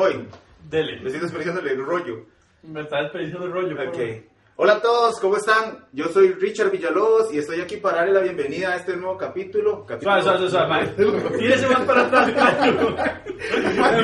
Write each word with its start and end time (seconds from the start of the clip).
Hoy, 0.00 0.28
Dele. 0.70 1.00
me 1.00 1.08
estoy 1.08 1.22
desperdiciándole 1.22 1.72
el 1.72 1.84
rollo. 1.84 2.24
Me 2.62 2.82
está 2.82 3.02
desperdiciando 3.02 3.46
el 3.46 3.52
rollo. 3.52 3.74
Ok. 3.88 3.98
Hola 4.54 4.74
a 4.74 4.80
todos, 4.80 5.18
¿cómo 5.18 5.36
están? 5.36 5.86
Yo 5.92 6.06
soy 6.06 6.34
Richard 6.34 6.70
Villalobos 6.70 7.34
y 7.34 7.38
estoy 7.38 7.60
aquí 7.60 7.78
para 7.78 7.98
darle 7.98 8.12
la 8.12 8.20
bienvenida 8.20 8.70
a 8.70 8.76
este 8.76 8.96
nuevo 8.96 9.16
capítulo. 9.16 9.84
capítulo... 9.84 10.22
Suave, 10.22 10.38
suave, 10.38 10.50
suave, 10.50 10.68
mae. 10.68 10.86
Tírese 11.38 11.66
más 11.68 11.80
para 11.80 12.02
atrás, 12.02 12.30
cacho. 12.30 12.94
¡Ve! 12.96 14.02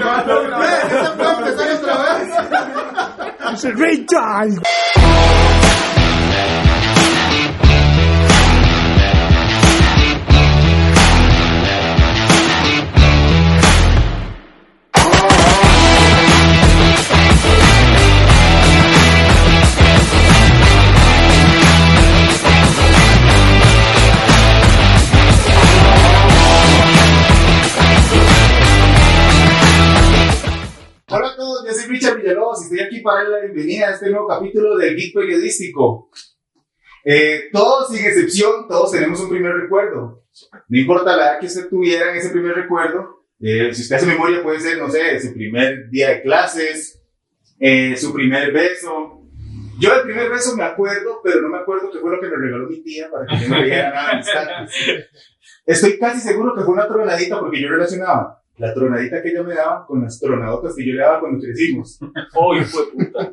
¡Ya 0.91 1.05
se 1.05 1.17
puede 1.17 1.33
empezar 1.33 1.77
otra 1.77 1.97
vez! 3.53 3.65
Richard. 3.77 4.94
Para 33.05 33.21
darle 33.21 33.37
la 33.37 33.45
bienvenida 33.45 33.89
a 33.89 33.91
este 33.93 34.11
nuevo 34.11 34.27
capítulo 34.27 34.77
del 34.77 34.97
Geek 34.97 35.15
Periodístico. 35.15 36.11
Eh, 37.05 37.51
todos, 37.53 37.95
sin 37.95 38.05
excepción, 38.05 38.67
todos 38.67 38.91
tenemos 38.91 39.21
un 39.21 39.29
primer 39.29 39.53
recuerdo. 39.53 40.25
No 40.69 40.79
importa 40.79 41.17
la 41.17 41.33
edad 41.33 41.41
que 41.41 41.47
usted 41.47 41.69
tuviera 41.69 42.11
en 42.11 42.17
ese 42.17 42.31
primer 42.31 42.55
recuerdo, 42.55 43.27
eh, 43.41 43.75
si 43.75 43.83
usted 43.83 43.97
hace 43.97 44.07
memoria 44.07 44.43
puede 44.43 44.59
ser, 44.59 44.79
no 44.79 44.91
sé, 44.91 45.21
su 45.21 45.35
primer 45.35 45.91
día 45.91 46.09
de 46.11 46.23
clases, 46.23 47.03
eh, 47.61 47.95
su 47.97 48.13
primer 48.13 48.53
beso. 48.53 49.21
Yo 49.79 49.95
del 49.95 50.05
primer 50.05 50.31
beso 50.31 50.57
me 50.57 50.65
acuerdo, 50.65 51.21
pero 51.23 51.43
no 51.43 51.51
me 51.51 51.59
acuerdo 51.59 51.91
qué 51.93 51.99
fue 51.99 52.11
lo 52.11 52.21
que 52.21 52.29
me 52.29 52.37
regaló 52.37 52.69
mi 52.69 52.83
tía 52.83 53.11
para 53.11 53.27
que 53.27 53.45
yo 53.45 53.49
no 53.51 53.61
leyera 53.61 53.91
nada 53.91 54.11
al 54.11 54.19
instante. 54.19 54.73
Estoy 55.67 55.99
casi 55.99 56.21
seguro 56.21 56.55
que 56.55 56.63
fue 56.63 56.73
una 56.73 56.89
tronadita 56.89 57.39
porque 57.39 57.61
yo 57.61 57.69
relacionaba 57.69 58.44
la 58.57 58.73
tronadita 58.73 59.23
que 59.23 59.31
ella 59.31 59.43
me 59.43 59.55
daba 59.55 59.87
con 59.87 60.03
las 60.03 60.19
tronadotas 60.21 60.75
que 60.77 60.87
yo 60.87 60.95
le 60.95 61.01
daba 61.01 61.21
cuando 61.21 61.41
crecimos. 61.41 61.99
Uy, 62.51 62.65
fue 62.65 62.91
puta. 62.93 63.33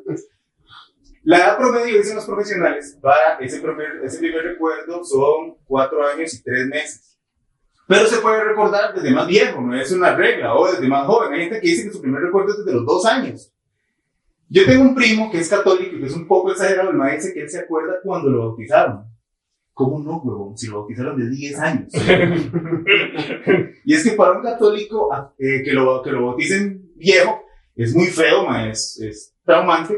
La 1.23 1.37
edad 1.37 1.57
promedio, 1.57 1.97
dicen 1.97 2.15
los 2.15 2.25
profesionales, 2.25 2.97
para 2.99 3.37
ese 3.39 3.61
primer, 3.61 4.01
ese 4.03 4.17
primer 4.17 4.43
recuerdo 4.43 5.03
son 5.03 5.55
cuatro 5.65 6.05
años 6.07 6.33
y 6.33 6.41
tres 6.41 6.65
meses. 6.65 7.19
Pero 7.87 8.07
se 8.07 8.21
puede 8.21 8.43
recordar 8.43 8.95
desde 8.95 9.11
más 9.11 9.27
viejo, 9.27 9.61
no 9.61 9.79
es 9.79 9.91
una 9.91 10.15
regla, 10.15 10.55
o 10.55 10.71
desde 10.71 10.87
más 10.87 11.05
joven. 11.05 11.33
Hay 11.33 11.41
gente 11.41 11.61
que 11.61 11.67
dice 11.67 11.83
que 11.83 11.93
su 11.93 12.01
primer 12.01 12.21
recuerdo 12.21 12.51
es 12.51 12.57
desde 12.59 12.73
los 12.73 12.85
dos 12.85 13.05
años. 13.05 13.53
Yo 14.49 14.65
tengo 14.65 14.81
un 14.81 14.95
primo 14.95 15.29
que 15.29 15.39
es 15.39 15.49
católico 15.49 15.95
y 15.95 15.99
que 15.99 16.07
es 16.07 16.15
un 16.15 16.27
poco 16.27 16.51
exagerado, 16.51 16.89
el 16.89 16.97
maestro 16.97 17.27
dice 17.27 17.33
que 17.33 17.41
él 17.41 17.49
se 17.49 17.59
acuerda 17.59 17.95
cuando 18.03 18.29
lo 18.29 18.47
bautizaron. 18.47 19.05
¿Cómo 19.73 19.99
no, 19.99 20.17
huevón? 20.17 20.57
Si 20.57 20.67
lo 20.67 20.79
bautizaron 20.79 21.17
de 21.17 21.29
10 21.29 21.59
años. 21.59 21.93
y 23.85 23.93
es 23.93 24.03
que 24.03 24.11
para 24.11 24.33
un 24.33 24.43
católico 24.43 25.11
ah, 25.13 25.33
eh, 25.39 25.61
que, 25.63 25.71
lo, 25.73 26.01
que 26.01 26.11
lo 26.11 26.25
bauticen 26.27 26.91
viejo 26.95 27.43
es 27.75 27.95
muy 27.95 28.07
feo, 28.07 28.45
ma, 28.45 28.69
es, 28.69 28.99
es 29.01 29.33
traumante, 29.43 29.97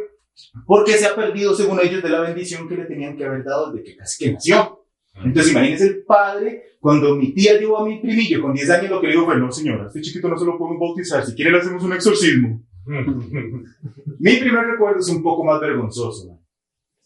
porque 0.65 0.93
se 0.93 1.05
ha 1.05 1.15
perdido, 1.15 1.53
según 1.53 1.79
ellos, 1.81 2.03
de 2.03 2.09
la 2.09 2.21
bendición 2.21 2.67
que 2.69 2.77
le 2.77 2.85
tenían 2.85 3.17
que 3.17 3.25
haber 3.25 3.43
dado 3.43 3.71
desde 3.71 3.83
que 3.83 3.97
casi 3.97 4.23
que 4.23 4.33
nació. 4.33 4.85
Entonces, 5.15 5.51
imagínense 5.51 5.87
el 5.87 6.03
padre, 6.03 6.63
cuando 6.79 7.15
mi 7.15 7.33
tía 7.33 7.59
llevó 7.59 7.79
a 7.79 7.85
mi 7.85 7.99
primillo 7.99 8.41
con 8.41 8.53
10 8.53 8.69
años, 8.69 8.91
lo 8.91 9.01
que 9.01 9.07
le 9.07 9.13
dijo 9.13 9.25
fue, 9.25 9.37
no 9.37 9.51
señora, 9.51 9.87
este 9.87 10.01
chiquito 10.01 10.27
no 10.27 10.37
se 10.37 10.45
lo 10.45 10.57
podemos 10.57 10.79
bautizar, 10.79 11.25
si 11.25 11.35
quiere 11.35 11.51
le 11.51 11.59
hacemos 11.59 11.83
un 11.83 11.93
exorcismo. 11.93 12.63
Mi 14.19 14.35
primer 14.37 14.65
recuerdo 14.65 14.99
es 14.99 15.09
un 15.09 15.21
poco 15.21 15.43
más 15.43 15.61
vergonzoso. 15.61 16.39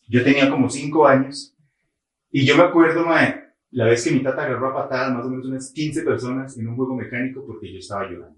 Yo 0.07 0.23
tenía 0.23 0.49
como 0.49 0.69
5 0.69 1.07
años 1.07 1.56
y 2.31 2.45
yo 2.45 2.57
me 2.57 2.63
acuerdo, 2.63 3.05
mae, 3.05 3.47
la 3.71 3.85
vez 3.85 4.03
que 4.03 4.11
mi 4.11 4.23
tata 4.23 4.43
agarró 4.43 4.69
a 4.69 4.83
patadas 4.83 5.13
más 5.13 5.25
o 5.25 5.29
menos 5.29 5.45
unas 5.45 5.71
15 5.71 6.03
personas 6.03 6.57
en 6.57 6.67
un 6.67 6.75
juego 6.75 6.95
mecánico 6.95 7.45
porque 7.45 7.71
yo 7.71 7.79
estaba 7.79 8.09
llorando. 8.09 8.37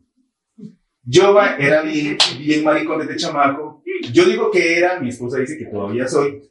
Yo 1.03 1.33
mae, 1.33 1.55
era 1.65 1.81
bien, 1.81 2.17
bien 2.37 2.63
maricón 2.63 2.99
desde 2.99 3.17
chamaco. 3.17 3.83
Yo 4.11 4.25
digo 4.25 4.51
que 4.51 4.77
era, 4.77 4.99
mi 4.99 5.09
esposa 5.09 5.39
dice 5.39 5.57
que 5.57 5.65
todavía 5.65 6.07
soy. 6.07 6.41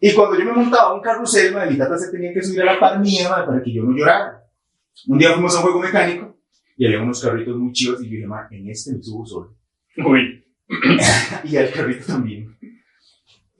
Y 0.00 0.12
cuando 0.14 0.38
yo 0.38 0.44
me 0.44 0.52
montaba 0.52 0.90
a 0.90 0.94
un 0.94 1.00
carrusel, 1.00 1.52
mae, 1.52 1.70
mi 1.70 1.76
tata 1.76 1.98
se 1.98 2.10
tenía 2.10 2.32
que 2.32 2.42
subir 2.42 2.62
a 2.62 2.74
la 2.74 2.80
par 2.80 3.00
mía 3.00 3.28
mae, 3.28 3.46
para 3.46 3.62
que 3.62 3.72
yo 3.72 3.82
no 3.82 3.96
llorara. 3.96 4.42
Un 5.06 5.18
día 5.18 5.32
fuimos 5.32 5.54
a 5.54 5.58
un 5.58 5.62
juego 5.64 5.80
mecánico 5.80 6.38
y 6.76 6.86
había 6.86 7.02
unos 7.02 7.22
carritos 7.22 7.56
muy 7.56 7.72
chivos 7.72 8.00
y 8.02 8.04
yo 8.04 8.10
dije, 8.10 8.26
mae, 8.26 8.46
en 8.50 8.68
este 8.68 8.94
me 8.94 9.02
subo 9.02 9.26
solo. 9.26 9.56
Uy. 9.98 10.44
y 11.44 11.56
al 11.56 11.70
carrito 11.72 12.06
también. 12.06 12.56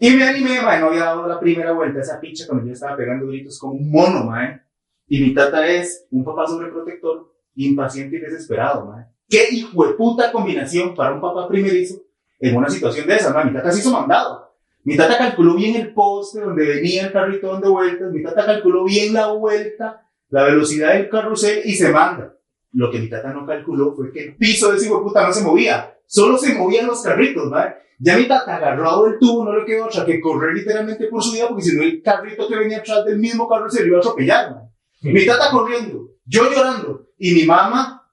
Y 0.03 0.11
me 0.17 0.25
animé, 0.25 0.63
mae, 0.63 0.81
no 0.81 0.87
había 0.87 1.05
dado 1.05 1.29
la 1.29 1.39
primera 1.39 1.73
vuelta 1.73 1.99
a 1.99 2.03
esa 2.03 2.19
picha 2.19 2.47
cuando 2.47 2.67
yo 2.67 2.73
estaba 2.73 2.97
pegando 2.97 3.27
gritos 3.27 3.59
como 3.59 3.75
un 3.75 3.91
mono, 3.91 4.25
mae. 4.25 4.63
Y 5.07 5.21
mi 5.21 5.35
tata 5.35 5.69
es 5.69 6.07
un 6.11 6.25
papá 6.25 6.47
sobreprotector, 6.47 7.31
impaciente 7.57 8.17
y 8.17 8.21
desesperado, 8.21 8.87
mae. 8.87 9.05
Qué 9.29 9.49
hijo 9.51 9.87
de 9.87 9.93
puta 9.93 10.33
combinación 10.33 10.95
para 10.95 11.13
un 11.13 11.21
papá 11.21 11.47
primerizo 11.47 12.01
en 12.39 12.57
una 12.57 12.71
situación 12.71 13.07
de 13.07 13.17
esa, 13.17 13.35
mae. 13.35 13.45
Mi 13.45 13.53
tata 13.53 13.71
se 13.71 13.81
hizo 13.81 13.93
mandado. 13.93 14.55
Mi 14.85 14.97
tata 14.97 15.19
calculó 15.19 15.55
bien 15.55 15.77
el 15.77 15.93
poste 15.93 16.41
donde 16.41 16.67
venía 16.67 17.05
el 17.05 17.13
carrito 17.13 17.53
dando 17.53 17.73
vueltas, 17.73 18.11
mi 18.11 18.23
tata 18.23 18.47
calculó 18.47 18.85
bien 18.85 19.13
la 19.13 19.33
vuelta, 19.33 20.09
la 20.31 20.45
velocidad 20.45 20.95
del 20.95 21.11
carrusel 21.11 21.61
y 21.67 21.75
se 21.75 21.91
manda. 21.91 22.35
Lo 22.73 22.91
que 22.91 23.01
mi 23.01 23.11
tata 23.11 23.35
no 23.35 23.45
calculó 23.45 23.95
fue 23.95 24.11
que 24.11 24.25
el 24.25 24.37
piso 24.37 24.71
de 24.71 24.79
ese 24.79 24.87
hijo 24.87 24.97
de 24.97 25.03
puta 25.03 25.27
no 25.27 25.33
se 25.35 25.45
movía, 25.45 25.95
solo 26.11 26.37
se 26.37 26.55
movían 26.55 26.87
los 26.87 27.03
carritos, 27.03 27.49
mae. 27.49 27.75
Ya 27.99 28.17
mi 28.17 28.27
tata 28.27 28.57
agarrado 28.57 29.05
del 29.05 29.19
tubo, 29.19 29.45
no 29.45 29.57
le 29.57 29.65
quedó 29.65 29.85
otra 29.85 30.05
que 30.05 30.21
correr 30.21 30.55
literalmente 30.55 31.07
por 31.07 31.23
su 31.23 31.33
vida, 31.33 31.49
porque 31.49 31.63
si 31.63 31.77
no 31.77 31.83
el 31.83 32.03
carrito 32.03 32.49
que 32.49 32.57
venía 32.57 32.79
atrás 32.79 33.05
del 33.05 33.19
mismo 33.19 33.49
carro 33.49 33.71
se 33.71 33.83
lo 33.83 33.89
iba 33.89 33.97
a 33.99 34.01
atropellar. 34.01 34.51
man. 34.51 34.71
Mi 35.03 35.25
tata 35.25 35.51
corriendo, 35.51 36.09
yo 36.25 36.51
llorando, 36.51 37.07
y 37.19 37.33
mi 37.35 37.45
mamá, 37.45 38.11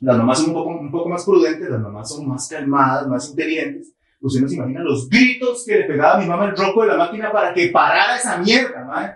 las 0.00 0.18
mamás 0.18 0.38
son 0.38 0.48
un 0.48 0.54
poco, 0.54 0.70
un 0.70 0.90
poco 0.90 1.08
más 1.08 1.24
prudentes, 1.24 1.68
las 1.68 1.80
mamás 1.80 2.08
son 2.08 2.26
más 2.26 2.48
calmadas, 2.48 3.06
más 3.06 3.28
inteligentes. 3.30 3.92
Usted 4.20 4.40
no 4.40 4.48
se 4.48 4.54
imagina 4.56 4.80
los 4.80 5.08
gritos 5.08 5.64
que 5.64 5.78
le 5.78 5.84
pegaba 5.84 6.16
a 6.16 6.18
mi 6.18 6.26
mamá 6.26 6.46
el 6.46 6.56
roco 6.56 6.82
de 6.82 6.88
la 6.88 6.96
máquina 6.96 7.30
para 7.30 7.54
que 7.54 7.68
parara 7.68 8.16
esa 8.16 8.38
mierda, 8.38 8.84
man. 8.84 9.12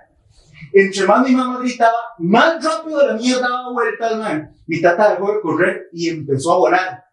Entre 0.72 1.04
más 1.04 1.26
mi 1.26 1.34
mamá 1.34 1.60
gritaba, 1.60 1.97
más 2.18 2.62
rápido 2.62 3.04
la 3.06 3.14
mierda 3.14 3.48
daba 3.48 3.72
vueltas, 3.72 4.18
man. 4.18 4.54
Mi 4.66 4.80
tata 4.80 5.14
dejó 5.14 5.32
de 5.32 5.41
correr 5.41 5.88
y 5.92 6.08
empezó 6.10 6.52
a 6.52 6.58
volar. 6.58 7.09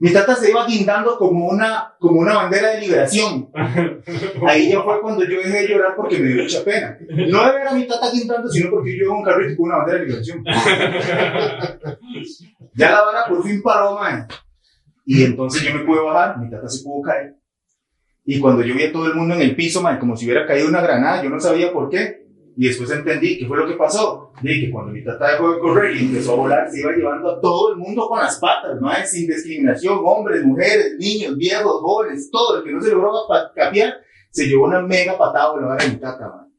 Mi 0.00 0.12
tata 0.12 0.34
se 0.34 0.50
iba 0.50 0.66
guindando 0.66 1.16
como 1.18 1.48
una, 1.48 1.94
como 2.00 2.20
una 2.20 2.34
bandera 2.34 2.70
de 2.70 2.80
liberación. 2.80 3.50
Ahí 4.46 4.70
ya 4.70 4.82
fue 4.82 5.00
cuando 5.00 5.24
yo 5.24 5.38
dejé 5.38 5.62
de 5.62 5.68
llorar 5.68 5.94
porque 5.96 6.18
me 6.18 6.28
dio 6.28 6.42
mucha 6.42 6.64
pena. 6.64 6.98
No 7.08 7.46
de 7.46 7.52
ver 7.52 7.68
a 7.68 7.72
mi 7.72 7.86
tata 7.86 8.10
guindando, 8.12 8.48
sino 8.48 8.70
porque 8.70 8.96
yo 8.98 9.04
en 9.04 9.10
un 9.10 9.24
carrito 9.24 9.56
con 9.56 9.68
una 9.68 9.78
bandera 9.78 9.98
de 10.00 10.06
liberación. 10.06 10.44
Ya 12.74 12.90
la 12.90 13.02
vara 13.02 13.26
por 13.28 13.42
fin 13.44 13.62
paró, 13.62 13.94
man. 13.94 14.26
Y 15.04 15.22
entonces 15.24 15.62
yo 15.62 15.74
me 15.74 15.84
pude 15.84 16.00
bajar, 16.02 16.38
mi 16.38 16.50
tata 16.50 16.68
se 16.68 16.82
pudo 16.82 17.02
caer. 17.02 17.36
Y 18.24 18.40
cuando 18.40 18.62
yo 18.62 18.74
vi 18.74 18.84
a 18.84 18.92
todo 18.92 19.06
el 19.06 19.14
mundo 19.14 19.34
en 19.34 19.42
el 19.42 19.56
piso, 19.56 19.80
man, 19.80 19.98
como 19.98 20.16
si 20.16 20.26
hubiera 20.26 20.46
caído 20.46 20.68
una 20.68 20.82
granada, 20.82 21.22
yo 21.22 21.30
no 21.30 21.40
sabía 21.40 21.72
por 21.72 21.88
qué. 21.88 22.27
Y 22.60 22.66
después 22.66 22.90
entendí 22.90 23.38
qué 23.38 23.46
fue 23.46 23.56
lo 23.56 23.68
que 23.68 23.74
pasó. 23.74 24.32
Dije 24.42 24.66
que 24.66 24.72
cuando 24.72 24.90
mi 24.90 25.04
tata 25.04 25.30
dejó 25.30 25.52
de 25.52 25.60
correr 25.60 25.96
y 25.96 26.06
empezó 26.06 26.32
a 26.32 26.36
volar, 26.38 26.68
se 26.68 26.80
iba 26.80 26.90
llevando 26.90 27.30
a 27.30 27.40
todo 27.40 27.70
el 27.70 27.76
mundo 27.76 28.08
con 28.08 28.18
las 28.18 28.40
patas, 28.40 28.80
¿no? 28.80 28.90
Sin 29.06 29.28
discriminación, 29.28 30.00
hombres, 30.02 30.44
mujeres, 30.44 30.96
niños, 30.98 31.36
viejos, 31.36 31.80
jóvenes, 31.80 32.28
todo 32.32 32.58
el 32.58 32.64
que 32.64 32.72
no 32.72 32.80
se 32.80 32.90
logró 32.90 33.12
capear, 33.54 33.98
se 34.32 34.48
llevó 34.48 34.64
una 34.64 34.80
mega 34.80 35.16
patada 35.16 35.54
de 35.54 35.60
la 35.60 35.66
vara 35.68 35.84
de 35.84 35.90
mi 35.92 36.00
tata, 36.00 36.28
man. 36.28 36.52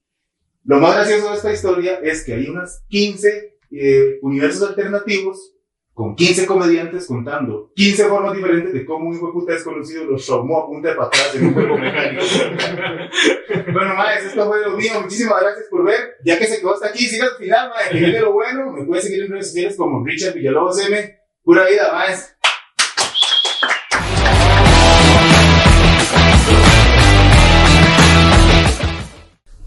Lo 0.63 0.79
más 0.79 0.95
gracioso 0.95 1.31
de 1.31 1.35
esta 1.35 1.51
historia 1.51 1.99
es 2.01 2.23
que 2.23 2.33
hay 2.33 2.47
unas 2.47 2.85
15 2.87 3.57
eh, 3.71 4.19
universos 4.21 4.69
alternativos 4.69 5.53
con 5.99 6.15
15 6.15 6.45
comediantes 6.45 7.07
contando 7.07 7.73
15 7.75 8.05
formas 8.05 8.33
diferentes 8.33 8.71
de 8.71 8.85
cómo 8.85 9.09
un 9.09 9.15
hijo 9.17 9.27
de 9.27 9.33
puta 9.33 9.51
desconocido 9.51 10.05
los 10.05 10.25
traumó 10.25 10.59
a 10.59 10.65
punta 10.65 10.87
de 10.87 10.95
patadas 10.95 11.35
en 11.35 11.47
un 11.47 11.53
juego 11.53 11.77
mecánico. 11.77 12.23
bueno, 13.73 13.95
maes, 13.95 14.23
esto 14.23 14.47
fue 14.47 14.61
lo 14.61 14.77
mío. 14.77 14.91
Muchísimas 15.01 15.41
gracias 15.41 15.65
por 15.69 15.83
ver. 15.83 16.15
Ya 16.23 16.39
que 16.39 16.45
se 16.45 16.61
quedó 16.61 16.73
hasta 16.73 16.87
aquí, 16.87 16.99
siga 16.99 17.25
al 17.25 17.35
final, 17.37 17.69
maes, 17.71 17.89
que 17.89 17.97
viene 17.97 18.21
lo 18.21 18.31
bueno. 18.31 18.71
Me 18.71 18.85
puede 18.85 19.01
seguir 19.01 19.23
en 19.23 19.31
redes 19.31 19.47
sociales 19.47 19.75
como 19.75 20.05
Richard 20.05 20.35
Villalobos 20.35 20.79
M. 20.87 21.19
Pura 21.43 21.67
vida, 21.67 21.91
maes. 21.91 22.33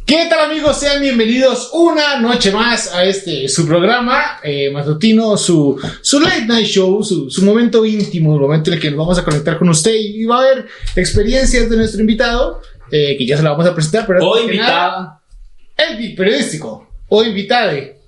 ¿Qué 0.04 0.26
tal 0.28 0.50
amigos? 0.50 0.80
Sean 0.80 1.00
bienvenidos 1.00 1.70
una 1.72 2.18
noche 2.18 2.50
más 2.50 2.92
a 2.92 3.04
este 3.04 3.48
su 3.48 3.66
programa 3.66 4.40
eh, 4.42 4.70
matutino, 4.70 5.36
su, 5.36 5.80
su 6.02 6.20
late 6.20 6.44
night 6.46 6.66
show, 6.66 7.02
su, 7.04 7.30
su 7.30 7.44
momento 7.44 7.84
íntimo, 7.86 8.34
el 8.34 8.40
momento 8.40 8.70
en 8.70 8.74
el 8.74 8.80
que 8.80 8.90
nos 8.90 8.98
vamos 8.98 9.18
a 9.18 9.24
conectar 9.24 9.58
con 9.58 9.68
usted 9.68 9.94
y 9.94 10.24
va 10.24 10.38
a 10.38 10.40
haber 10.40 10.66
experiencias 10.96 11.70
de 11.70 11.76
nuestro 11.76 12.00
invitado, 12.00 12.60
eh, 12.90 13.16
que 13.16 13.24
ya 13.24 13.36
se 13.36 13.44
la 13.44 13.50
vamos 13.50 13.66
a 13.66 13.74
presentar, 13.74 14.06
pero 14.06 14.20
nada, 14.20 14.42
invitada. 14.42 15.20
el 15.76 16.14
periodístico 16.14 16.88
o 17.08 17.24
invitade. 17.24 17.98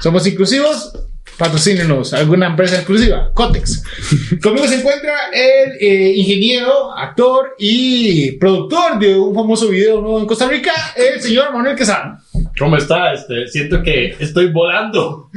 Somos 0.00 0.26
inclusivos, 0.26 0.92
patrocínenos 1.38 2.12
alguna 2.12 2.46
empresa 2.46 2.76
exclusiva, 2.76 3.30
Cotex. 3.34 3.82
Conmigo 4.42 4.66
se 4.66 4.76
encuentra 4.80 5.12
el 5.32 5.72
eh, 5.80 6.12
ingeniero, 6.16 6.92
actor 6.96 7.54
y 7.58 8.32
productor 8.32 8.98
de 8.98 9.16
un 9.18 9.34
famoso 9.34 9.68
video 9.68 10.00
nuevo 10.00 10.20
en 10.20 10.26
Costa 10.26 10.48
Rica, 10.48 10.72
el 10.96 11.20
señor 11.20 11.52
Manuel 11.52 11.76
Quesada. 11.76 12.20
¿Cómo 12.58 12.76
está? 12.76 13.12
Este, 13.12 13.46
siento 13.48 13.82
que 13.82 14.14
estoy 14.18 14.50
volando. 14.52 15.30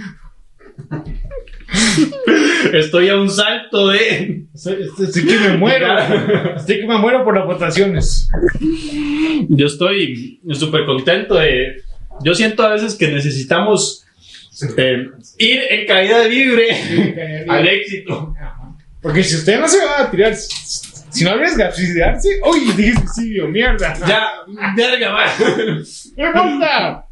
Estoy 2.73 3.09
a 3.09 3.15
un 3.17 3.29
salto 3.29 3.89
de. 3.89 4.45
Estoy, 4.53 4.83
estoy- 4.83 5.05
estoy 5.05 5.25
que 5.25 5.37
me 5.37 5.57
muero. 5.57 5.87
Estoy 6.55 6.79
que 6.81 6.87
me 6.87 6.97
muero 6.97 7.23
por 7.23 7.35
las 7.35 7.45
votaciones. 7.45 8.29
Yo 9.49 9.65
estoy 9.67 10.39
súper 10.53 10.85
contento 10.85 11.35
de. 11.35 11.81
Yo 12.23 12.33
siento 12.33 12.63
a 12.63 12.69
veces 12.69 12.95
que 12.95 13.09
necesitamos 13.09 14.04
eh, 14.77 15.07
ir 15.37 15.61
en 15.69 15.87
caída 15.87 16.27
libre 16.27 17.45
al 17.47 17.67
éxito. 17.67 18.33
Porque 19.01 19.23
si 19.23 19.35
usted 19.35 19.59
no 19.59 19.67
se 19.67 19.85
va 19.85 20.01
a 20.01 20.11
tirar, 20.11 20.35
si 20.35 21.23
no 21.23 21.31
arriesga 21.31 21.67
a 21.67 21.71
suicidarse, 21.71 22.39
uy, 22.43 22.71
dije 22.75 22.93
suicidio, 22.99 23.47
mierda. 23.47 23.93
Ya, 24.07 24.29
verga, 24.75 25.11
va. 25.11 25.25
No 26.17 26.27
importa. 26.27 27.05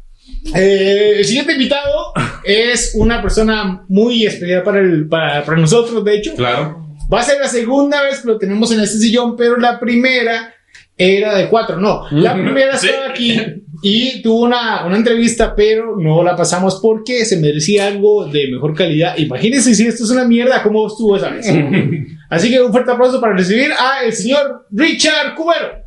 Eh, 0.54 1.16
el 1.18 1.24
siguiente 1.24 1.52
invitado 1.52 2.12
es 2.42 2.92
una 2.94 3.20
persona 3.22 3.84
muy 3.88 4.26
especial 4.26 4.62
para, 4.62 4.80
el, 4.80 5.06
para, 5.08 5.44
para 5.44 5.58
nosotros, 5.58 6.04
de 6.04 6.16
hecho. 6.16 6.34
Claro. 6.34 6.84
Va 7.12 7.20
a 7.20 7.24
ser 7.24 7.38
la 7.40 7.48
segunda 7.48 8.02
vez 8.02 8.20
que 8.20 8.28
lo 8.28 8.38
tenemos 8.38 8.72
en 8.72 8.80
este 8.80 8.98
sillón, 8.98 9.36
pero 9.36 9.56
la 9.56 9.78
primera 9.78 10.54
era 10.96 11.34
de 11.34 11.48
cuatro. 11.48 11.76
No, 11.76 12.06
la 12.10 12.34
primera 12.34 12.74
estaba 12.74 13.08
aquí 13.10 13.63
y 13.86 14.22
tuvo 14.22 14.44
una, 14.44 14.86
una 14.86 14.96
entrevista, 14.96 15.54
pero 15.54 15.94
no 16.00 16.22
la 16.22 16.34
pasamos 16.34 16.80
porque 16.80 17.26
se 17.26 17.36
merecía 17.36 17.86
algo 17.86 18.24
de 18.24 18.48
mejor 18.50 18.74
calidad. 18.74 19.14
Imagínense 19.18 19.74
si 19.74 19.86
esto 19.86 20.04
es 20.04 20.10
una 20.10 20.24
mierda, 20.24 20.62
¿cómo 20.62 20.86
estuvo 20.86 21.18
esa 21.18 21.28
vez? 21.28 21.46
Así 22.30 22.48
que 22.48 22.62
un 22.62 22.72
fuerte 22.72 22.92
aplauso 22.92 23.20
para 23.20 23.36
recibir 23.36 23.70
a 23.72 24.02
el 24.02 24.14
señor 24.14 24.66
Richard 24.70 25.34
Cubero. 25.34 25.84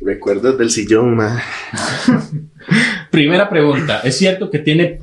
Recuerdos 0.00 0.56
del 0.56 0.70
sillón, 0.70 1.14
ma. 1.14 1.42
Primera 3.10 3.50
pregunta. 3.50 4.00
¿Es 4.02 4.16
cierto 4.16 4.50
que 4.50 4.60
tiene 4.60 5.00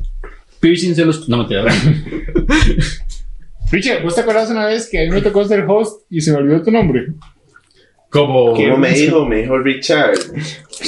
piercings 0.59 0.97
en 0.97 1.05
los. 1.05 1.29
No, 1.29 1.37
mentira. 1.37 1.65
Richard, 3.71 4.03
¿vos 4.03 4.15
te 4.15 4.21
acuerdas 4.21 4.49
una 4.49 4.65
vez 4.65 4.89
que 4.89 4.99
a 4.99 5.03
mí 5.03 5.09
me 5.09 5.21
tocó 5.21 5.43
ser 5.45 5.65
host 5.67 6.03
y 6.09 6.21
se 6.21 6.31
me 6.31 6.37
olvidó 6.37 6.61
tu 6.63 6.71
nombre? 6.71 7.07
Como. 8.09 8.53
¿Cómo 8.53 8.77
me 8.77 8.91
dijo? 8.91 9.25
Me 9.25 9.37
dijo 9.41 9.57
Richard. 9.59 10.13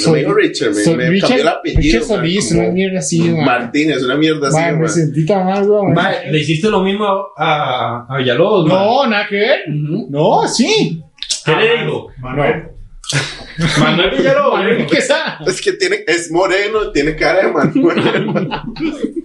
No 0.06 0.12
me 0.12 0.18
dijo 0.20 0.32
Richard, 0.32 0.70
me, 0.74 0.82
Soy 0.82 0.96
me 0.96 1.10
Richard- 1.10 1.28
cambió 1.28 1.42
el 1.42 1.48
apellido. 1.48 1.80
Richard 1.82 2.02
Solís, 2.04 2.52
una 2.52 2.68
mierda 2.70 2.98
así, 3.00 3.20
ma. 3.20 3.44
Martínez, 3.44 4.02
una 4.02 4.16
mierda 4.16 4.48
así. 4.48 4.56
Ma, 4.56 4.72
me 4.72 4.88
sentí 4.88 5.26
tan 5.26 5.44
mal, 5.44 5.68
weón. 5.68 5.94
Le 6.30 6.38
hiciste 6.38 6.70
lo 6.70 6.82
mismo 6.82 7.06
a, 7.36 8.06
a 8.08 8.16
Villalobos. 8.18 8.66
No, 8.66 9.06
nada 9.06 9.26
que 9.28 9.36
ver. 9.36 9.58
No, 9.68 10.48
sí. 10.48 11.02
¿Qué 11.44 11.56
le 11.56 11.82
digo? 11.84 12.08
Manuel. 12.18 12.68
Manuel 13.78 14.10
Villalobos. 14.16 14.58
Manuel, 14.60 14.86
¿qué 14.86 14.96
está? 14.98 15.38
Es 15.46 15.60
que 15.60 15.72
tiene, 15.74 15.96
es 16.06 16.30
moreno, 16.30 16.90
tiene 16.92 17.14
cara 17.16 17.42
de 17.46 17.52
Manuel. 17.52 18.48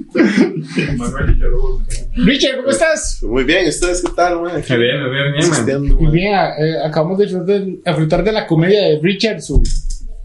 Richard, 2.16 2.58
¿cómo 2.58 2.70
estás? 2.70 3.22
Muy 3.24 3.44
bien, 3.44 3.68
¿ustedes 3.68 4.02
qué 4.02 4.12
tal, 4.16 4.42
ma? 4.42 4.54
Me 4.54 4.62
ve, 4.62 4.94
me 4.98 5.10
ve 5.10 5.32
bien, 5.34 5.50
man. 5.50 5.96
Muy 6.00 6.12
bien, 6.12 6.34
eh, 6.34 6.76
acabamos 6.86 7.18
de 7.18 7.26
disfrutar 7.26 8.24
de, 8.24 8.32
la 8.32 8.48
comedia 8.48 8.82
de 8.82 9.00
Richard, 9.02 9.42
su. 9.42 9.62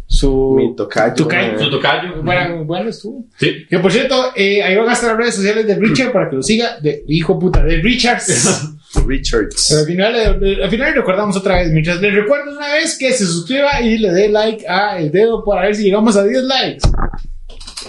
su 0.06 0.54
Mi 0.56 0.74
tocayo. 0.76 1.14
Tocayo. 1.14 1.58
Su 1.58 1.70
tocayo. 1.70 2.22
bueno, 2.22 2.64
bueno, 2.64 2.90
estuvo. 2.90 3.24
Sí. 3.36 3.66
Que 3.68 3.78
por 3.78 3.90
cierto, 3.92 4.32
eh, 4.36 4.62
ahí 4.62 4.76
van 4.76 4.88
a 4.88 4.92
estar 4.92 5.10
las 5.10 5.18
redes 5.18 5.34
sociales 5.34 5.66
de 5.66 5.74
Richard 5.76 6.12
para 6.12 6.30
que 6.30 6.36
lo 6.36 6.42
siga. 6.42 6.78
De 6.80 7.04
hijo 7.08 7.38
puta, 7.38 7.62
de 7.62 7.76
Richards. 7.76 8.76
Pero 8.92 9.06
Richards. 9.06 9.72
al 9.72 9.86
final, 9.86 10.14
eh, 10.16 10.64
al 10.64 10.70
final 10.70 10.94
recordamos 10.94 11.36
otra 11.36 11.56
vez. 11.56 11.70
Mientras 11.70 12.00
les 12.00 12.14
recuerdo 12.14 12.56
una 12.56 12.72
vez 12.74 12.98
que 12.98 13.12
se 13.12 13.24
suscriba 13.24 13.80
y 13.80 13.98
le 13.98 14.10
dé 14.10 14.28
like 14.28 14.66
a 14.68 14.98
el 14.98 15.12
dedo 15.12 15.44
para 15.44 15.62
ver 15.62 15.76
si 15.76 15.84
llegamos 15.84 16.16
a 16.16 16.24
10 16.24 16.42
likes. 16.44 16.88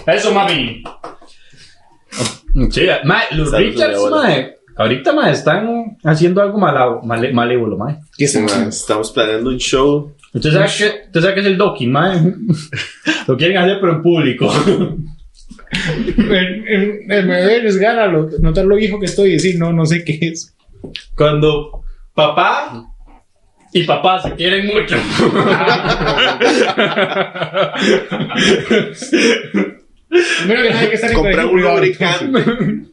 Eso, 0.06 0.32
mami. 0.32 0.82
Sí, 2.70 2.86
ma, 3.04 3.20
los 3.32 3.52
Richards, 3.52 3.98
hola. 3.98 4.16
ma, 4.16 4.46
ahorita, 4.76 5.12
ma, 5.12 5.30
están 5.30 5.96
haciendo 6.04 6.40
algo 6.42 6.58
malao- 6.58 7.02
male- 7.02 7.32
malévolo, 7.32 7.76
ma. 7.78 7.98
¿Qué 8.16 8.26
Sí, 8.28 8.38
ma, 8.40 8.66
Estamos 8.68 9.10
planeando 9.12 9.50
un 9.50 9.58
show. 9.58 10.12
Usted 10.34 10.50
sabe 10.52 10.66
que, 10.78 10.86
usted 11.06 11.20
sabe 11.20 11.34
que 11.34 11.40
es 11.40 11.46
el 11.46 11.56
docking, 11.58 11.90
ma. 11.92 12.14
Lo 13.28 13.36
quieren 13.36 13.58
hacer, 13.58 13.78
pero 13.80 13.92
en 13.94 14.02
público. 14.02 14.50
Voy 16.16 16.36
a 16.36 17.56
arriesgar 17.56 17.98
a 17.98 18.06
lo- 18.06 18.28
notar 18.40 18.64
lo 18.66 18.76
viejo 18.76 18.98
que 19.00 19.06
estoy 19.06 19.30
y 19.30 19.32
decir, 19.32 19.58
no, 19.58 19.72
no 19.72 19.84
sé 19.86 20.04
qué 20.04 20.18
es. 20.20 20.54
Cuando 21.14 21.82
papá 22.14 22.84
y 23.72 23.84
papá 23.84 24.20
se 24.20 24.32
quieren 24.32 24.66
mucho. 24.66 24.96
Primero 30.40 30.62
que 30.62 30.68
nada 30.70 30.80
hay 30.80 30.88
que 30.88 30.94
estar 30.94 31.10
en 31.10 31.16
Comprar 31.16 31.46
un 31.46 31.62
lubricante. 31.62 32.26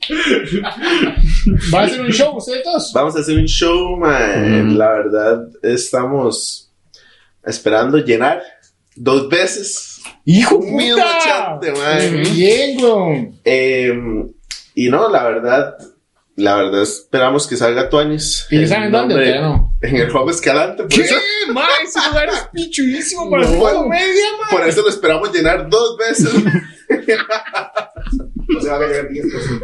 ¿Va 1.74 1.82
a 1.82 1.84
hacer 1.84 2.02
un 2.02 2.12
show 2.12 2.36
ustedes 2.38 2.64
dos? 2.64 2.92
Vamos 2.94 3.16
a 3.16 3.20
hacer 3.20 3.38
un 3.38 3.46
show, 3.46 3.98
ma. 3.98 4.20
La 4.20 4.90
verdad, 4.92 5.42
estamos 5.64 6.72
esperando 7.44 7.98
llenar 7.98 8.42
dos 8.96 9.28
veces. 9.30 10.02
¡Hijo 10.26 10.58
Un 10.58 10.76
mismo 10.76 10.98
puta! 10.98 11.18
chante, 11.24 11.72
ma. 11.72 11.98
Bien, 12.34 12.78
bro. 12.78 13.08
Eh, 13.44 13.94
y 14.76 14.90
no, 14.90 15.10
la 15.10 15.24
verdad, 15.24 15.76
la 16.38 16.56
verdad 16.56 16.84
esperamos 16.84 17.48
que 17.48 17.58
salga 17.58 17.90
Tuanis. 17.90 18.48
¿Y 18.50 18.62
ya 18.62 18.68
saben 18.68 18.92
dónde? 18.92 19.16
Todavía 19.16 19.42
no. 19.42 19.76
En 19.82 19.96
el 19.98 20.10
Hub 20.16 20.30
Escalante. 20.30 20.84
Por 20.84 20.90
¿Qué? 20.92 21.02
eso, 21.02 21.16
Ma, 21.54 21.66
ese 21.84 22.00
lugar 22.10 22.30
es 22.30 22.48
pichudísimo 22.54 23.30
para 23.30 23.44
No. 23.44 23.66
hacer 23.66 23.78
comedia, 23.78 24.26
ma. 24.42 24.48
por 24.58 24.68
eso 24.68 24.82
lo 24.84 24.90
esperamos 24.90 25.34
llenar 25.34 25.70
dos 25.70 25.98
veces. 25.98 26.30
No 28.52 28.60
se 28.62 28.68
va 28.70 28.78
a 28.78 28.88
llegar 28.88 29.10
10 29.10 29.26
personas. 29.32 29.62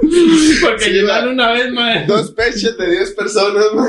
Porque 0.61 0.83
Sí, 0.83 0.91
llenaron 0.91 1.35
ma. 1.35 1.43
una 1.45 1.51
vez, 1.53 1.71
ma. 1.71 2.03
dos 2.05 2.31
peches 2.31 2.77
de 2.77 2.89
10 2.91 3.11
personas, 3.13 3.65
ma. 3.73 3.87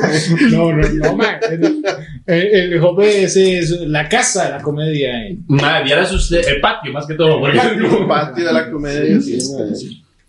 No, 0.51 0.73
no, 0.73 0.89
no, 0.89 1.17
ma. 1.17 1.39
El, 1.51 1.83
el, 2.27 2.73
el 2.73 2.81
joven 2.81 3.11
es, 3.25 3.37
es 3.37 3.71
la 3.83 4.09
casa 4.09 4.47
de 4.47 4.51
la 4.53 4.63
comedia. 4.63 5.27
eh. 5.27 5.37
Ma, 5.49 5.83
vieras 5.83 6.11
usted, 6.13 6.43
el 6.49 6.61
patio 6.63 6.93
más 6.93 7.07
que 7.07 7.15
todo. 7.15 7.41
porque- 7.41 7.59
El 7.61 8.07
patio 8.09 8.45
de 8.47 8.53
la 8.53 8.71
comedia, 8.71 9.21
sí, 9.21 9.37
ma. 9.53 9.65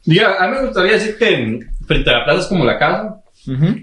Diga, 0.04 0.36
a 0.44 0.48
mí 0.50 0.56
me 0.58 0.66
gustaría 0.66 0.94
decir 0.94 1.18
que 1.18 1.34
en- 1.34 1.70
frente 1.86 2.10
a 2.10 2.20
la 2.20 2.26
plaza 2.26 2.42
es 2.42 2.46
como 2.48 2.66
la 2.66 2.78
casa, 2.78 3.22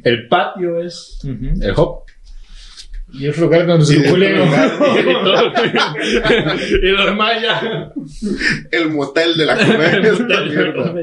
el 0.04 0.28
patio 0.28 0.82
es 0.82 1.18
el 1.25 1.72
hop. 1.76 2.03
Y 3.16 3.26
el 3.26 3.40
lugar 3.40 3.66
donde 3.66 3.87
se 3.87 4.02
culeo. 4.04 4.44
y, 4.44 4.49
todo. 5.25 5.52
y 6.83 6.87
lo 6.88 7.06
demás 7.06 7.33
ya. 7.42 7.92
El 8.71 8.90
motel 8.90 9.37
de 9.37 9.47
la 9.47 9.56
comedia. 9.56 9.99
es 10.12 10.21
mierda. 10.21 10.94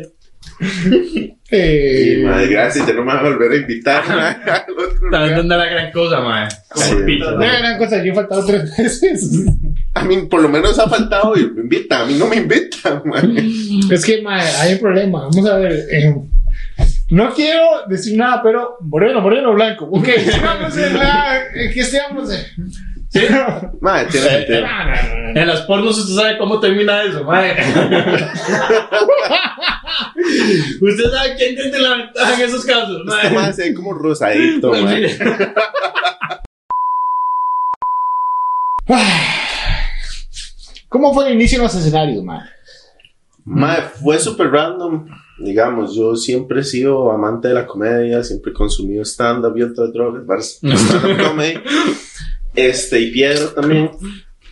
Eh, 1.53 2.13
Sí, 2.18 2.24
madre, 2.24 2.48
gracias, 2.48 2.88
ya 2.88 2.94
no 2.94 3.01
me 3.03 3.08
vas 3.13 3.20
a 3.20 3.24
volver 3.30 3.51
a 3.51 3.56
invitar 3.58 4.03
También 5.12 5.48
no 5.48 5.58
la 5.58 5.65
gran 5.65 5.91
cosa, 5.91 6.22
ma. 6.22 6.48
Como 6.70 6.86
Sí. 6.86 6.94
el 6.96 7.06
pizza, 7.06 7.32
no, 7.32 7.38
ma. 7.38 7.46
gran 7.60 7.77
cosa, 7.77 8.03
yo 8.03 8.12
he 8.12 8.15
faltado 8.15 8.46
tres 8.46 8.77
veces. 8.77 9.46
A 9.94 10.03
mí, 10.06 10.18
por 10.30 10.41
lo 10.41 10.48
menos 10.50 10.80
ha 10.80 10.88
faltado 10.88 11.36
y 11.36 11.50
me 11.51 11.62
invita. 11.62 12.01
A 12.01 12.06
mí 12.06 12.13
no 12.18 12.27
me 12.27 12.38
invita, 12.38 13.01
ma. 13.06 13.22
Es 13.91 14.06
que, 14.06 14.22
ma, 14.22 14.38
hay 14.62 14.74
un 14.74 14.80
problema. 14.80 15.22
Vamos 15.24 15.46
a 15.50 15.58
ver. 15.58 15.74
eh, 15.91 16.15
no 17.12 17.34
quiero 17.34 17.86
decir 17.88 18.18
nada, 18.18 18.41
pero 18.41 18.77
moreno, 18.82 19.22
moreno, 19.22 19.53
blanco. 19.53 19.86
Ok, 19.91 20.08
sigamos 20.18 20.77
en 20.77 20.98
la. 20.98 21.41
¿en 21.53 21.74
¿Qué 21.74 21.82
estamos? 21.82 22.32
en? 22.32 22.72
Sí. 23.10 23.20
Ma, 23.82 24.08
tiene 24.08 24.30
sentido. 24.30 24.62
No, 24.62 24.68
no, 24.68 24.86
no, 24.86 25.34
no. 25.34 25.41
En 25.41 25.48
las 25.48 25.62
pornos 25.63 25.98
usted 25.98 26.15
sabe 26.15 26.38
cómo 26.38 26.62
termina 26.62 27.03
eso, 27.03 27.25
ma. 27.25 27.41
usted 30.82 31.12
sabe 31.12 31.36
quién 31.38 31.56
tiene 31.56 31.80
la 31.80 31.96
ventaja 31.98 32.36
en 32.36 32.41
esos 32.41 32.63
casos. 32.63 33.01
Este 33.22 33.30
ma 33.32 33.51
se 33.51 33.63
ve 33.63 33.74
como 33.74 33.94
rosadito, 33.94 34.72
ma. 34.72 34.96
¿Cómo 40.88 41.13
fue 41.13 41.27
el 41.27 41.34
inicio 41.34 41.58
en 41.58 41.63
los 41.63 41.75
escenarios, 41.75 42.24
ma? 42.24 42.50
Ma, 43.44 43.75
fue 44.01 44.18
súper 44.20 44.50
random. 44.50 45.08
Digamos, 45.43 45.95
yo 45.95 46.15
siempre 46.15 46.62
he 46.62 46.63
sido 46.63 47.12
amante 47.12 47.48
de 47.50 47.53
la 47.55 47.65
comedia, 47.65 48.24
siempre 48.24 48.51
he 48.51 48.53
consumido 48.53 49.03
stand-up 49.03 49.57
y 49.57 49.63
otras 49.63 49.91
drogas, 49.93 50.25
varas- 50.25 50.60
stand-up 50.63 51.27
comedy. 51.27 51.53
Este, 52.55 53.00
y 53.00 53.12
piedra 53.12 53.53
también. 53.55 53.91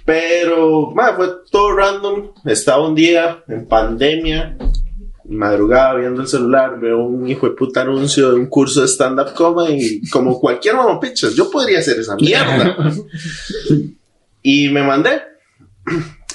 Pero, 0.06 0.92
ma, 0.92 1.14
fue 1.16 1.28
todo 1.52 1.76
random. 1.76 2.32
Estaba 2.46 2.88
un 2.88 2.96
día 2.96 3.44
en 3.48 3.68
pandemia, 3.68 4.58
madrugada 5.26 5.96
viendo 5.96 6.22
el 6.22 6.28
celular, 6.28 6.80
veo 6.80 7.04
un 7.04 7.30
hijo 7.30 7.48
de 7.48 7.56
puta 7.56 7.82
anuncio 7.82 8.30
de 8.32 8.36
un 8.40 8.48
curso 8.48 8.82
de 8.82 8.88
stand-up 8.88 9.34
comedy. 9.36 10.00
y 10.04 10.10
Como 10.10 10.40
cualquier 10.40 10.76
mamapichas, 10.76 11.36
yo 11.36 11.52
podría 11.52 11.80
hacer 11.80 12.00
esa 12.00 12.16
mierda. 12.16 12.76
Y 14.42 14.70
me 14.70 14.82
mandé. 14.82 15.22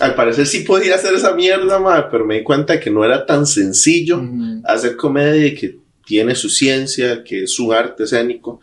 Al 0.00 0.14
parecer 0.14 0.46
sí 0.46 0.60
podía 0.60 0.96
hacer 0.96 1.14
esa 1.14 1.34
mierda, 1.34 1.78
mae, 1.78 2.04
pero 2.10 2.24
me 2.24 2.38
di 2.38 2.42
cuenta 2.42 2.80
que 2.80 2.90
no 2.90 3.04
era 3.04 3.24
tan 3.24 3.46
sencillo 3.46 4.20
hacer 4.64 4.96
comedia 4.96 5.46
y 5.46 5.54
que 5.54 5.78
tiene 6.04 6.34
su 6.34 6.50
ciencia, 6.50 7.22
que 7.24 7.44
es 7.44 7.52
su 7.52 7.72
arte 7.72 8.04
escénico. 8.04 8.60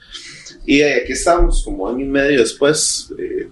Y 0.65 0.81
eh, 0.81 1.01
aquí 1.01 1.13
estamos, 1.13 1.63
como 1.63 1.89
año 1.89 2.05
y 2.05 2.09
medio 2.09 2.39
después, 2.39 3.11
eh, 3.17 3.47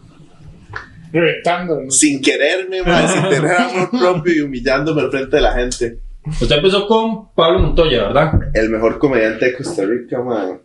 sin 1.90 2.22
quererme, 2.22 2.84
mae, 2.84 3.08
sin 3.08 3.30
tener 3.30 3.52
amor 3.58 3.90
propio 3.90 4.36
y 4.36 4.42
humillándome 4.42 5.02
al 5.02 5.12
frente 5.12 5.38
de 5.38 5.42
la 5.42 5.54
gente. 5.54 6.00
Usted 6.42 6.56
empezó 6.58 6.88
con 6.88 7.34
Pablo 7.34 7.60
Montoya, 7.60 8.04
¿verdad? 8.08 8.34
El 8.54 8.70
mejor 8.70 8.98
comediante 9.00 9.46
de 9.46 9.58
Costa 9.58 9.84
Rica, 9.86 10.22
mae. 10.22 10.60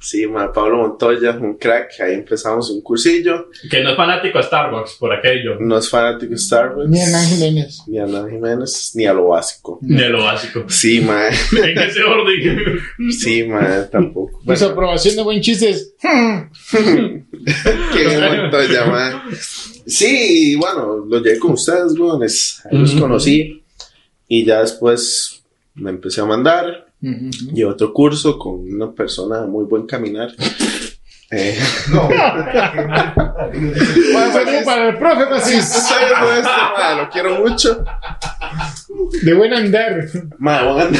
Sí, 0.00 0.26
mae, 0.26 0.48
Pablo 0.54 0.78
Montoya, 0.78 1.32
un 1.40 1.56
crack. 1.56 2.00
Ahí 2.00 2.14
empezamos 2.14 2.70
un 2.70 2.80
cursillo. 2.82 3.48
Que 3.70 3.82
no 3.82 3.90
es 3.90 3.96
fanático 3.96 4.38
de 4.38 4.44
Starbucks, 4.44 4.96
por 4.98 5.12
aquello. 5.12 5.56
No 5.60 5.78
es 5.78 5.88
fanático 5.88 6.32
de 6.32 6.38
Starbucks. 6.38 6.88
Ni 6.88 7.00
Hernán 7.00 7.26
Jiménez. 7.26 7.78
Ni 7.86 7.98
a 7.98 8.04
Ana 8.04 8.24
Jiménez, 8.28 8.92
ni 8.94 9.06
a 9.06 9.12
lo 9.12 9.28
básico. 9.28 9.78
De 9.80 10.08
lo 10.08 10.24
básico. 10.24 10.64
Sí, 10.68 11.00
mae. 11.00 11.30
En 11.62 11.78
ese 11.78 12.02
orden. 12.02 12.78
Sí, 13.10 13.44
mae, 13.44 13.84
tampoco. 13.90 14.38
Su 14.40 14.44
Bueno, 14.46 14.66
aprobación 14.66 15.16
de 15.16 15.22
buen 15.22 15.40
chiste 15.40 15.70
es. 15.70 15.94
qué 16.72 18.36
Montoya, 18.36 18.86
mae. 18.86 19.12
Sí, 19.86 20.52
y 20.52 20.54
bueno, 20.56 21.04
lo 21.08 21.18
llegué 21.20 21.38
con 21.38 21.52
ustedes, 21.52 21.98
weones. 21.98 22.62
Ahí 22.70 22.78
los 22.78 22.94
conocí. 22.94 23.61
Y 24.34 24.46
ya 24.46 24.60
después 24.60 25.42
me 25.74 25.90
empecé 25.90 26.22
a 26.22 26.24
mandar. 26.24 26.86
Ujú. 27.02 27.28
Y 27.54 27.64
otro 27.64 27.92
curso 27.92 28.38
con 28.38 28.60
una 28.60 28.90
persona 28.92 29.42
de 29.42 29.46
muy 29.46 29.64
buen 29.66 29.84
caminar. 29.86 30.32
Eh, 31.34 31.58
Un 33.54 34.32
saludo 34.32 34.64
para 34.66 34.88
el 34.90 34.98
profe 34.98 35.30
Macís. 35.30 35.66
soy 35.88 36.02
el 36.04 36.26
nuestro, 36.26 36.52
mae, 36.76 36.96
lo 36.98 37.08
quiero 37.08 37.40
mucho. 37.40 37.82
De 39.22 39.32
buen 39.32 39.54
andar. 39.54 40.04
Voy 40.38 40.52
a 40.52 40.82
andar 40.82 40.92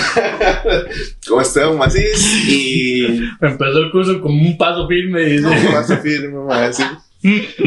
con 1.29 1.43
Esteban 1.43 1.77
Macís 1.77 2.49
y 2.49 3.05
Empezó 3.43 3.79
el 3.79 3.91
curso 3.91 4.23
con 4.23 4.33
un 4.33 4.57
paso 4.57 4.89
firme 4.89 5.21
dice. 5.21 5.43
no, 5.43 5.51
paso 5.71 5.99
firme, 5.99 6.73
sí. 6.73 6.83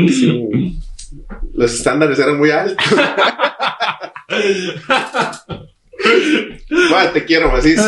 Sí. 0.10 0.80
Los 1.54 1.72
estándares 1.72 2.18
eran 2.18 2.40
muy 2.40 2.50
altos. 2.50 2.84
Mae, 6.92 7.08
te 7.14 7.26
quiero, 7.26 7.52
Macís. 7.52 7.82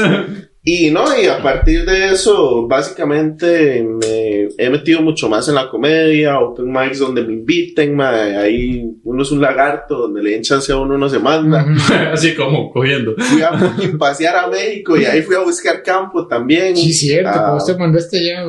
Y 0.70 0.92
no, 0.92 1.06
y 1.18 1.28
a 1.28 1.42
partir 1.42 1.86
de 1.86 2.12
eso, 2.12 2.68
básicamente 2.68 3.82
me 3.84 4.50
he 4.58 4.70
metido 4.70 5.02
mucho 5.02 5.30
más 5.30 5.48
en 5.48 5.56
la 5.56 5.70
comedia, 5.70 6.40
open 6.40 6.70
mics 6.70 7.00
donde 7.00 7.24
me 7.24 7.32
inviten, 7.32 7.96
mae, 7.96 8.36
ahí 8.36 8.84
uno 9.06 9.24
es 9.24 9.32
un 9.32 9.40
lagarto, 9.40 9.98
donde 9.98 10.22
le 10.22 10.32
den 10.32 10.42
chance 10.42 10.70
a 10.74 10.78
uno, 10.78 10.96
uno 10.96 11.08
se 11.08 11.20
manda. 11.20 11.66
Así 12.12 12.36
como 12.36 12.70
cogiendo. 12.70 13.16
Fui 13.18 13.42
a 13.42 13.52
pasear 13.98 14.36
a 14.36 14.48
México 14.48 14.98
y 14.98 15.06
ahí 15.06 15.22
fui 15.22 15.36
a 15.38 15.40
buscar 15.40 15.82
campo 15.82 16.28
también. 16.28 16.76
Sí, 16.76 16.92
cierto. 16.92 17.30
Ah, 17.34 17.46
Como 17.46 17.58
usted 17.60 17.78
mandaste 17.78 18.26
ya. 18.26 18.44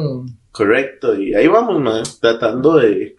Correcto, 0.50 1.14
y 1.16 1.34
ahí 1.34 1.46
vamos, 1.46 1.80
mae, 1.80 2.02
tratando 2.20 2.78
de, 2.78 3.14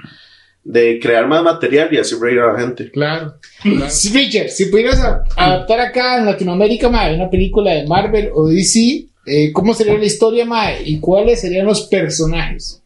de 0.72 1.00
crear 1.02 1.28
más 1.28 1.42
material 1.44 1.90
y 1.92 1.98
así 1.98 2.16
reír 2.22 2.40
a 2.42 2.54
la 2.54 2.60
gente. 2.60 2.92
Claro. 2.92 3.34
Richard, 3.64 4.50
si 4.50 4.66
pudieras 4.66 5.00
a- 5.00 5.24
adaptar 5.36 5.80
acá 5.80 6.20
en 6.20 6.28
Latinoamérica, 6.28 6.90
mae, 6.90 7.16
una 7.16 7.28
película 7.28 7.72
de 7.74 7.88
Marvel 7.88 8.30
o 8.36 8.48
DC, 8.48 9.08
eh, 9.26 9.52
¿cómo 9.52 9.74
sería 9.74 9.98
la 9.98 10.06
historia, 10.06 10.46
mae? 10.46 10.84
¿Y 10.86 11.00
cuáles 11.00 11.42
serían 11.42 11.66
los 11.66 11.88
personajes? 11.88 12.84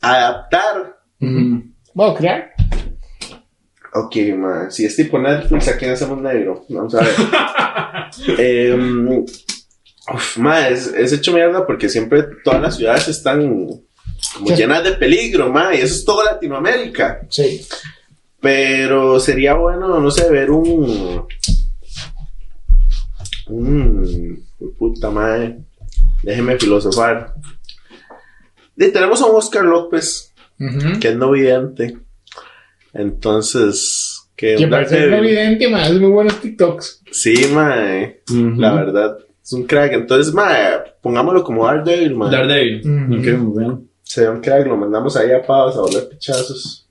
Adaptar. 0.00 0.96
Bueno, 1.18 2.14
crear. 2.14 2.50
Ok, 3.92 4.16
mae, 4.38 4.70
si 4.70 4.86
es 4.86 4.96
tipo 4.96 5.18
Netflix, 5.18 5.68
¿a 5.68 5.76
quién 5.76 5.90
hacemos 5.90 6.18
negro? 6.22 6.64
Vamos 6.70 6.94
a 6.94 7.02
ver. 7.02 7.14
Uf, 10.14 10.38
mae, 10.38 10.72
es, 10.72 10.86
es 10.88 11.12
hecho 11.12 11.32
mierda 11.34 11.66
porque 11.66 11.88
siempre 11.90 12.24
todas 12.42 12.60
las 12.62 12.76
ciudades 12.76 13.06
están 13.08 13.42
como 14.34 14.48
Sí. 14.48 14.56
llenas 14.56 14.84
de 14.84 14.92
peligro, 14.92 15.50
mae, 15.50 15.76
y 15.76 15.80
eso 15.82 15.94
es 15.94 16.04
todo 16.04 16.24
Latinoamérica. 16.24 17.20
Sí. 17.28 17.66
Pero 18.40 19.20
sería 19.20 19.54
bueno, 19.54 20.00
no 20.00 20.10
sé, 20.10 20.30
ver 20.30 20.50
un. 20.50 21.26
Un. 23.48 24.44
Puta 24.78 25.10
madre. 25.10 25.58
Déjeme 26.22 26.58
filosofar. 26.58 27.34
Y 28.76 28.88
tenemos 28.88 29.20
a 29.20 29.26
un 29.26 29.36
Oscar 29.36 29.64
López, 29.64 30.32
que 31.00 31.08
es 31.08 31.16
no 31.16 31.32
vidente. 31.32 31.98
Entonces. 32.92 34.16
Que 34.36 34.66
parece 34.70 35.06
muy 35.08 35.18
evidente, 35.18 35.68
mae. 35.68 35.90
Es 35.92 36.00
muy 36.00 36.10
buenos 36.10 36.40
TikToks. 36.40 37.02
Sí, 37.10 37.46
mae. 37.52 38.22
La 38.56 38.72
verdad. 38.72 39.18
Es 39.42 39.52
un 39.52 39.64
crack. 39.64 39.92
Entonces, 39.92 40.32
mae, 40.32 40.78
pongámoslo 41.02 41.44
como 41.44 41.66
Daredevil, 41.66 42.16
mae. 42.16 42.30
Daredevil. 42.30 42.80
Mm. 42.84 43.12
Ok, 43.18 43.38
muy 43.38 43.58
bien. 43.64 43.89
Se 44.10 44.22
ve 44.22 44.28
un 44.28 44.40
crack, 44.40 44.66
lo 44.66 44.76
mandamos 44.76 45.16
ahí 45.16 45.30
a 45.30 45.40
pavos 45.40 45.76
a 45.76 45.82
volver 45.82 46.08
pichazos. 46.08 46.84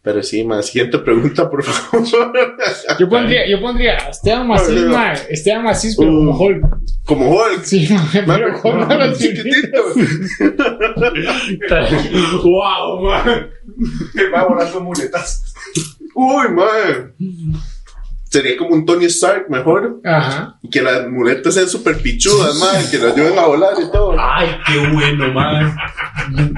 Pero 0.00 0.22
sí, 0.22 0.42
mae. 0.42 0.62
Siguiente 0.62 0.98
pregunta, 1.00 1.50
por 1.50 1.62
favor. 1.62 2.06
Yo 2.98 3.06
pondría, 3.10 3.46
yo 3.46 3.60
pondría 3.60 3.98
a 4.06 4.08
Esteban 4.08 4.46
Macís, 4.48 4.68
Ay, 4.70 4.84
mae. 4.84 5.18
Esteban 5.28 5.64
Macís, 5.64 5.94
pero 5.98 6.10
Uh. 6.10 6.14
como 6.14 6.38
Hulk. 6.38 6.64
como 7.04 7.28
Hulk. 7.30 7.62
Sí, 7.64 7.86
mae, 7.90 8.22
Mae, 8.24 8.38
pero 8.38 8.60
Hulk 8.62 8.88
no 8.88 9.12
chiquitito. 9.14 9.82
wow, 12.44 13.02
man. 13.02 13.50
Va 14.34 14.44
volando 14.48 14.80
muletas. 14.80 15.52
Uy, 16.14 16.48
man. 16.54 17.12
Sería 18.36 18.54
como 18.58 18.74
un 18.74 18.84
Tony 18.84 19.06
Stark 19.06 19.48
mejor. 19.48 19.98
Ajá. 20.04 20.58
Y 20.62 20.68
que 20.68 20.82
las 20.82 21.08
muletas 21.08 21.54
sean 21.54 21.70
súper 21.70 21.96
pichudas, 22.02 22.54
man. 22.56 22.84
Que 22.90 22.98
lo 22.98 23.06
ayuden 23.14 23.38
a 23.38 23.46
volar 23.46 23.72
y 23.82 23.90
todo. 23.90 24.14
Ay, 24.18 24.48
qué 24.66 24.78
bueno, 24.92 25.32
man. 25.32 25.74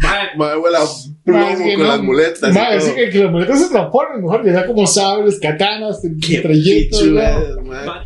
Man, 0.00 0.28
Man, 0.36 0.60
vuela 0.60 0.78
Mae, 0.78 0.84
es 0.84 1.10
plomo 1.24 1.56
que 1.64 1.74
con 1.74 1.82
no. 1.82 1.88
las 1.88 2.00
muletas. 2.00 2.40
todo. 2.54 2.80
sí 2.80 2.94
que, 2.94 3.10
que 3.10 3.18
las 3.24 3.32
muletas 3.32 3.60
se 3.60 3.68
transformen 3.70 4.22
mejor, 4.22 4.44
ya 4.46 4.52
sea 4.52 4.66
como 4.66 4.86
sables, 4.86 5.40
katanas, 5.40 6.00
trayectos. 6.42 7.06
man. 7.06 8.04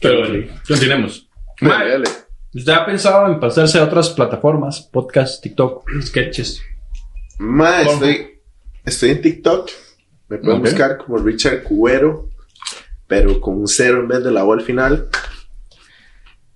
Pero 0.00 0.18
bueno, 0.20 0.46
continuemos. 0.68 1.26
Dale, 1.60 1.74
Man, 1.74 1.88
dale. 1.88 2.08
¿Usted 2.52 2.72
ha 2.72 2.84
pensado 2.84 3.32
en 3.32 3.40
pasarse 3.40 3.78
a 3.78 3.84
otras 3.84 4.10
plataformas? 4.10 4.80
Podcast, 4.92 5.42
TikTok, 5.42 5.88
sketches. 6.02 6.60
Man, 7.38 7.84
¿Cómo? 7.86 7.92
estoy, 7.94 8.40
estoy 8.84 9.10
en 9.10 9.22
TikTok. 9.22 9.70
Me 10.30 10.38
pueden 10.38 10.60
buscar 10.62 10.96
como 10.96 11.18
Richard 11.18 11.64
Cubero, 11.64 12.30
pero 13.06 13.40
con 13.40 13.58
un 13.58 13.68
cero 13.68 13.98
en 14.00 14.08
vez 14.08 14.22
de 14.22 14.30
la 14.30 14.44
O 14.44 14.52
al 14.52 14.62
final. 14.62 15.08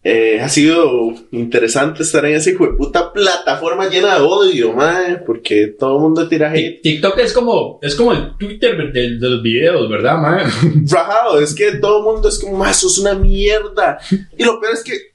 Eh, 0.06 0.38
ha 0.40 0.50
sido 0.50 1.14
interesante 1.30 2.02
estar 2.02 2.24
en 2.26 2.34
esa 2.34 2.50
hijo 2.50 2.66
de 2.66 2.74
puta 2.74 3.10
plataforma 3.10 3.88
llena 3.88 4.16
de 4.16 4.20
odio, 4.20 4.74
man, 4.74 5.22
porque 5.26 5.68
todo 5.78 5.96
el 5.96 6.02
mundo 6.02 6.28
tira 6.28 6.52
hate. 6.52 6.82
TikTok 6.82 7.18
es 7.18 7.32
como, 7.32 7.78
es 7.80 7.94
como 7.94 8.12
el 8.12 8.36
Twitter 8.36 8.76
de, 8.92 9.18
de 9.18 9.28
los 9.30 9.42
videos, 9.42 9.88
¿verdad, 9.88 10.18
man? 10.18 10.40
rajado, 10.86 11.40
es 11.40 11.54
que 11.54 11.76
todo 11.76 11.98
el 11.98 12.04
mundo 12.04 12.28
es 12.28 12.38
como, 12.38 12.58
"Ma, 12.58 12.70
eso 12.70 12.86
es 12.86 12.98
una 12.98 13.14
mierda. 13.14 13.98
Y 14.36 14.44
lo 14.44 14.60
peor 14.60 14.74
es 14.74 14.84
que 14.84 15.13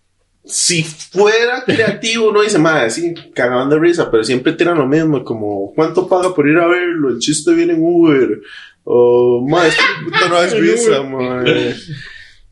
si 0.50 0.84
fuera 0.84 1.64
creativo, 1.64 2.30
uno 2.30 2.42
dice, 2.42 2.58
madre, 2.58 2.90
sí, 2.90 3.14
cagaban 3.34 3.70
de 3.70 3.80
risa, 3.80 4.10
pero 4.10 4.24
siempre 4.24 4.54
tiran 4.54 4.78
lo 4.78 4.88
mismo, 4.88 5.24
como, 5.24 5.72
¿cuánto 5.76 6.08
paga 6.08 6.34
por 6.34 6.48
ir 6.48 6.58
a 6.58 6.68
verlo? 6.68 7.10
El 7.10 7.20
chiste 7.20 7.54
viene 7.54 7.74
en 7.74 7.84
Uber. 7.84 8.42
O, 8.84 9.46
madre, 9.48 9.70
es 9.70 9.76
que 9.76 10.06
puta 10.06 10.28
no 10.30 10.42
es 10.42 10.60
risa, 10.60 11.04
madre. 11.04 11.76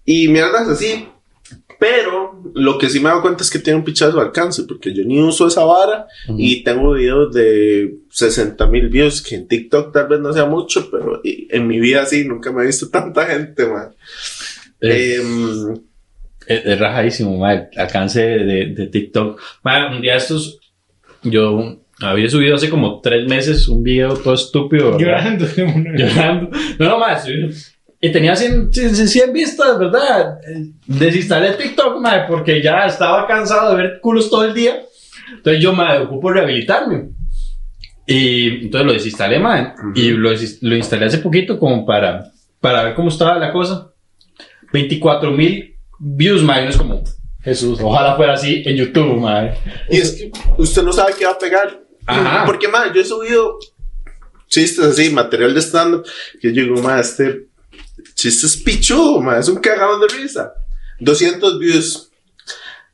Y 0.06 0.28
mierdas 0.28 0.70
así. 0.70 1.08
Pero 1.80 2.42
lo 2.56 2.78
que 2.78 2.90
sí 2.90 3.00
me 3.00 3.06
he 3.06 3.10
dado 3.10 3.22
cuenta 3.22 3.44
es 3.44 3.52
que 3.52 3.60
tiene 3.60 3.78
un 3.78 3.86
pichazo 3.86 4.18
de 4.18 4.24
alcance, 4.24 4.64
porque 4.64 4.94
yo 4.94 5.04
ni 5.04 5.22
uso 5.22 5.48
esa 5.48 5.64
vara 5.64 6.08
y 6.28 6.64
tengo 6.64 6.94
videos 6.94 7.32
de 7.34 8.00
60 8.10 8.66
mil 8.66 8.90
views, 8.90 9.22
que 9.22 9.36
en 9.36 9.48
TikTok 9.48 9.94
tal 9.94 10.08
vez 10.08 10.20
no 10.20 10.34
sea 10.34 10.46
mucho, 10.46 10.90
pero 10.90 11.22
en 11.24 11.68
mi 11.68 11.80
vida 11.80 12.06
sí, 12.08 12.26
nunca 12.26 12.52
me 12.52 12.64
he 12.64 12.68
visto 12.68 12.90
tanta 12.90 13.28
gente, 13.28 13.68
man. 13.68 13.94
Es, 14.80 15.20
Em, 15.20 15.87
es- 16.48 16.66
es 16.66 16.80
rajadísimo. 16.80 17.48
El 17.50 17.68
alcance 17.78 18.22
de, 18.22 18.66
de 18.68 18.88
TikTok. 18.88 19.40
Man, 19.64 19.96
un 19.96 20.02
día 20.02 20.16
estos, 20.16 20.60
yo 21.24 21.78
había 22.02 22.30
subido 22.30 22.56
hace 22.56 22.70
como 22.70 23.02
tres 23.02 23.28
meses 23.28 23.68
un 23.68 23.84
video 23.84 24.14
todo 24.16 24.34
estúpido, 24.36 24.98
¿verdad? 24.98 25.38
Llorando. 25.40 25.46
Llorando. 25.98 26.50
No, 26.80 26.90
no 26.90 27.00
más. 27.00 27.28
Y 28.00 28.12
tenía 28.12 28.36
100, 28.36 28.72
100, 28.72 28.96
100 29.08 29.34
vistas, 29.34 29.80
¿verdad? 29.80 30.38
Desinstalé 30.86 31.54
TikTok, 31.54 32.00
madre, 32.00 32.26
porque 32.28 32.62
ya 32.62 32.86
estaba 32.86 33.26
cansado 33.26 33.76
de 33.76 33.82
ver 33.84 34.00
culos 34.02 34.30
todo 34.30 34.46
el 34.46 34.54
día. 34.54 34.84
Entonces 35.36 35.62
yo, 35.62 35.74
me 35.74 35.98
ocupo 35.98 36.32
rehabilitarme. 36.32 37.10
Y 38.06 38.66
entonces 38.66 38.86
lo 38.86 38.94
desinstalé, 38.94 39.40
madre. 39.40 39.74
Y 39.96 40.12
lo, 40.12 40.30
lo 40.62 40.76
instalé 40.76 41.06
hace 41.08 41.18
poquito 41.18 41.58
como 41.60 41.86
para, 41.86 42.32
para 42.62 42.84
ver 42.84 42.94
cómo 42.94 43.10
estaba 43.10 43.38
la 43.40 43.52
cosa. 43.52 43.92
24 44.72 45.32
mil 45.32 45.76
views, 46.00 46.44
madre. 46.44 46.70
Es 46.70 46.78
como, 46.78 47.04
Jesús, 47.42 47.80
ojalá 47.82 48.16
fuera 48.16 48.34
así 48.34 48.64
en 48.66 48.76
YouTube, 48.76 49.20
madre. 49.20 49.58
y 49.90 49.98
es 49.98 50.12
que 50.14 50.32
usted 50.58 50.84
no 50.84 50.92
sabe 50.92 51.14
qué 51.18 51.26
va 51.26 51.32
a 51.32 51.40
pegar. 51.40 51.82
Ajá. 52.06 52.46
Porque, 52.46 52.68
man, 52.68 52.92
yo 52.94 53.02
he 53.02 53.06
subido 53.06 53.58
chistes 54.48 54.86
así, 54.86 55.10
material 55.10 55.54
de 55.54 55.62
stand-up, 55.62 56.06
que 56.42 56.54
yo 56.54 56.64
digo, 56.64 56.82
ma, 56.82 57.00
este 57.00 57.48
chiste 58.16 58.48
es 58.48 58.58
pichudo, 58.58 59.22
ma, 59.22 59.40
es 59.40 59.48
un 59.48 59.58
cagado 59.58 60.00
de 60.00 60.08
risa. 60.08 60.54
200 61.00 61.60
views. 61.60 62.12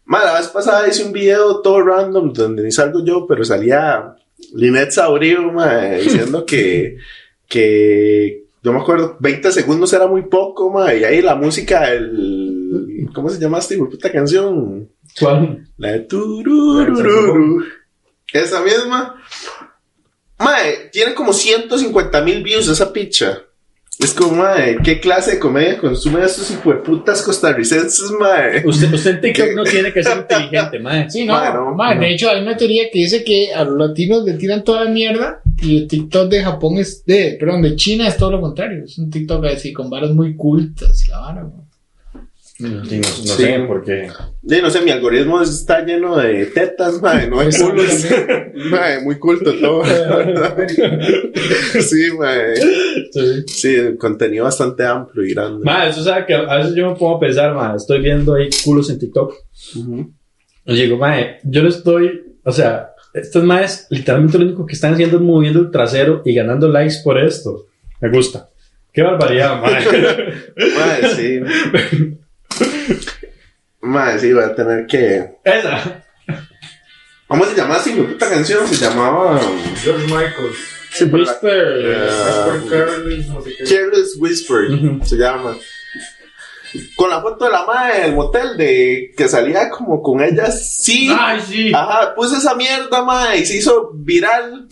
Ma, 0.05 0.24
la 0.24 0.33
vez 0.33 0.48
pasada 0.48 0.88
hice 0.88 1.03
un 1.03 1.13
video 1.13 1.62
todo 1.62 1.81
random 1.81 2.33
donde 2.33 2.63
ni 2.63 2.72
salgo 2.72 3.03
yo, 3.05 3.25
pero 3.27 3.45
salía 3.45 4.15
Linet 4.53 4.91
Saurio, 4.91 5.51
ma, 5.51 5.81
diciendo 6.03 6.45
que, 6.45 6.98
que, 7.48 8.43
no 8.63 8.74
me 8.74 8.79
acuerdo, 8.79 9.17
20 9.19 9.51
segundos 9.51 9.93
era 9.93 10.07
muy 10.07 10.24
poco, 10.24 10.69
ma, 10.69 10.93
y 10.93 11.03
ahí 11.03 11.22
la 11.22 11.36
música, 11.36 11.91
el, 11.91 12.32
¿cómo 13.13 13.29
se 13.29 13.39
llama 13.39 13.60
esta 13.60 13.75
puta 13.75 14.12
canción? 14.12 14.89
¿Cuál? 15.20 15.67
La 15.77 15.91
de 15.93 16.00
tururururu. 16.01 17.63
Esa 18.32 18.62
misma. 18.62 19.15
Mae, 20.39 20.89
tiene 20.91 21.13
como 21.13 21.32
150 21.34 22.22
mil 22.22 22.43
views 22.43 22.67
esa 22.67 22.91
picha. 22.91 23.39
Es 24.00 24.12
como, 24.12 24.38
mae, 24.38 24.77
¿qué 24.84 25.00
clase 25.00 25.34
de 25.34 25.39
comedia 25.39 25.77
consumen 25.77 26.24
estos 26.24 26.50
hijueputas 26.50 27.22
costarricenses, 27.22 28.10
mae? 28.20 28.63
Usted, 28.67 28.91
usted 28.91 29.12
en 29.12 29.22
TikTok 29.22 29.55
no 29.55 29.63
tiene 29.63 29.93
que 29.93 30.03
ser 30.03 30.17
inteligente, 30.17 30.79
mae. 30.79 31.10
Sí, 31.12 31.25
no, 31.25 31.39
Bueno, 31.39 31.75
ma, 31.75 31.93
no. 31.93 32.01
de 32.01 32.13
hecho 32.13 32.29
hay 32.32 32.41
una 32.41 32.58
teoría 32.58 32.86
que 32.91 33.00
dice 33.00 33.24
que 33.24 33.53
a 33.53 33.63
los 33.63 33.77
latinos 33.77 34.24
le 34.25 34.34
tiran 34.34 34.63
toda 34.63 34.86
la 34.86 34.89
mierda 34.89 35.41
y 35.62 35.77
el 35.77 35.88
TikTok 35.88 36.27
de 36.29 36.43
Japón 36.43 36.79
es 36.79 37.05
de, 37.05 37.38
perdón, 37.39 37.62
de 37.62 37.75
China 37.75 38.08
es 38.08 38.17
todo 38.17 38.32
lo 38.32 38.41
contrario, 38.41 38.84
es 38.84 38.98
un 38.98 39.12
TikTok 39.12 39.46
así 39.46 39.72
con 39.72 39.91
varas 39.91 40.10
muy 40.10 40.36
cultas 40.36 41.05
y 41.05 41.12
la 41.12 41.20
vara, 41.20 41.48
Sí, 42.55 42.65
no, 42.65 42.77
no 42.83 42.83
Sí. 43.03 43.27
sé 43.27 43.60
por 43.67 43.83
qué. 43.83 44.10
Sí, 44.48 44.60
no 44.62 44.69
sé, 44.69 44.81
mi 44.81 44.91
algoritmo 44.91 45.41
está 45.41 45.83
lleno 45.83 46.15
de 46.17 46.45
tetas, 46.48 47.01
mae, 47.01 47.27
no 47.27 47.41
Eso 47.41 47.69
culos. 47.69 48.05
mae, 48.72 49.00
muy 49.01 49.17
culto 49.17 49.53
todo. 49.55 49.83
sí, 51.81 52.12
mae. 52.17 52.55
Sí. 53.12 53.43
Sí, 53.48 53.77
contenido 53.98 54.43
bastante 54.45 54.86
amplio 54.86 55.25
y 55.25 55.33
grande. 55.33 55.65
Mae, 55.65 55.89
eso 55.89 56.03
sabe 56.03 56.25
que 56.27 56.33
a 56.36 56.57
veces 56.57 56.75
yo 56.75 56.89
me 56.91 56.95
pongo 56.95 57.17
a 57.17 57.19
pensar, 57.19 57.53
mae, 57.55 57.75
estoy 57.75 58.01
viendo 58.01 58.36
ahí 58.36 58.50
culos 58.63 58.89
en 58.89 59.00
TikTok. 59.00 59.33
Ujú. 59.77 60.12
Y 60.65 60.75
digo, 60.75 60.98
mae, 60.98 61.39
yo 61.43 61.63
no 61.63 61.69
estoy, 61.69 62.36
o 62.43 62.51
sea, 62.51 62.91
estos 63.13 63.43
maes 63.43 63.88
literalmente 63.89 64.38
lo 64.38 64.45
único 64.45 64.65
que 64.65 64.74
están 64.74 64.93
haciendo 64.93 65.17
es 65.17 65.24
moviendo 65.24 65.60
el 65.60 65.72
trasero 65.72 66.22
y 66.25 66.33
ganando 66.33 66.67
likes 66.69 66.98
por 67.03 67.19
esto. 67.19 67.65
Me 68.00 68.10
gusta. 68.10 68.48
Qué 68.91 69.01
barbaridad, 69.01 69.60
mae. 69.62 69.83
Mae, 70.55 71.10
sí. 71.15 71.39
Mae, 73.82 74.20
sí, 74.20 74.34
voy 74.34 74.43
a 74.43 74.55
tener 74.55 74.88
que. 74.88 75.38
Esa. 75.43 76.03
¿Cómo 77.27 77.46
se 77.46 77.55
llamaba 77.55 77.82
esa 77.82 77.96
puta 77.96 78.29
canción? 78.29 78.67
Se 78.67 78.75
llamaba. 78.75 79.39
George 79.82 80.05
Michael. 80.05 80.51
Sí, 80.91 81.05
pero 81.12 81.24
no 81.24 81.25
sé 83.41 83.55
qué. 83.58 83.63
Careless 83.63 84.17
Whisper 84.20 84.67
se 85.03 85.15
llama. 85.15 85.58
Con 86.96 87.10
la 87.10 87.22
foto 87.22 87.46
de 87.46 87.51
la 87.51 87.65
madre 87.65 88.01
del 88.01 88.13
motel 88.13 88.58
de 88.58 89.13
que 89.15 89.27
salía 89.27 89.70
como 89.70 90.01
con 90.01 90.24
ella, 90.24 90.51
sí. 90.51 91.12
Ay, 91.15 91.39
sí. 91.41 91.72
Ajá, 91.74 92.15
puse 92.15 92.38
esa 92.38 92.55
mierda, 92.55 93.03
madre, 93.03 93.39
y 93.39 93.46
se 93.46 93.58
hizo 93.58 93.91
viral. 93.93 94.67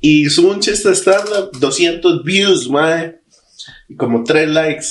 Y 0.00 0.30
subo 0.30 0.50
un 0.50 0.60
chiste 0.60 0.88
de 0.88 0.96
stand-up, 0.96 1.50
200 1.58 2.24
views, 2.24 2.68
madre. 2.68 3.20
Y 3.88 3.96
como 3.96 4.24
3 4.24 4.48
likes. 4.48 4.86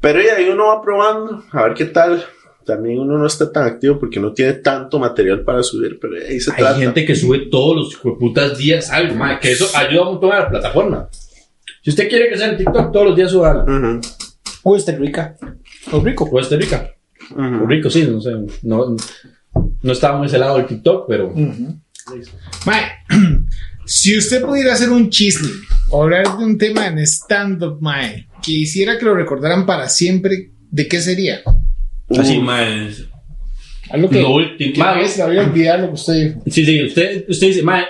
Pero 0.00 0.22
y 0.22 0.26
ahí 0.28 0.48
uno 0.48 0.66
va 0.68 0.82
probando, 0.82 1.44
a 1.52 1.62
ver 1.64 1.74
qué 1.74 1.86
tal. 1.86 2.24
También 2.64 2.98
uno 3.00 3.16
no 3.16 3.26
está 3.26 3.50
tan 3.50 3.64
activo 3.64 3.98
porque 3.98 4.20
no 4.20 4.32
tiene 4.32 4.52
tanto 4.54 4.98
material 4.98 5.42
para 5.42 5.62
subir, 5.62 5.98
pero 5.98 6.14
ahí 6.16 6.38
se 6.38 6.50
Hay 6.52 6.58
trata. 6.58 6.78
gente 6.78 7.04
que 7.06 7.14
sube 7.16 7.48
todos 7.50 7.76
los 8.02 8.16
putas 8.18 8.58
días 8.58 8.90
algo, 8.90 9.16
que 9.40 9.52
eso 9.52 9.66
ayuda 9.74 10.02
un 10.02 10.08
montón 10.12 10.32
a 10.32 10.40
la 10.40 10.48
plataforma. 10.50 11.08
Si 11.82 11.90
usted 11.90 12.08
quiere 12.10 12.28
que 12.28 12.36
sea 12.36 12.50
en 12.50 12.58
TikTok, 12.58 12.92
todos 12.92 13.06
los 13.06 13.16
días 13.16 13.30
suba 13.30 13.52
algo. 13.52 14.76
Está 14.76 14.92
rica. 14.96 15.34
O 15.92 16.00
rico. 16.00 16.28
Costa 16.28 16.56
Rica. 16.56 16.90
ujú. 17.30 17.66
Rico, 17.66 17.88
sí, 17.88 18.06
no 18.06 18.20
sé. 18.20 18.32
No, 18.64 18.94
no 19.82 19.92
estaba 19.92 20.18
en 20.18 20.24
ese 20.24 20.38
lado 20.38 20.58
del 20.58 20.66
TikTok, 20.66 21.06
pero. 21.08 21.32
Mae, 22.66 22.82
si 23.88 24.18
usted 24.18 24.42
pudiera 24.42 24.74
hacer 24.74 24.90
un 24.90 25.08
chiste 25.08 25.48
o 25.88 26.02
hablar 26.02 26.36
de 26.36 26.44
un 26.44 26.58
tema 26.58 26.86
en 26.86 26.98
stand-up, 26.98 27.78
mae, 27.80 28.28
que 28.42 28.52
hiciera 28.52 28.98
que 28.98 29.06
lo 29.06 29.14
recordaran 29.14 29.64
para 29.64 29.88
siempre, 29.88 30.50
¿de 30.70 30.86
qué 30.86 31.00
sería? 31.00 31.40
Así, 32.10 32.38
mae. 32.38 32.90
Algo 33.90 34.10
que, 34.10 34.20
Lo 34.20 34.34
último. 34.34 34.74
que 34.74 34.78
mae, 34.78 35.08
le 35.16 35.22
había 35.22 35.40
olvidado 35.40 35.78
lo 35.78 35.88
que 35.88 35.94
usted 35.94 36.12
dijo. 36.14 36.42
Sí, 36.50 36.66
sí, 36.66 36.84
usted, 36.84 37.24
usted 37.28 37.46
dice, 37.46 37.62
mae. 37.62 37.84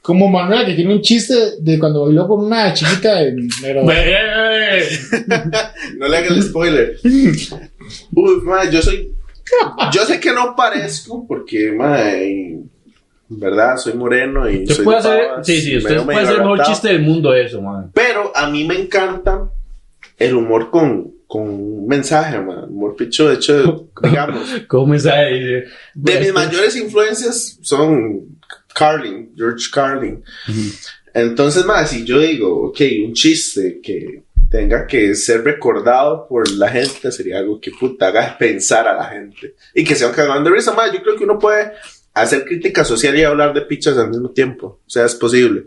Como 0.00 0.26
Manuel, 0.28 0.64
que 0.66 0.74
tiene 0.74 0.94
un 0.94 1.02
chiste 1.02 1.34
de 1.60 1.78
cuando 1.78 2.06
bailó 2.06 2.26
con 2.26 2.46
una 2.46 2.72
chiquita 2.72 3.22
en 3.22 3.48
la. 3.62 3.82
No 5.98 6.08
le 6.08 6.16
haga 6.16 6.28
el 6.28 6.42
spoiler. 6.42 6.96
Uf, 8.12 8.42
mae, 8.44 8.72
yo 8.72 8.80
soy. 8.80 9.12
Yo 9.92 10.04
sé 10.06 10.18
que 10.18 10.32
no 10.32 10.56
parezco 10.56 11.26
porque, 11.28 11.72
mae, 11.72 12.58
verdad, 13.38 13.76
soy 13.76 13.94
moreno 13.94 14.48
y. 14.48 14.66
Soy 14.66 14.84
puede 14.84 15.02
de 15.02 15.08
hacer. 15.08 15.26
Pavas, 15.28 15.46
Sí, 15.46 15.60
sí, 15.60 15.76
usted 15.76 16.02
puede 16.04 16.18
hacer 16.20 16.34
el 16.36 16.40
mejor 16.42 16.62
chiste 16.62 16.88
del 16.88 17.02
mundo, 17.02 17.34
eso, 17.34 17.60
mae. 17.60 17.86
Pero 17.94 18.32
a 18.34 18.48
mí 18.48 18.64
me 18.64 18.76
encanta 18.78 19.48
el 20.18 20.34
humor 20.34 20.70
con, 20.70 21.12
con 21.26 21.42
un 21.42 21.86
mensaje, 21.86 22.38
man. 22.40 22.64
Humor 22.68 22.96
picho, 22.96 23.28
de 23.28 23.34
hecho, 23.34 23.88
digamos. 24.02 24.46
¿Cómo 24.68 24.86
me 24.88 24.98
sabe? 24.98 25.32
Dice, 25.34 25.64
De 25.94 26.12
mis 26.18 26.20
este- 26.28 26.32
mayores 26.32 26.76
influencias 26.76 27.58
son 27.62 28.38
Carlin, 28.74 29.32
George 29.36 29.66
Carlin. 29.72 30.22
Entonces, 31.14 31.64
más, 31.66 31.90
si 31.90 32.04
yo 32.04 32.18
digo, 32.20 32.68
ok, 32.68 32.80
un 33.06 33.12
chiste 33.12 33.80
que 33.82 34.22
tenga 34.50 34.86
que 34.86 35.14
ser 35.14 35.42
recordado 35.44 36.26
por 36.28 36.50
la 36.52 36.68
gente 36.68 37.10
sería 37.12 37.38
algo 37.38 37.58
que 37.60 37.70
puta 37.70 38.08
haga 38.08 38.36
pensar 38.38 38.86
a 38.86 38.94
la 38.94 39.04
gente 39.04 39.54
y 39.74 39.82
que 39.84 39.94
sea 39.94 40.08
un 40.08 40.14
cagón 40.14 40.44
de 40.44 40.50
risa. 40.50 40.72
Más, 40.74 40.92
yo 40.92 41.02
creo 41.02 41.16
que 41.16 41.24
uno 41.24 41.38
puede 41.38 41.72
hacer 42.14 42.44
crítica 42.44 42.84
social 42.84 43.16
y 43.18 43.22
hablar 43.24 43.54
de 43.54 43.62
pichas 43.62 43.96
al 43.98 44.10
mismo 44.10 44.30
tiempo. 44.30 44.80
O 44.86 44.90
sea, 44.90 45.06
es 45.06 45.14
posible. 45.14 45.64